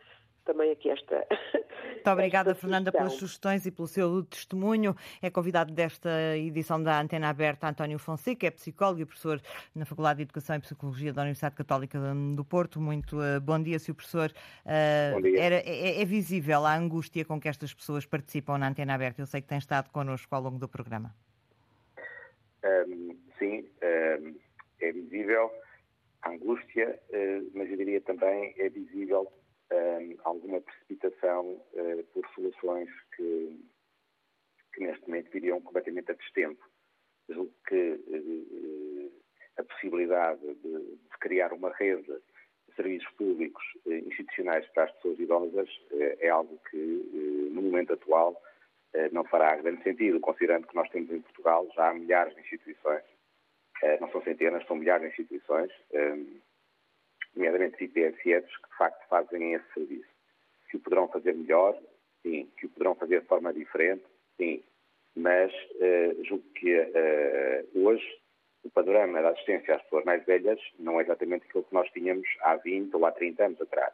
também 0.46 0.72
aqui 0.72 0.90
esta. 0.90 1.26
Muito 2.00 2.10
obrigada, 2.12 2.52
esta 2.52 2.62
Fernanda, 2.62 2.92
pelas 2.92 3.14
sugestões 3.14 3.66
e 3.66 3.72
pelo 3.72 3.88
seu 3.88 4.24
testemunho. 4.24 4.96
É 5.22 5.30
convidado 5.30 5.74
desta 5.74 6.10
edição 6.38 6.82
da 6.82 7.00
Antena 7.00 7.30
Aberta 7.30 7.68
António 7.68 8.00
Fonseca, 8.00 8.48
é 8.48 8.52
psicólogo 8.52 9.02
e 9.02 9.06
professor 9.06 9.42
na 9.76 9.86
Faculdade 9.86 10.18
de 10.18 10.24
Educação 10.24 10.56
e 10.56 10.60
Psicologia 10.60 11.12
da 11.12 11.22
Universidade 11.22 11.56
Católica 11.56 12.00
do 12.36 12.46
Porto. 12.46 12.80
Muito 12.80 13.18
uh, 13.18 13.42
bom 13.42 13.62
dia, 13.62 13.78
Sr. 13.80 13.94
Professor. 13.94 14.32
Uh, 14.66 15.38
era, 15.38 15.56
é, 15.56 16.02
é, 16.02 16.06
visível 16.06 16.66
a 16.66 16.76
angústia 16.76 17.26
com 17.26 17.40
que 17.40 17.48
estas 17.48 17.74
pessoas 17.74 18.06
participam 18.06 18.58
na 18.58 18.70
Antena 18.70 18.96
Aberta. 18.96 19.22
Eu 19.22 19.26
sei 19.26 19.42
que 19.42 19.48
tem 19.48 19.58
estado 19.58 19.90
connosco 19.90 20.34
ao 20.34 20.42
longo 20.42 20.58
do 20.58 20.68
programa. 20.68 21.14
Um, 22.64 23.18
sim, 23.38 23.66
um, 23.84 24.36
é 24.82 24.92
visível 24.92 25.52
a 26.22 26.32
angústia, 26.32 27.00
uh, 27.10 27.52
mas 27.54 27.70
eu 27.70 27.78
diria 27.78 28.02
também 28.02 28.54
é 28.58 28.70
visível 28.70 29.32
um, 29.72 30.18
alguma 30.24 30.62
precipitação 30.62 31.62
uh, 31.74 32.04
por 32.14 32.28
soluções 32.34 32.90
que, 33.16 33.60
que 34.74 34.82
neste 34.82 35.08
momento 35.08 35.32
viriam 35.32 35.62
completamente 35.62 36.12
a 36.12 36.16
destempo. 36.16 36.64
Julgo 37.30 37.54
que 37.68 37.92
uh, 37.92 39.12
a 39.58 39.64
possibilidade 39.64 40.42
de, 40.42 40.80
de, 40.80 41.18
criar 41.20 41.54
uma 41.54 41.72
rede 41.74 42.04
de 42.04 42.76
serviços 42.76 43.10
públicos 43.14 43.64
uh, 43.86 43.94
institucionais 43.94 44.68
para 44.70 44.86
as 44.86 44.92
pessoas 44.94 45.20
idosas 45.20 45.70
é 45.92 46.30
algo 46.30 46.60
que, 46.70 47.50
no 47.52 47.62
momento 47.62 47.94
atual, 47.94 48.42
não 49.12 49.24
fará 49.26 49.56
grande 49.58 49.84
sentido, 49.84 50.20
considerando 50.20 50.68
que 50.68 50.76
nós 50.76 50.90
temos 50.90 51.12
em 51.12 51.22
Portugal 51.22 51.68
já 51.76 51.94
milhares 51.94 52.34
de 52.34 52.42
instituições, 52.42 53.04
não 54.00 54.10
são 54.12 54.24
centenas, 54.24 54.66
são 54.66 54.78
milhares 54.78 55.04
de 55.04 55.10
instituições, 55.10 55.72
nomeadamente 57.36 57.84
IPSEs, 57.84 58.46
que 58.46 58.70
de 58.70 58.78
facto 58.78 59.08
fazem 59.08 59.54
esse 59.54 59.74
serviço. 59.74 60.10
Que 60.70 60.78
o 60.78 60.80
poderão 60.80 61.08
fazer 61.08 61.34
melhor, 61.34 61.78
sim. 62.24 62.50
Que 62.58 62.66
o 62.66 62.70
poderão 62.70 62.96
fazer 62.96 63.22
de 63.22 63.28
forma 63.28 63.54
diferente, 63.54 64.04
sim. 64.38 64.64
Mas 65.16 65.52
uh, 65.54 66.24
julgo 66.24 66.44
que 66.56 66.76
uh, 66.80 67.86
hoje 67.86 68.06
o 68.64 68.70
panorama 68.70 69.22
da 69.22 69.30
assistência 69.30 69.76
às 69.76 69.82
pessoas 69.84 70.06
mais 70.06 70.24
velhas 70.26 70.60
não 70.78 71.00
é 71.00 71.04
exatamente 71.04 71.46
aquilo 71.46 71.64
que 71.64 71.74
nós 71.74 71.90
tínhamos 71.92 72.28
há 72.42 72.56
20 72.58 72.94
ou 72.94 73.06
há 73.06 73.12
30 73.12 73.46
anos 73.46 73.62
atrás. 73.62 73.94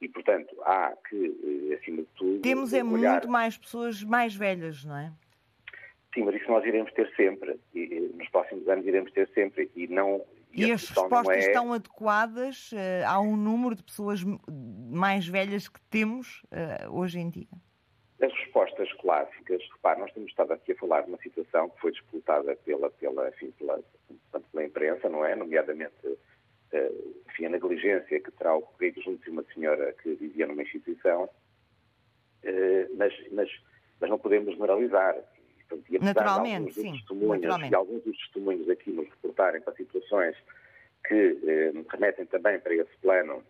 E, 0.00 0.08
portanto, 0.08 0.54
há 0.62 0.94
que, 1.08 1.70
eh, 1.70 1.74
acima 1.74 2.02
de 2.02 2.08
tudo. 2.16 2.42
Temos 2.42 2.74
é 2.74 2.84
olhar... 2.84 3.12
muito 3.12 3.28
mais 3.28 3.56
pessoas 3.56 4.02
mais 4.02 4.34
velhas, 4.34 4.84
não 4.84 4.96
é? 4.96 5.10
Sim, 6.12 6.24
mas 6.24 6.34
isso 6.34 6.50
nós 6.50 6.64
iremos 6.64 6.92
ter 6.92 7.10
sempre. 7.16 7.58
E, 7.74 8.12
nos 8.14 8.28
próximos 8.28 8.68
anos 8.68 8.86
iremos 8.86 9.10
ter 9.12 9.28
sempre. 9.28 9.70
E 9.74 9.86
não, 9.86 10.22
e, 10.52 10.72
as 10.72 10.88
respostas 10.88 11.36
é... 11.36 11.40
estão 11.40 11.72
adequadas 11.72 12.72
uh, 12.72 13.06
a 13.06 13.20
um 13.20 13.36
número 13.36 13.74
de 13.74 13.82
pessoas 13.82 14.22
mais 14.90 15.26
velhas 15.26 15.68
que 15.68 15.80
temos 15.90 16.42
uh, 16.44 16.90
hoje 16.90 17.18
em 17.18 17.28
dia? 17.28 17.48
As 18.20 18.32
respostas 18.32 18.90
clássicas, 18.94 19.62
repare, 19.74 20.00
nós 20.00 20.12
temos 20.12 20.30
estado 20.30 20.52
aqui 20.52 20.72
a 20.72 20.76
falar 20.76 21.02
de 21.02 21.08
uma 21.08 21.18
situação 21.18 21.68
que 21.68 21.80
foi 21.80 21.92
disputada 21.92 22.56
pela, 22.64 22.90
pela, 22.90 23.28
enfim, 23.28 23.50
pela, 23.58 23.78
pela 24.50 24.64
imprensa, 24.64 25.08
não 25.08 25.24
é? 25.24 25.36
Nomeadamente, 25.36 26.06
uh, 26.06 27.22
enfim, 27.28 27.46
a 27.46 27.50
negligência 27.50 28.20
que 28.20 28.30
terá 28.30 28.54
ocorrido 28.54 29.02
junto 29.02 29.22
de 29.22 29.30
uma 29.30 29.44
senhora 29.52 29.92
que 30.02 30.14
vivia 30.14 30.46
numa 30.46 30.62
instituição, 30.62 31.28
mas, 32.96 33.12
mas, 33.32 33.50
mas 34.00 34.08
não 34.08 34.18
podemos 34.18 34.54
generalizar. 34.54 35.16
Portanto, 35.68 35.84
e 35.90 35.98
naturalmente, 35.98 36.74
sim. 36.74 37.00
Naturalmente. 37.10 37.72
E 37.72 37.74
alguns 37.74 38.02
dos 38.04 38.16
testemunhos 38.18 38.68
aqui 38.68 38.90
nos 38.92 39.08
reportarem 39.08 39.60
para 39.60 39.74
situações 39.74 40.36
que 41.06 41.38
eh, 41.44 41.72
remetem 41.90 42.26
também 42.26 42.58
para 42.60 42.74
esse 42.74 42.96
plano 43.00 43.42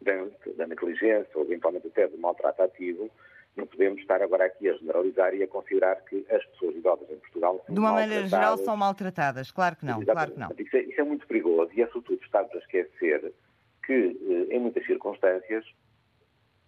da, 0.00 0.12
da 0.56 0.66
negligência 0.66 1.30
ou 1.34 1.44
eventualmente 1.44 1.86
até 1.86 2.06
do 2.08 2.18
maltrato 2.18 2.62
ativo, 2.62 3.10
não 3.56 3.66
podemos 3.66 4.00
estar 4.00 4.22
agora 4.22 4.46
aqui 4.46 4.68
a 4.68 4.74
generalizar 4.74 5.34
e 5.34 5.42
a 5.42 5.48
considerar 5.48 5.96
que 6.04 6.24
as 6.30 6.44
pessoas 6.46 6.76
idosas 6.76 7.10
em 7.10 7.16
Portugal 7.16 7.62
são 7.66 7.74
De 7.74 7.80
uma 7.80 7.92
maneira 7.92 8.26
geral 8.26 8.56
são 8.58 8.76
maltratadas, 8.76 9.50
claro 9.50 9.76
que 9.76 9.84
não, 9.84 10.04
claro 10.04 10.30
que 10.30 10.38
não. 10.38 10.48
Isso 10.56 10.76
é, 10.76 10.80
isso 10.82 11.00
é, 11.00 11.04
muito 11.04 11.26
perigoso 11.26 11.70
e 11.74 11.82
é 11.82 11.86
sobretudo 11.88 12.22
estarmos 12.22 12.54
a 12.54 12.58
esquecer 12.58 13.32
que, 13.84 13.92
eh, 13.92 14.54
em 14.54 14.60
muitas 14.60 14.86
circunstâncias, 14.86 15.64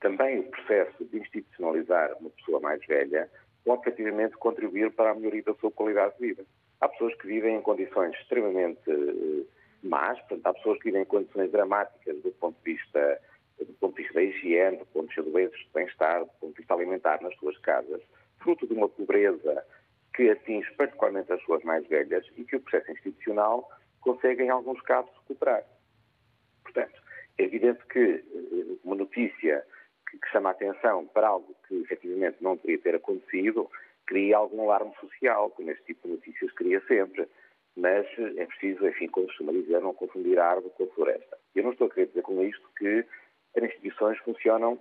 também 0.00 0.40
o 0.40 0.44
processo 0.44 1.04
de 1.04 1.18
institucionalizar 1.18 2.16
uma 2.18 2.30
pessoa 2.30 2.58
mais 2.58 2.84
velha 2.86 3.30
pode 3.64 3.82
efetivamente 3.82 4.36
contribuir 4.36 4.90
para 4.92 5.10
a 5.10 5.14
melhoria 5.14 5.42
da 5.42 5.54
sua 5.54 5.70
qualidade 5.70 6.14
de 6.18 6.28
vida. 6.28 6.44
Há 6.80 6.88
pessoas 6.88 7.14
que 7.16 7.26
vivem 7.26 7.56
em 7.56 7.62
condições 7.62 8.14
extremamente 8.16 8.90
uh, 8.90 9.46
más, 9.82 10.18
portanto, 10.20 10.46
há 10.46 10.54
pessoas 10.54 10.78
que 10.78 10.84
vivem 10.84 11.02
em 11.02 11.06
condições 11.06 11.50
dramáticas 11.50 12.22
do 12.22 12.32
ponto 12.32 12.56
de 12.64 12.72
vista 12.72 13.20
do 13.64 13.72
ponto 13.74 13.96
de 13.96 14.02
vista 14.02 14.14
da 14.14 14.22
higiene, 14.22 14.78
do 14.78 14.86
ponto 14.86 15.08
de 15.08 15.14
vista 15.14 15.22
do 15.22 15.72
bem-estar, 15.74 16.20
do 16.20 16.30
ponto 16.40 16.52
de 16.52 16.58
vista 16.58 16.74
alimentar 16.74 17.22
nas 17.22 17.34
suas 17.36 17.56
casas, 17.58 18.00
fruto 18.38 18.66
de 18.66 18.72
uma 18.72 18.88
pobreza 18.88 19.64
que 20.14 20.30
atinge 20.30 20.70
particularmente 20.74 21.32
as 21.32 21.40
pessoas 21.40 21.62
mais 21.62 21.86
velhas 21.86 22.26
e 22.36 22.44
que 22.44 22.56
o 22.56 22.60
processo 22.60 22.90
institucional 22.90 23.68
consegue, 24.00 24.42
em 24.42 24.50
alguns 24.50 24.80
casos, 24.82 25.10
recuperar. 25.20 25.64
Portanto, 26.62 27.00
é 27.38 27.44
evidente 27.44 27.84
que 27.86 27.98
eh, 27.98 28.76
uma 28.82 28.96
notícia 28.96 29.64
que, 30.10 30.18
que 30.18 30.28
chama 30.30 30.50
a 30.50 30.52
atenção 30.52 31.06
para 31.06 31.28
algo 31.28 31.54
que 31.68 31.74
efetivamente 31.82 32.38
não 32.40 32.56
deveria 32.56 32.78
ter 32.78 32.94
acontecido, 32.96 33.70
cria 34.06 34.36
algum 34.36 34.62
alarme 34.62 34.92
social, 35.00 35.50
como 35.50 35.70
este 35.70 35.84
tipo 35.84 36.08
de 36.08 36.14
notícias 36.14 36.52
cria 36.52 36.80
sempre. 36.86 37.28
Mas 37.76 38.06
é 38.36 38.46
preciso, 38.46 38.86
enfim, 38.86 39.06
como 39.08 39.28
costuma 39.28 39.52
dizer, 39.52 39.80
não 39.80 39.94
confundir 39.94 40.38
a 40.38 40.48
árvore 40.48 40.74
com 40.76 40.84
a 40.84 40.88
floresta. 40.88 41.38
Eu 41.54 41.62
não 41.62 41.72
estou 41.72 41.86
a 41.86 41.90
querer 41.90 42.06
dizer 42.06 42.22
com 42.22 42.42
isto 42.42 42.68
que 42.76 43.06
as 43.56 43.62
instituições 43.62 44.18
funcionam 44.18 44.78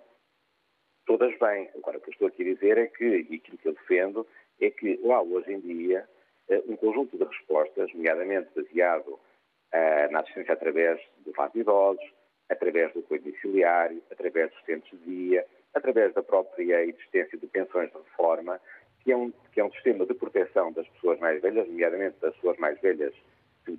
todas 1.05 1.37
bem. 1.39 1.69
Agora, 1.75 1.97
o 1.97 2.01
que 2.01 2.09
eu 2.09 2.13
estou 2.13 2.27
aqui 2.27 2.41
a 2.41 2.53
dizer 2.53 2.77
é 2.77 2.87
que, 2.87 3.05
e 3.29 3.35
aquilo 3.35 3.57
que 3.57 3.67
eu 3.67 3.73
defendo, 3.73 4.27
é 4.59 4.69
que 4.69 4.99
há 5.11 5.21
hoje 5.21 5.53
em 5.53 5.59
dia 5.59 6.07
eh, 6.49 6.63
um 6.67 6.75
conjunto 6.75 7.17
de 7.17 7.23
respostas, 7.23 7.93
nomeadamente 7.93 8.49
baseado 8.55 9.07
uh, 9.07 10.11
na 10.11 10.21
assistência 10.21 10.53
através 10.53 10.99
do 11.19 11.31
vaso 11.31 11.53
de 11.53 11.59
idosos, 11.59 12.13
através 12.49 12.91
do 12.93 12.99
apoio 12.99 13.21
domiciliário, 13.21 14.01
através 14.11 14.51
dos 14.51 14.65
centros 14.65 14.91
de 14.91 15.05
dia, 15.05 15.45
através 15.73 16.13
da 16.13 16.23
própria 16.23 16.83
existência 16.83 17.37
de 17.37 17.47
pensões 17.47 17.91
de 17.91 17.97
reforma, 17.97 18.59
que 19.03 19.11
é 19.11 19.17
um, 19.17 19.31
que 19.51 19.59
é 19.59 19.63
um 19.63 19.71
sistema 19.71 20.05
de 20.05 20.13
proteção 20.13 20.71
das 20.71 20.87
pessoas 20.89 21.19
mais 21.19 21.41
velhas, 21.41 21.67
nomeadamente 21.67 22.17
das 22.19 22.35
pessoas 22.35 22.57
mais 22.57 22.79
velhas 22.81 23.13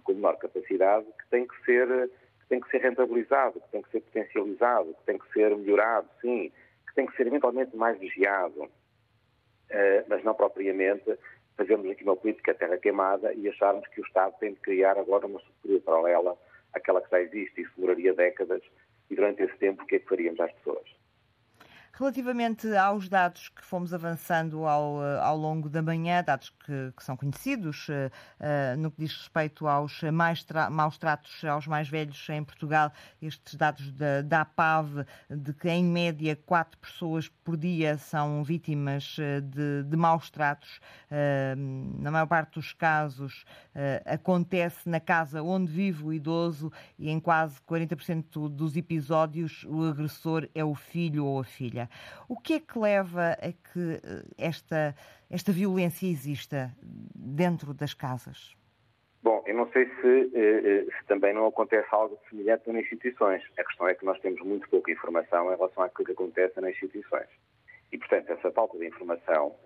com 0.05 0.13
menor 0.13 0.37
capacidade, 0.39 1.07
que 1.07 1.29
tem 1.31 1.47
que 1.47 1.65
ser 1.65 2.09
que 2.43 2.49
tem 2.49 2.61
que 2.61 2.71
ser 2.71 2.79
rentabilizado, 2.79 3.61
que 3.61 3.69
tem 3.71 3.83
que 3.83 3.91
ser 3.91 4.01
potencializado, 4.01 4.95
que 4.95 5.05
tem 5.05 5.19
que 5.19 5.33
ser 5.33 5.57
melhorado, 5.57 6.09
sim, 6.21 6.53
que 6.89 6.95
tem 6.95 7.07
que 7.07 7.17
ser 7.17 7.27
eventualmente 7.27 7.77
mais 7.77 7.99
vigiado, 7.99 8.63
uh, 8.65 8.71
mas 10.09 10.25
não 10.25 10.35
propriamente 10.35 11.17
fazermos 11.57 11.91
aqui 11.91 12.03
uma 12.03 12.17
política 12.17 12.55
terra 12.55 12.79
queimada 12.79 13.33
e 13.35 13.49
acharmos 13.49 13.87
que 13.89 14.01
o 14.01 14.05
Estado 14.05 14.35
tem 14.41 14.55
de 14.55 14.61
criar 14.61 14.99
agora 14.99 15.27
uma 15.27 15.39
estrutura 15.39 15.81
paralela 15.81 16.39
àquela 16.73 17.01
que 17.01 17.11
já 17.11 17.21
existe. 17.21 17.63
Isso 17.63 17.73
demoraria 17.77 18.15
décadas 18.15 18.63
e 19.11 19.15
durante 19.15 19.43
esse 19.43 19.57
tempo 19.59 19.83
o 19.83 19.87
que 19.87 19.97
é 19.97 19.99
que 19.99 20.09
faríamos 20.09 20.41
às 20.41 20.53
pessoas? 20.53 21.00
Relativamente 22.01 22.67
aos 22.79 23.11
dados 23.11 23.51
que 23.51 23.63
fomos 23.63 23.93
avançando 23.93 24.65
ao, 24.65 25.05
eh, 25.05 25.21
ao 25.21 25.37
longo 25.37 25.69
da 25.69 25.83
manhã, 25.83 26.25
dados 26.25 26.49
que, 26.65 26.95
que 26.97 27.05
são 27.05 27.15
conhecidos, 27.15 27.89
uh, 27.91 27.93
uh, 28.41 28.81
no 28.81 28.91
que 28.91 29.03
diz 29.03 29.15
respeito 29.15 29.67
aos 29.67 30.01
mais 30.05 30.43
tra 30.43 30.71
maus 30.71 30.97
tratos 30.97 31.45
aos 31.45 31.67
mais 31.67 31.91
velhos 31.91 32.27
em 32.31 32.43
Portugal, 32.43 32.91
estes 33.21 33.55
dados 33.55 33.93
da, 33.93 34.23
da 34.23 34.41
APAV, 34.41 35.05
de 35.29 35.53
que 35.53 35.69
em 35.69 35.85
média 35.85 36.35
quatro 36.47 36.79
pessoas 36.79 37.29
por 37.45 37.55
dia 37.55 37.99
são 37.99 38.43
vítimas 38.43 39.17
de, 39.43 39.83
de 39.83 39.95
maus 39.95 40.31
tratos, 40.31 40.81
uh, 41.11 42.01
na 42.03 42.11
maior 42.11 42.27
parte 42.27 42.55
dos 42.55 42.73
casos 42.73 43.45
acontece 44.05 44.89
na 44.89 44.99
casa 44.99 45.43
onde 45.43 45.71
vive 45.71 46.05
o 46.05 46.13
idoso 46.13 46.73
e 46.99 47.09
em 47.09 47.21
quase 47.21 47.61
40% 47.69 48.49
dos 48.49 48.77
episódios 48.77 49.65
o 49.69 49.85
agressor 49.85 50.49
é 50.55 50.65
o 50.65 50.75
filho 50.75 51.25
ou 51.25 51.41
a 51.41 51.45
filha. 51.45 51.90
O 52.29 52.37
que 52.37 52.55
é 52.55 52.61
que 52.61 52.79
leva 52.79 53.33
a 53.33 53.53
que 53.53 54.01
eh, 54.03 54.23
esta, 54.39 54.95
esta 55.31 55.53
violência 55.53 56.07
exista 56.07 56.71
dentro 57.15 57.75
das 57.75 57.95
casas? 57.95 58.57
Bom, 59.23 59.43
eu 59.47 59.55
não 59.55 59.71
sei 59.73 59.87
se, 59.87 60.31
eh, 60.35 60.85
eh, 60.85 60.85
se, 60.85 61.07
também 61.07 61.35
não 61.35 61.47
acontece 61.47 61.89
algo 61.91 62.19
semelhante 62.29 62.71
nas 62.71 62.83
instituições. 62.83 63.43
A 63.59 63.65
questão 63.65 63.89
é 63.89 63.95
que 63.95 64.05
nós 64.05 64.19
temos 64.21 64.41
muito 64.43 64.69
pouca 64.69 64.91
informação 64.91 65.53
em 65.53 65.57
relação 65.57 65.83
àquilo 65.83 66.07
que 66.07 66.13
acontece 66.13 66.61
nas 66.61 66.71
instituições. 66.71 67.29
E, 67.93 67.99
portanto, 67.99 68.31
essa 68.31 68.53
falta 68.53 68.79
de 68.79 68.87
informação 68.87 69.57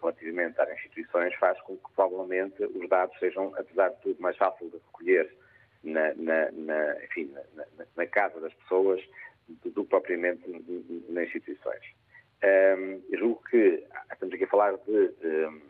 relativamente 0.00 0.58
às 0.58 0.72
instituições 0.72 1.34
faz 1.34 1.60
com 1.60 1.76
que, 1.76 1.92
provavelmente, 1.94 2.64
os 2.64 2.88
dados 2.88 3.16
sejam, 3.18 3.52
apesar 3.58 3.90
de 3.90 4.00
tudo, 4.00 4.22
mais 4.22 4.36
fáceis 4.38 4.70
de 4.70 4.78
recolher 4.78 5.30
na, 5.86 6.14
na, 6.14 6.50
na 6.52 7.04
enfim, 7.04 7.32
na, 7.96 8.06
casa 8.06 8.40
das 8.40 8.52
pessoas 8.54 9.00
do, 9.48 9.70
do 9.70 9.84
propriamente 9.84 10.42
nas 11.08 11.26
instituições. 11.26 11.82
Um, 12.42 13.02
eu 13.10 13.18
julgo 13.18 13.42
que 13.50 13.84
estamos 14.12 14.34
aqui 14.34 14.44
a 14.44 14.48
falar 14.48 14.76
de 14.76 15.14
um, 15.24 15.60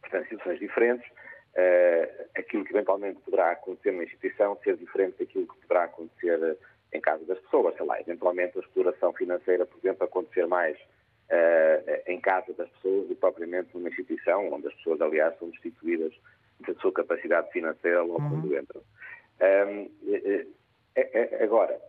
portanto, 0.00 0.22
instituições 0.24 0.58
diferentes. 0.58 1.10
Uh, 1.54 2.28
aquilo 2.34 2.64
que 2.64 2.72
eventualmente 2.72 3.20
poderá 3.20 3.52
acontecer 3.52 3.92
na 3.92 4.04
instituição 4.04 4.58
ser 4.64 4.76
diferente 4.76 5.18
daquilo 5.18 5.46
que 5.46 5.60
poderá 5.60 5.84
acontecer 5.84 6.56
em 6.92 7.00
casa 7.00 7.24
das 7.24 7.38
pessoas. 7.40 7.76
Sei 7.76 7.84
lá, 7.84 8.00
eventualmente 8.00 8.56
a 8.56 8.60
exploração 8.60 9.12
financeira, 9.12 9.66
por 9.66 9.78
exemplo, 9.78 10.04
acontecer 10.04 10.46
mais 10.46 10.78
uh, 10.78 12.02
em 12.06 12.20
casa 12.20 12.52
das 12.54 12.68
pessoas 12.70 13.08
do 13.08 13.14
que 13.14 13.20
propriamente 13.20 13.70
numa 13.74 13.88
instituição, 13.88 14.52
onde 14.52 14.68
as 14.68 14.74
pessoas, 14.74 15.00
aliás, 15.00 15.38
são 15.38 15.50
destituídas 15.50 16.12
da 16.60 16.74
sua 16.74 16.92
capacidade 16.92 17.50
financeira 17.50 18.02
logo 18.02 18.22
uhum. 18.22 18.40
quando 18.40 18.56
entram. 18.56 18.82
Um, 19.40 19.90
agora, 21.42 21.80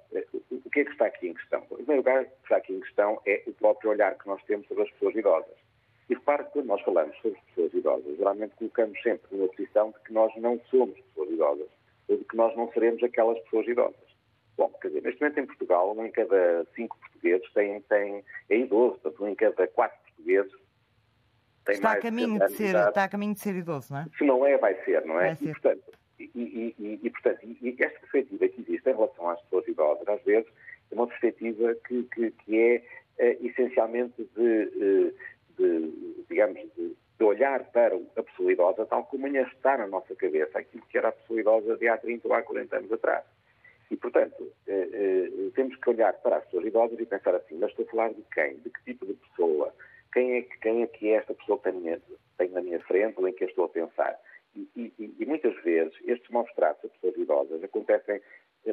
o 0.51 0.69
que 0.69 0.79
é 0.79 0.85
que 0.85 0.91
está 0.91 1.07
aqui 1.07 1.27
em 1.27 1.33
questão? 1.33 1.61
Em 1.71 1.75
primeiro 1.75 1.97
lugar, 1.97 2.23
o 2.23 2.25
que 2.25 2.43
está 2.43 2.57
aqui 2.57 2.73
em 2.73 2.79
questão 2.79 3.21
é 3.25 3.43
o 3.47 3.53
próprio 3.53 3.91
olhar 3.91 4.17
que 4.17 4.27
nós 4.27 4.41
temos 4.43 4.67
sobre 4.67 4.83
as 4.83 4.91
pessoas 4.91 5.15
idosas. 5.15 5.55
E 6.09 6.13
repare 6.13 6.43
que 6.45 6.51
quando 6.51 6.67
nós 6.67 6.81
falamos 6.81 7.15
sobre 7.17 7.37
as 7.37 7.45
pessoas 7.45 7.73
idosas, 7.73 8.17
geralmente 8.17 8.55
colocamos 8.55 9.01
sempre 9.01 9.27
numa 9.31 9.47
posição 9.47 9.91
de 9.91 9.99
que 9.99 10.13
nós 10.13 10.33
não 10.37 10.59
somos 10.69 10.99
pessoas 10.99 11.29
idosas, 11.31 11.69
ou 12.07 12.17
de 12.17 12.23
que 12.23 12.35
nós 12.35 12.55
não 12.55 12.71
seremos 12.71 13.03
aquelas 13.03 13.39
pessoas 13.39 13.67
idosas. 13.67 14.13
Bom, 14.57 14.69
quer 14.81 14.89
dizer, 14.89 15.03
neste 15.03 15.21
momento 15.21 15.39
em 15.39 15.45
Portugal, 15.47 15.95
um 15.95 16.05
em 16.05 16.11
cada 16.11 16.65
cinco 16.75 16.97
portugueses 16.99 17.51
tem, 17.53 17.81
tem, 17.81 18.23
é 18.49 18.57
idoso, 18.57 18.99
portanto, 18.99 19.23
um 19.23 19.27
em 19.29 19.35
cada 19.35 19.67
quatro 19.67 19.97
portugueses 20.03 20.53
tem 21.65 21.75
está 21.75 21.89
mais 21.89 21.99
a 21.99 22.01
caminho 22.01 22.39
de 22.39 22.47
de 22.47 22.53
ser, 22.53 22.75
está 22.75 23.03
a 23.05 23.09
caminho 23.09 23.33
de 23.33 23.39
ser 23.39 23.55
idoso, 23.55 23.93
não 23.93 24.01
é? 24.01 24.05
Se 24.17 24.23
não 24.25 24.45
é, 24.45 24.57
vai 24.57 24.75
ser, 24.83 25.05
não 25.05 25.19
é? 25.19 25.27
Vai 25.27 25.35
ser. 25.35 25.45
E, 25.45 25.51
portanto, 25.53 25.83
e, 26.19 26.29
e- 26.35 26.75
e- 26.79 26.99
e, 27.03 27.09
portanto, 27.09 27.39
esta 27.79 27.99
perspectiva 27.99 28.47
que 28.47 28.61
existe 28.61 28.89
em 28.89 28.93
relação 28.93 29.29
às 29.29 29.41
pessoas 29.41 29.67
idosas, 29.67 30.07
às 30.07 30.21
vezes, 30.23 30.49
é 30.91 30.95
uma 30.95 31.07
perspectiva 31.07 31.75
que, 31.87 32.03
que- 32.03 32.31
que 32.31 32.57
é 32.59 32.83
eh, 33.19 33.37
essencialmente 33.41 34.27
de, 34.35 34.61
eh, 34.81 35.13
de, 35.57 36.25
digamos, 36.29 36.59
de, 36.75 36.95
de 37.19 37.23
olhar 37.23 37.63
para 37.71 37.95
a 38.15 38.23
pessoa 38.23 38.51
idosa 38.51 38.85
tal 38.87 39.05
como 39.05 39.25
ainda 39.27 39.41
está 39.41 39.77
na 39.77 39.85
nossa 39.87 40.15
cabeça, 40.15 40.57
aquilo 40.59 40.83
que 40.87 40.97
era 40.97 41.09
a 41.09 41.11
pessoa 41.11 41.39
idosa 41.39 41.77
de 41.77 41.87
há 41.87 41.97
30 41.97 42.27
ou 42.27 42.33
há 42.33 42.41
40 42.41 42.75
anos 42.77 42.91
atrás. 42.91 43.23
E, 43.91 43.95
portanto, 43.95 44.51
eh, 44.67 44.89
eh, 44.93 45.49
temos 45.53 45.75
que 45.75 45.89
olhar 45.89 46.13
para 46.21 46.37
as 46.37 46.45
pessoas 46.45 46.65
idosas 46.65 46.99
e 46.99 47.05
pensar 47.05 47.35
assim, 47.35 47.55
mas 47.59 47.69
estou 47.69 47.85
a 47.85 47.89
falar 47.89 48.09
de 48.13 48.23
quem? 48.33 48.55
De 48.57 48.69
que 48.71 48.83
tipo 48.83 49.05
de 49.05 49.13
pessoa? 49.13 49.71
Quem 50.11 50.37
é, 50.37 50.41
que- 50.41 50.57
quem 50.59 50.81
é 50.81 50.87
que 50.87 51.09
é 51.09 51.15
esta 51.17 51.33
pessoa 51.35 51.57
que 51.59 51.65
tenho, 51.65 51.81
minha- 51.81 52.01
tenho 52.37 52.51
na 52.53 52.61
minha 52.61 52.79
frente 52.81 53.13
ou 53.19 53.27
em 53.27 53.33
que 53.33 53.45
estou 53.45 53.65
a 53.65 53.69
pensar? 53.69 54.19
E, 54.55 54.69
e- 54.75 55.15
e 55.19 55.25
muitas 55.25 55.55
vezes 55.63 55.93
estes 56.05 56.29
maus 56.29 56.51
tratos 56.53 56.85
a 56.85 56.93
pessoas 56.93 57.17
idosas 57.17 57.63
acontecem 57.63 58.21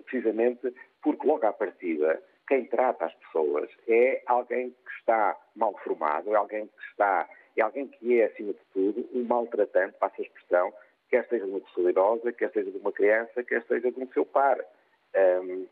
precisamente 0.05 0.73
porque 1.03 1.27
logo 1.27 1.47
à 1.47 1.53
partida 1.53 2.23
quem 2.51 2.65
trata 2.67 3.07
as 3.07 3.15
pessoas 3.15 3.71
é 3.89 4.23
alguém 4.27 4.71
que 4.71 4.93
está 4.99 5.37
mal 5.55 5.73
formado, 5.85 6.33
é 6.33 6.37
alguém 6.37 6.67
que 6.67 6.83
está, 6.91 7.29
é 7.57 7.63
alguém 7.63 7.87
que 7.87 8.21
é, 8.21 8.25
acima 8.27 8.53
de 8.53 8.59
tudo, 8.73 9.09
um 9.15 9.23
maltratante, 9.23 9.97
passa 9.99 10.17
a 10.19 10.23
expressão, 10.25 10.75
quer 11.09 11.27
seja 11.29 11.45
de 11.45 11.51
uma 11.53 11.61
pessoa 11.61 11.91
idosa, 11.91 12.33
quer 12.33 12.51
seja 12.53 12.71
de 12.71 12.79
uma 12.79 12.91
criança, 12.91 13.45
quer 13.45 13.63
seja 13.67 13.93
de 13.93 14.01
um 14.01 14.09
seu 14.13 14.27
par. 14.27 14.59
Ahm, 15.15 15.67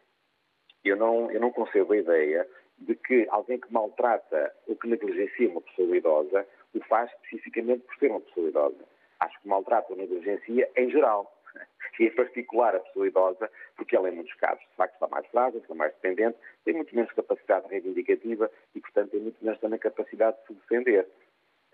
eu 0.84 0.96
não, 0.96 1.30
eu 1.32 1.40
não 1.40 1.50
concebo 1.50 1.92
a 1.92 1.96
ideia 1.96 2.48
de 2.78 2.94
que 2.94 3.26
alguém 3.30 3.58
que 3.58 3.72
maltrata 3.72 4.54
ou 4.68 4.76
que 4.76 4.86
negligencia 4.88 5.48
uma 5.48 5.60
pessoa 5.60 5.96
idosa 5.96 6.46
o 6.74 6.80
faz 6.84 7.10
especificamente 7.14 7.82
por 7.86 7.96
ser 7.96 8.10
uma 8.10 8.20
pessoa 8.20 8.48
idosa. 8.48 8.84
Acho 9.20 9.40
que 9.40 9.48
maltrata 9.48 9.92
ou 9.92 9.98
negligencia 9.98 10.70
em 10.76 10.90
geral. 10.90 11.32
E 11.98 12.04
em 12.04 12.14
particular 12.14 12.76
a 12.76 12.80
pessoa 12.80 13.08
idosa, 13.08 13.50
porque 13.76 13.96
ela, 13.96 14.08
em 14.08 14.14
muitos 14.14 14.32
casos, 14.34 14.62
de 14.62 14.76
facto, 14.76 14.94
está 14.94 15.08
mais 15.08 15.26
frágil, 15.28 15.58
está 15.58 15.74
mais 15.74 15.92
dependente, 15.94 16.38
tem 16.64 16.74
muito 16.74 16.94
menos 16.94 17.10
capacidade 17.10 17.66
reivindicativa 17.66 18.48
e, 18.72 18.80
portanto, 18.80 19.10
tem 19.10 19.20
muito 19.20 19.44
menos 19.44 19.58
também 19.58 19.80
capacidade 19.80 20.36
de 20.42 20.46
se 20.46 20.52
defender. 20.54 21.08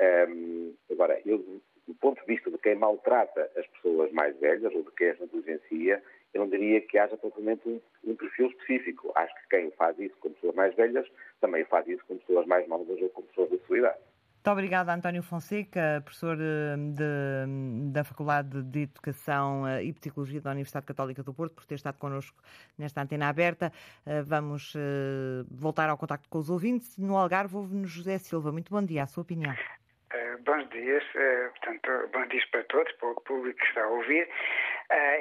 Ahm, 0.00 0.72
agora, 0.90 1.20
eu, 1.26 1.60
do 1.86 1.94
ponto 2.00 2.20
de 2.20 2.26
vista 2.26 2.50
de 2.50 2.56
quem 2.56 2.74
maltrata 2.74 3.50
as 3.54 3.66
pessoas 3.66 4.10
mais 4.12 4.34
velhas 4.38 4.74
ou 4.74 4.82
de 4.82 4.90
quem 4.92 5.10
as 5.10 5.20
negligencia, 5.20 6.02
eu 6.32 6.40
não 6.40 6.48
diria 6.48 6.80
que 6.80 6.98
haja 6.98 7.16
propriamente 7.16 7.68
um, 7.68 7.80
um 8.04 8.16
perfil 8.16 8.48
específico. 8.48 9.12
Acho 9.14 9.34
que 9.34 9.48
quem 9.50 9.70
faz 9.72 9.98
isso 9.98 10.16
com 10.18 10.32
pessoas 10.32 10.54
mais 10.54 10.74
velhas 10.74 11.06
também 11.40 11.64
faz 11.64 11.86
isso 11.86 12.04
com 12.06 12.18
pessoas 12.18 12.46
mais 12.46 12.66
novas 12.66 13.00
ou 13.00 13.08
com 13.10 13.22
pessoas 13.22 13.50
da 13.50 13.58
sua 13.66 13.78
idade. 13.78 13.98
Muito 14.46 14.52
obrigada, 14.58 14.92
António 14.92 15.22
Fonseca, 15.22 16.02
professor 16.04 16.36
eh, 16.38 16.76
de- 16.76 17.90
da 17.90 18.04
Faculdade 18.04 18.62
de 18.62 18.82
Educação 18.82 19.66
eh, 19.66 19.84
e 19.84 19.92
Psicologia 19.94 20.38
da 20.38 20.50
Universidade 20.50 20.84
Católica 20.84 21.22
do 21.22 21.32
Porto, 21.32 21.54
por 21.54 21.64
ter 21.64 21.76
estado 21.76 21.96
connosco 21.96 22.36
nesta 22.76 23.00
antena 23.00 23.30
aberta. 23.30 23.72
Eh, 24.04 24.20
Vamos 24.20 24.74
voltar 25.50 25.88
ao 25.88 25.96
contacto 25.96 26.28
com 26.28 26.36
os 26.36 26.50
ouvintes. 26.50 26.98
No 26.98 27.16
Algarve, 27.16 27.56
ouve-nos 27.56 27.90
José 27.90 28.18
Silva. 28.18 28.52
Muito 28.52 28.70
bom 28.70 28.84
dia, 28.84 29.04
a 29.04 29.06
sua 29.06 29.22
opinião. 29.22 29.54
Eh, 30.12 30.36
bons 30.44 30.68
dias, 30.68 31.02
portanto, 31.52 32.10
bons 32.12 32.28
dias 32.28 32.44
para 32.50 32.64
todos, 32.64 32.92
para 33.00 33.08
o 33.12 33.14
público 33.22 33.58
que 33.58 33.64
está 33.64 33.82
a 33.82 33.88
ouvir. 33.88 34.28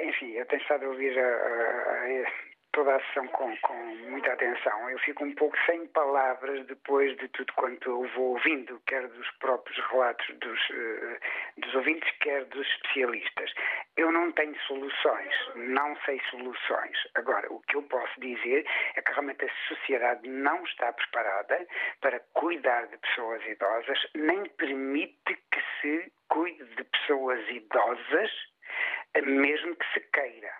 Enfim, 0.06 0.32
eu 0.32 0.44
tenho 0.48 0.60
estado 0.60 0.84
a 0.84 0.88
ouvir 0.88 1.18
a- 1.18 1.22
a- 1.22 2.04
a- 2.04 2.53
toda 2.74 2.96
a 2.96 3.00
sessão 3.06 3.26
com, 3.28 3.56
com 3.58 3.74
muita 4.10 4.32
atenção. 4.32 4.90
Eu 4.90 4.98
fico 4.98 5.24
um 5.24 5.34
pouco 5.34 5.56
sem 5.64 5.86
palavras 5.88 6.66
depois 6.66 7.16
de 7.18 7.28
tudo 7.28 7.52
quanto 7.54 7.88
eu 7.88 8.08
vou 8.14 8.32
ouvindo, 8.32 8.82
quer 8.86 9.06
dos 9.06 9.30
próprios 9.38 9.78
relatos 9.90 10.26
dos, 10.38 10.60
eh, 10.70 11.20
dos 11.58 11.74
ouvintes, 11.76 12.10
quer 12.18 12.44
dos 12.46 12.66
especialistas. 12.66 13.52
Eu 13.96 14.10
não 14.10 14.32
tenho 14.32 14.58
soluções, 14.62 15.34
não 15.54 15.96
sei 16.04 16.20
soluções. 16.30 16.98
Agora, 17.14 17.50
o 17.52 17.60
que 17.60 17.76
eu 17.76 17.82
posso 17.84 18.20
dizer 18.20 18.66
é 18.96 19.00
que 19.00 19.12
realmente 19.12 19.44
a 19.44 19.68
sociedade 19.68 20.28
não 20.28 20.62
está 20.64 20.92
preparada 20.92 21.66
para 22.00 22.18
cuidar 22.32 22.88
de 22.88 22.98
pessoas 22.98 23.40
idosas, 23.46 23.98
nem 24.16 24.44
permite 24.50 25.38
que 25.52 25.62
se 25.80 26.12
cuide 26.28 26.64
de 26.74 26.84
pessoas 26.84 27.48
idosas, 27.50 28.30
mesmo 29.22 29.76
que 29.76 29.92
se 29.92 30.00
queira. 30.10 30.52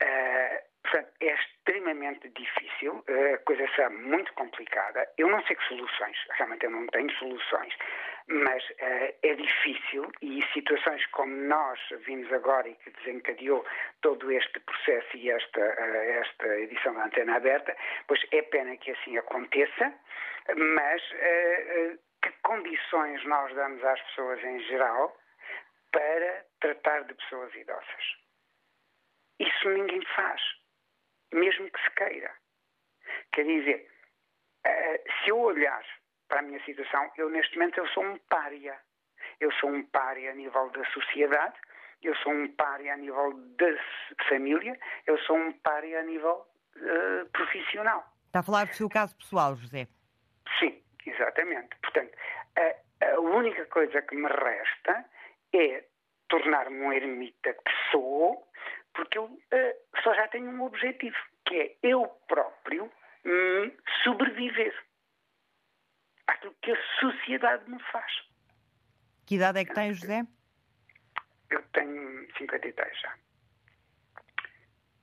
Eh, 0.00 0.69
portanto, 0.82 1.10
é 1.20 1.34
extremamente 1.34 2.28
difícil, 2.30 3.04
eh, 3.06 3.34
a 3.34 3.38
coisa 3.38 3.68
será 3.74 3.90
muito 3.90 4.32
complicada. 4.34 5.08
Eu 5.18 5.28
não 5.28 5.42
sei 5.44 5.56
que 5.56 5.68
soluções, 5.68 6.16
realmente 6.32 6.64
eu 6.64 6.70
não 6.70 6.86
tenho 6.88 7.10
soluções, 7.12 7.74
mas 8.30 8.62
eh, 8.78 9.14
é 9.22 9.34
difícil 9.34 10.10
e 10.22 10.42
situações 10.52 11.04
como 11.06 11.34
nós 11.34 11.78
vimos 12.06 12.32
agora 12.32 12.68
e 12.68 12.74
que 12.76 12.90
desencadeou 12.90 13.64
todo 14.02 14.30
este 14.30 14.60
processo 14.60 15.16
e 15.16 15.30
esta, 15.30 15.60
eh, 15.60 16.20
esta 16.20 16.58
edição 16.60 16.94
da 16.94 17.06
Antena 17.06 17.36
Aberta, 17.36 17.76
pois 18.06 18.20
é 18.30 18.42
pena 18.42 18.76
que 18.76 18.92
assim 18.92 19.18
aconteça, 19.18 19.92
mas 20.56 21.02
eh, 21.14 21.96
que 22.22 22.30
condições 22.42 23.24
nós 23.24 23.54
damos 23.54 23.82
às 23.84 24.00
pessoas 24.02 24.42
em 24.44 24.60
geral 24.60 25.16
para 25.92 26.44
tratar 26.60 27.04
de 27.04 27.14
pessoas 27.14 27.52
idosas? 27.54 28.04
Isso 29.40 29.68
ninguém 29.70 30.04
faz, 30.14 30.40
mesmo 31.32 31.70
que 31.70 31.82
se 31.82 31.90
queira. 31.90 32.32
Quer 33.32 33.44
dizer, 33.44 33.88
eh, 34.64 35.04
se 35.22 35.30
eu 35.30 35.38
olhar 35.38 35.84
para 36.28 36.40
a 36.40 36.42
minha 36.42 36.62
situação, 36.64 37.10
eu 37.16 37.28
neste 37.30 37.56
momento 37.56 37.78
eu 37.78 37.88
sou 37.88 38.04
um 38.04 38.18
pária. 38.28 38.78
Eu 39.38 39.52
sou 39.52 39.70
um 39.70 39.84
pária 39.86 40.30
a 40.30 40.34
nível 40.34 40.70
da 40.70 40.84
sociedade, 40.90 41.58
eu 42.02 42.14
sou 42.16 42.32
um 42.32 42.48
pária 42.54 42.94
a 42.94 42.96
nível 42.96 43.32
da 43.56 43.66
família, 44.28 44.78
eu 45.06 45.18
sou 45.18 45.36
um 45.36 45.52
pária 45.52 46.00
a 46.00 46.02
nível 46.02 46.46
eh, 46.76 47.24
profissional. 47.32 48.04
Está 48.26 48.40
a 48.40 48.42
falar 48.42 48.66
do 48.66 48.74
seu 48.74 48.88
caso 48.88 49.16
pessoal, 49.16 49.56
José. 49.56 49.88
Sim, 50.58 50.82
exatamente. 51.04 51.76
Portanto, 51.82 52.16
a, 52.56 53.06
a 53.06 53.20
única 53.20 53.66
coisa 53.66 54.02
que 54.02 54.14
me 54.14 54.28
resta 54.28 55.04
é 55.52 55.84
tornar-me 56.28 56.80
um 56.80 56.92
ermita 56.92 57.52
que 57.52 57.72
sou, 57.90 58.46
porque 58.94 59.18
eu 59.18 59.38
eh, 59.50 59.76
só 60.02 60.14
já 60.14 60.28
tenho 60.28 60.50
um 60.50 60.62
objetivo, 60.62 61.16
que 61.46 61.54
é 61.54 61.76
eu 61.82 62.06
próprio 62.28 62.90
hum, 63.24 63.72
sobreviver 64.02 64.74
àquilo 66.26 66.54
que 66.62 66.72
a 66.72 66.82
sociedade 67.00 67.68
me 67.70 67.80
faz. 67.84 68.12
Que 69.26 69.36
idade 69.36 69.60
é 69.60 69.64
que 69.64 69.74
tem, 69.74 69.92
José? 69.92 70.22
Eu 71.50 71.62
tenho 71.72 72.26
53 72.36 73.00
já. 73.00 73.14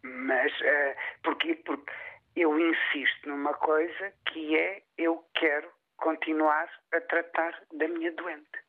Mas 0.03 0.51
eh, 0.61 0.97
porquê? 1.23 1.55
Porque 1.65 1.91
eu 2.35 2.57
insisto 2.59 3.29
numa 3.29 3.53
coisa 3.53 4.13
que 4.25 4.57
é 4.57 4.83
eu 4.97 5.27
quero 5.33 5.71
continuar 5.97 6.69
a 6.93 7.01
tratar 7.01 7.61
da 7.73 7.88
minha 7.88 8.11
doente. 8.13 8.59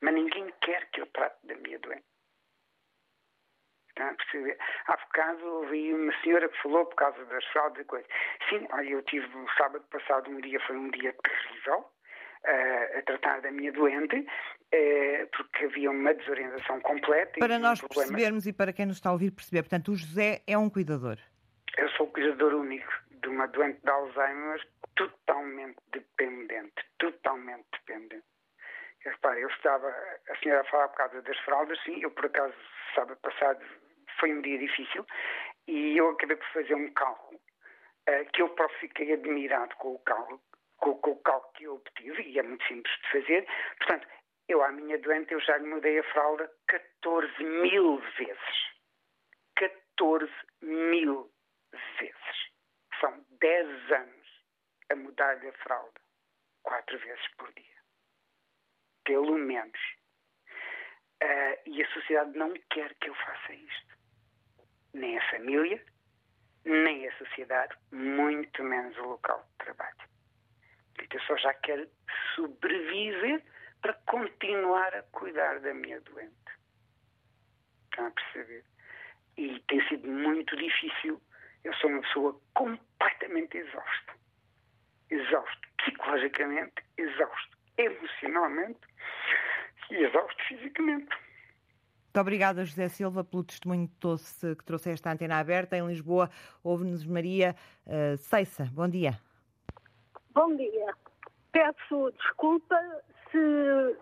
Mas 0.00 0.14
ninguém 0.14 0.52
quer 0.60 0.88
que 0.90 1.00
eu 1.00 1.06
trate 1.06 1.46
da 1.46 1.54
minha 1.56 1.78
doente. 1.78 2.04
Está 3.96 4.10
a 4.10 4.14
perceber? 4.14 4.58
Há 4.88 4.96
bocado 4.96 5.46
ouvi 5.46 5.94
uma 5.94 6.12
senhora 6.22 6.46
que 6.50 6.62
falou 6.62 6.84
por 6.84 6.96
causa 6.96 7.24
das 7.24 7.44
fraudes 7.46 7.80
e 7.80 7.84
coisas. 7.84 8.08
Sim, 8.50 8.68
olha, 8.70 8.90
eu 8.90 9.02
tive 9.04 9.26
o 9.26 9.48
sábado 9.56 9.82
passado 9.90 10.30
um 10.30 10.38
dia, 10.42 10.60
foi 10.66 10.76
um 10.76 10.90
dia 10.90 11.14
terrível, 11.14 11.86
eh, 12.44 12.98
a 12.98 13.02
tratar 13.02 13.40
da 13.40 13.50
minha 13.50 13.72
doente, 13.72 14.26
eh, 14.70 15.26
porque 15.34 15.64
havia 15.64 15.90
uma 15.90 16.12
desorientação 16.12 16.78
completa. 16.80 17.38
Para 17.38 17.56
um 17.56 17.58
nós 17.58 17.80
problema. 17.80 18.10
percebermos 18.10 18.46
e 18.46 18.52
para 18.52 18.70
quem 18.70 18.84
nos 18.84 18.96
está 18.96 19.08
a 19.08 19.12
ouvir 19.12 19.30
perceber, 19.30 19.62
portanto, 19.62 19.90
o 19.90 19.96
José 19.96 20.42
é 20.46 20.58
um 20.58 20.68
cuidador. 20.68 21.16
Eu 21.78 21.88
sou 21.92 22.04
o 22.04 22.10
cuidador 22.10 22.52
único 22.52 22.92
de 23.22 23.28
uma 23.28 23.46
doente 23.48 23.80
de 23.82 23.88
Alzheimer 23.88 24.60
totalmente 24.94 25.78
dependente, 25.90 26.84
totalmente 26.98 27.64
dependente. 27.72 28.24
Repare, 29.00 29.40
eu 29.40 29.48
estava, 29.48 29.88
a 29.88 30.36
senhora 30.42 30.60
a 30.60 30.64
falar 30.64 30.88
por 30.88 30.96
causa 30.98 31.22
das 31.22 31.38
fraldas, 31.38 31.78
sim, 31.82 32.02
eu 32.02 32.10
por 32.10 32.26
acaso, 32.26 32.54
sábado 32.94 33.18
passado, 33.22 33.64
foi 34.18 34.32
um 34.32 34.42
dia 34.42 34.58
difícil 34.58 35.06
e 35.66 35.96
eu 35.96 36.10
acabei 36.10 36.36
por 36.36 36.48
fazer 36.52 36.74
um 36.74 36.92
cálculo 36.92 37.40
eh, 38.06 38.24
que 38.26 38.42
eu 38.42 38.48
próprio 38.50 38.78
fiquei 38.78 39.12
admirado 39.12 39.74
com 39.76 39.94
o 39.94 39.98
cálculo, 40.00 40.40
com, 40.76 40.94
com 40.98 41.10
o 41.10 41.22
cálculo 41.22 41.52
que 41.54 41.64
eu 41.64 41.74
obtive 41.74 42.22
e 42.22 42.38
é 42.38 42.42
muito 42.42 42.64
simples 42.66 42.94
de 43.02 43.10
fazer. 43.10 43.46
Portanto, 43.78 44.06
eu 44.48 44.62
à 44.62 44.70
minha 44.70 44.98
doente 44.98 45.32
eu 45.32 45.40
já 45.40 45.56
lhe 45.58 45.66
mudei 45.66 45.98
a 45.98 46.04
fralda 46.12 46.50
14 46.68 47.42
mil 47.42 47.98
vezes. 48.16 48.76
14 49.56 50.32
mil 50.62 51.30
vezes. 51.98 52.52
São 53.00 53.24
10 53.40 53.92
anos 53.92 54.44
a 54.90 54.96
mudar-lhe 54.96 55.48
a 55.48 55.52
fralda. 55.52 56.00
Quatro 56.62 56.98
vezes 56.98 57.28
por 57.36 57.52
dia. 57.54 57.76
Pelo 59.04 59.36
menos. 59.36 59.80
Ah, 61.22 61.58
e 61.66 61.82
a 61.82 61.88
sociedade 61.92 62.36
não 62.36 62.52
quer 62.70 62.94
que 62.96 63.08
eu 63.08 63.14
faça 63.14 63.52
isto. 63.52 63.96
Nem 64.96 65.18
a 65.18 65.30
família, 65.30 65.82
nem 66.64 67.06
a 67.06 67.16
sociedade, 67.18 67.76
muito 67.92 68.64
menos 68.64 68.96
o 68.96 69.02
local 69.02 69.46
de 69.50 69.64
trabalho. 69.64 69.96
Eu 71.12 71.20
só 71.20 71.36
já 71.36 71.52
quero 71.52 71.86
sobreviver 72.34 73.42
para 73.82 73.92
continuar 74.06 74.94
a 74.94 75.02
cuidar 75.02 75.60
da 75.60 75.74
minha 75.74 76.00
doente. 76.00 76.34
Estão 77.90 78.06
a 78.06 78.10
perceber? 78.10 78.64
E 79.36 79.60
tem 79.68 79.86
sido 79.88 80.08
muito 80.08 80.56
difícil. 80.56 81.20
Eu 81.62 81.74
sou 81.74 81.90
uma 81.90 82.00
pessoa 82.00 82.40
completamente 82.54 83.58
exausta. 83.58 84.14
Exausto 85.10 85.68
psicologicamente, 85.76 86.82
exausto 86.96 87.58
emocionalmente 87.76 88.80
e 89.90 89.96
exausto 89.96 90.42
fisicamente. 90.44 91.14
Muito 92.16 92.24
obrigada, 92.28 92.64
José 92.64 92.88
Silva, 92.88 93.22
pelo 93.22 93.44
testemunho 93.44 93.86
que 93.88 93.96
trouxe, 93.96 94.56
que 94.56 94.64
trouxe 94.64 94.88
esta 94.88 95.12
antena 95.12 95.38
aberta. 95.38 95.76
Em 95.76 95.86
Lisboa, 95.86 96.30
ouve-nos 96.64 97.04
Maria 97.04 97.54
uh, 97.86 98.16
Ceissa. 98.16 98.70
Bom 98.72 98.88
dia. 98.88 99.20
Bom 100.32 100.56
dia. 100.56 100.94
Peço 101.52 102.10
desculpa 102.12 102.74
se 103.30 103.96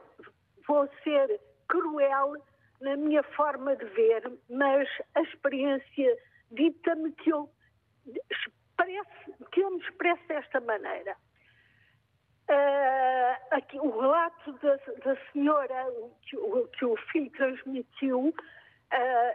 vou 0.64 0.88
ser 1.02 1.40
cruel 1.66 2.36
na 2.82 2.96
minha 2.96 3.24
forma 3.34 3.74
de 3.74 3.84
ver, 3.86 4.32
mas 4.48 4.88
a 5.16 5.22
experiência 5.22 6.16
dita-me 6.52 7.10
que 7.14 7.30
eu, 7.30 7.50
que 9.50 9.60
eu 9.60 9.70
me 9.72 9.80
expresso 9.80 10.22
desta 10.28 10.60
maneira. 10.60 11.16
Uh, 12.46 13.56
aqui, 13.56 13.78
o 13.78 14.00
relato 14.00 14.52
da, 14.54 14.76
da 15.02 15.16
senhora 15.32 15.86
que 16.28 16.36
o, 16.36 16.68
que 16.68 16.84
o, 16.84 16.94
filho 17.10 17.30
transmitiu, 17.30 18.28
uh, 18.28 18.34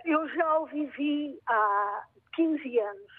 eu 0.06 0.30
já 0.30 0.60
o 0.60 0.68
vivi 0.68 1.40
há 1.48 2.06
15 2.36 2.80
anos. 2.80 3.12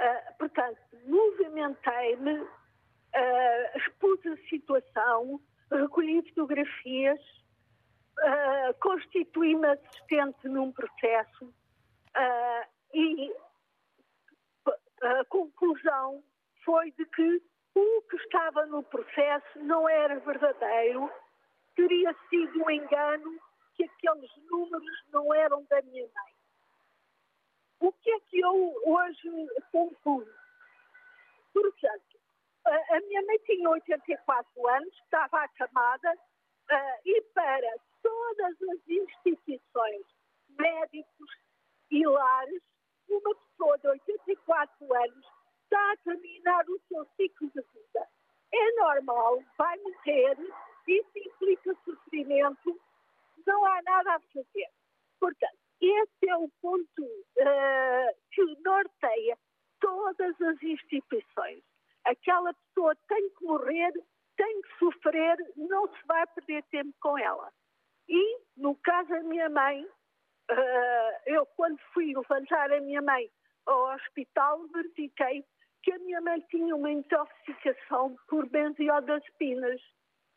Uh, 0.00 0.38
portanto, 0.38 0.78
movimentei-me, 1.04 2.46
expus 3.74 4.24
a 4.24 4.36
situação, 4.48 5.40
recolhi 5.70 6.22
fotografias, 6.28 7.20
constituí-me 8.80 9.66
assistente 9.66 10.48
num 10.48 10.72
processo 10.72 11.52
e 12.94 13.34
a 15.02 15.24
conclusão 15.26 16.22
foi 16.64 16.90
de 16.92 17.04
que 17.06 17.42
o 17.74 18.02
que 18.02 18.16
estava 18.16 18.66
no 18.66 18.82
processo 18.82 19.58
não 19.60 19.88
era 19.88 20.18
verdadeiro, 20.20 21.10
teria 21.74 22.14
sido 22.28 22.62
um 22.62 22.70
engano, 22.70 23.40
que 23.74 23.84
aqueles 23.84 24.30
números 24.50 25.04
não 25.10 25.32
eram 25.32 25.64
da 25.64 25.80
minha 25.82 26.02
mãe. 26.02 26.34
O 27.80 27.92
que 27.92 28.10
é 28.10 28.20
que 28.20 28.40
eu 28.40 28.74
hoje 28.84 29.48
concluo? 29.72 30.26
Portanto, 31.52 32.18
a 32.64 33.00
minha 33.00 33.22
mãe 33.22 33.38
tinha 33.38 33.68
84 33.70 34.68
anos, 34.68 34.94
estava 34.98 35.42
acamada, 35.42 36.18
e 37.04 37.22
para 37.34 37.74
todas 38.02 38.56
as 38.62 38.88
instituições, 38.88 40.06
médicos 40.50 41.30
e 41.90 42.06
lares, 42.06 42.62
uma 43.08 43.34
pessoa 43.34 43.78
de 43.78 43.88
84 43.88 44.94
anos 44.94 45.26
está 45.72 45.92
a 45.92 45.96
terminar 46.04 46.64
o 46.68 46.78
seu 46.86 47.06
ciclo 47.16 47.50
de 47.54 47.62
vida. 47.62 48.08
É 48.52 48.72
normal, 48.72 49.42
vai 49.56 49.78
morrer, 49.78 50.36
isso 50.86 51.10
implica 51.16 51.74
sofrimento, 51.84 52.78
não 53.46 53.64
há 53.64 53.80
nada 53.82 54.16
a 54.16 54.20
fazer. 54.20 54.68
Portanto, 55.18 55.58
esse 55.80 56.28
é 56.28 56.36
o 56.36 56.48
ponto 56.60 57.02
uh, 57.02 58.16
que 58.30 58.42
norteia 58.62 59.38
todas 59.80 60.40
as 60.42 60.62
instituições. 60.62 61.62
Aquela 62.04 62.52
pessoa 62.52 62.94
tem 63.08 63.30
que 63.30 63.44
morrer, 63.44 63.92
tem 64.36 64.62
que 64.62 64.78
sofrer, 64.78 65.38
não 65.56 65.88
se 65.88 66.06
vai 66.06 66.26
perder 66.26 66.62
tempo 66.64 66.94
com 67.00 67.16
ela. 67.16 67.50
E, 68.08 68.38
no 68.56 68.76
caso 68.76 69.08
da 69.08 69.22
minha 69.22 69.48
mãe, 69.48 69.82
uh, 69.82 71.20
eu 71.24 71.46
quando 71.56 71.78
fui 71.94 72.12
levantar 72.14 72.70
a 72.70 72.80
minha 72.80 73.00
mãe 73.00 73.30
ao 73.64 73.94
hospital, 73.94 74.66
verifiquei 74.68 75.44
que 75.82 75.92
a 75.92 75.98
minha 75.98 76.20
mãe 76.20 76.40
tinha 76.50 76.74
uma 76.74 76.90
intoxicação 76.90 78.16
por 78.28 78.48
benzodiazepinas. 78.48 79.80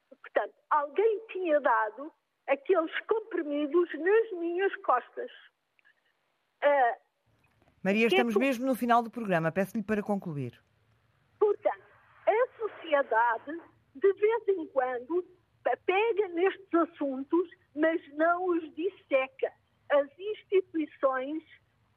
Portanto, 0.09 0.53
alguém 0.69 1.21
tinha 1.31 1.59
dado 1.59 2.11
aqueles 2.47 2.91
comprimidos 3.01 3.89
nas 3.93 4.39
minhas 4.39 4.75
costas. 4.77 5.31
Uh, 6.63 7.05
Maria, 7.83 8.07
estamos 8.07 8.33
é 8.33 8.37
por... 8.37 8.39
mesmo 8.39 8.65
no 8.65 8.75
final 8.75 9.03
do 9.03 9.11
programa. 9.11 9.51
Peço-lhe 9.51 9.83
para 9.83 10.01
concluir. 10.01 10.59
Portanto, 11.39 11.83
a 12.25 12.57
sociedade, 12.57 13.61
de 13.93 14.13
vez 14.13 14.47
em 14.47 14.67
quando, 14.67 15.23
pega 15.85 16.27
nestes 16.29 16.73
assuntos, 16.73 17.49
mas 17.75 18.01
não 18.13 18.45
os 18.47 18.75
disseca. 18.75 19.51
As 19.91 20.07
instituições 20.17 21.43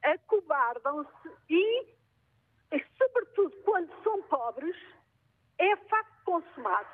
acobardam-se 0.03 1.30
e 1.49 1.97
e 2.73 2.85
sobretudo 2.97 3.57
quando 3.64 3.91
são 4.03 4.23
pobres, 4.25 4.77
é 5.59 5.77
facto 5.77 6.25
consumado. 6.25 6.89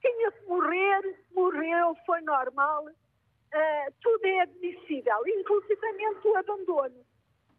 Tinha 0.00 0.32
que 0.32 0.46
morrer, 0.46 1.24
morreu, 1.32 1.96
foi 2.06 2.20
normal, 2.20 2.84
uh, 2.86 3.94
tudo 4.00 4.26
é 4.26 4.40
admissível, 4.40 5.26
inclusive 5.26 5.78
o 6.24 6.36
abandono. 6.36 7.04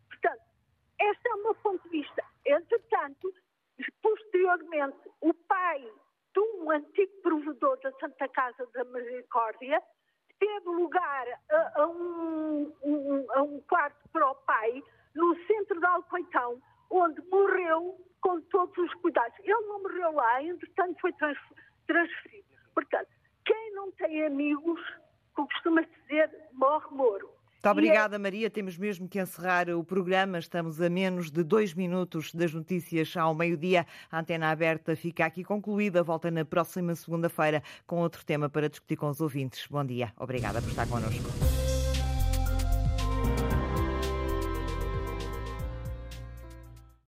Portanto, 0.08 0.42
este 1.00 1.28
é 1.28 1.34
o 1.34 1.44
meu 1.44 1.56
ponto 1.56 1.84
de 1.84 1.90
vista. 1.90 2.24
Entretanto, 2.46 3.34
posteriormente, 4.02 4.98
o 5.22 5.34
pai 5.34 5.80
de 6.34 6.40
um 6.40 6.72
antigo 6.72 7.12
provedor 7.22 7.80
da 7.82 7.92
Santa 7.94 8.28
Casa 8.30 8.66
da 8.74 8.84
Misericórdia 8.86 9.82
teve 10.40 10.70
lugar 10.70 11.28
a, 11.52 11.82
a, 11.82 11.88
um, 11.88 12.74
um, 12.84 13.26
a 13.32 13.44
um 13.44 13.62
quarto 13.62 14.08
para 14.10 14.30
o 14.30 14.36
pai 14.36 14.84
no 15.16 15.36
centro 15.46 15.80
de 15.80 15.86
Alcoitão, 15.86 16.62
onde 16.90 17.22
morreu 17.30 17.98
com 18.22 18.42
todos 18.42 18.78
os 18.78 18.94
cuidados. 18.96 19.38
Ele 19.40 19.68
não 19.68 19.82
morreu 19.82 20.12
lá, 20.12 20.44
entretanto 20.44 21.00
foi 21.00 21.14
transferido. 21.14 22.46
Portanto, 22.74 23.10
quem 23.46 23.74
não 23.74 23.92
tem 23.92 24.26
amigos, 24.26 24.82
como 25.34 25.48
costuma 25.48 25.82
dizer, 25.82 26.30
morre 26.54 26.88
moro. 26.92 27.40
Muito 27.62 27.72
obrigada, 27.72 28.16
é... 28.16 28.20
Maria. 28.20 28.50
Temos 28.50 28.78
mesmo 28.78 29.08
que 29.08 29.20
encerrar 29.20 29.70
o 29.70 29.84
programa. 29.84 30.40
Estamos 30.40 30.82
a 30.82 30.90
menos 30.90 31.30
de 31.30 31.44
dois 31.44 31.74
minutos 31.74 32.34
das 32.34 32.54
notícias 32.54 33.16
ao 33.18 33.36
meio-dia. 33.36 33.86
A 34.10 34.20
antena 34.20 34.50
aberta 34.50 34.96
fica 34.96 35.26
aqui 35.26 35.44
concluída. 35.44 36.02
Volta 36.02 36.32
na 36.32 36.46
próxima 36.46 36.96
segunda-feira 36.96 37.62
com 37.86 37.98
outro 37.98 38.26
tema 38.26 38.50
para 38.50 38.70
discutir 38.70 38.96
com 38.96 39.10
os 39.10 39.20
ouvintes. 39.20 39.68
Bom 39.68 39.84
dia. 39.84 40.14
Obrigada 40.18 40.62
por 40.62 40.70
estar 40.70 40.88
connosco. 40.88 41.69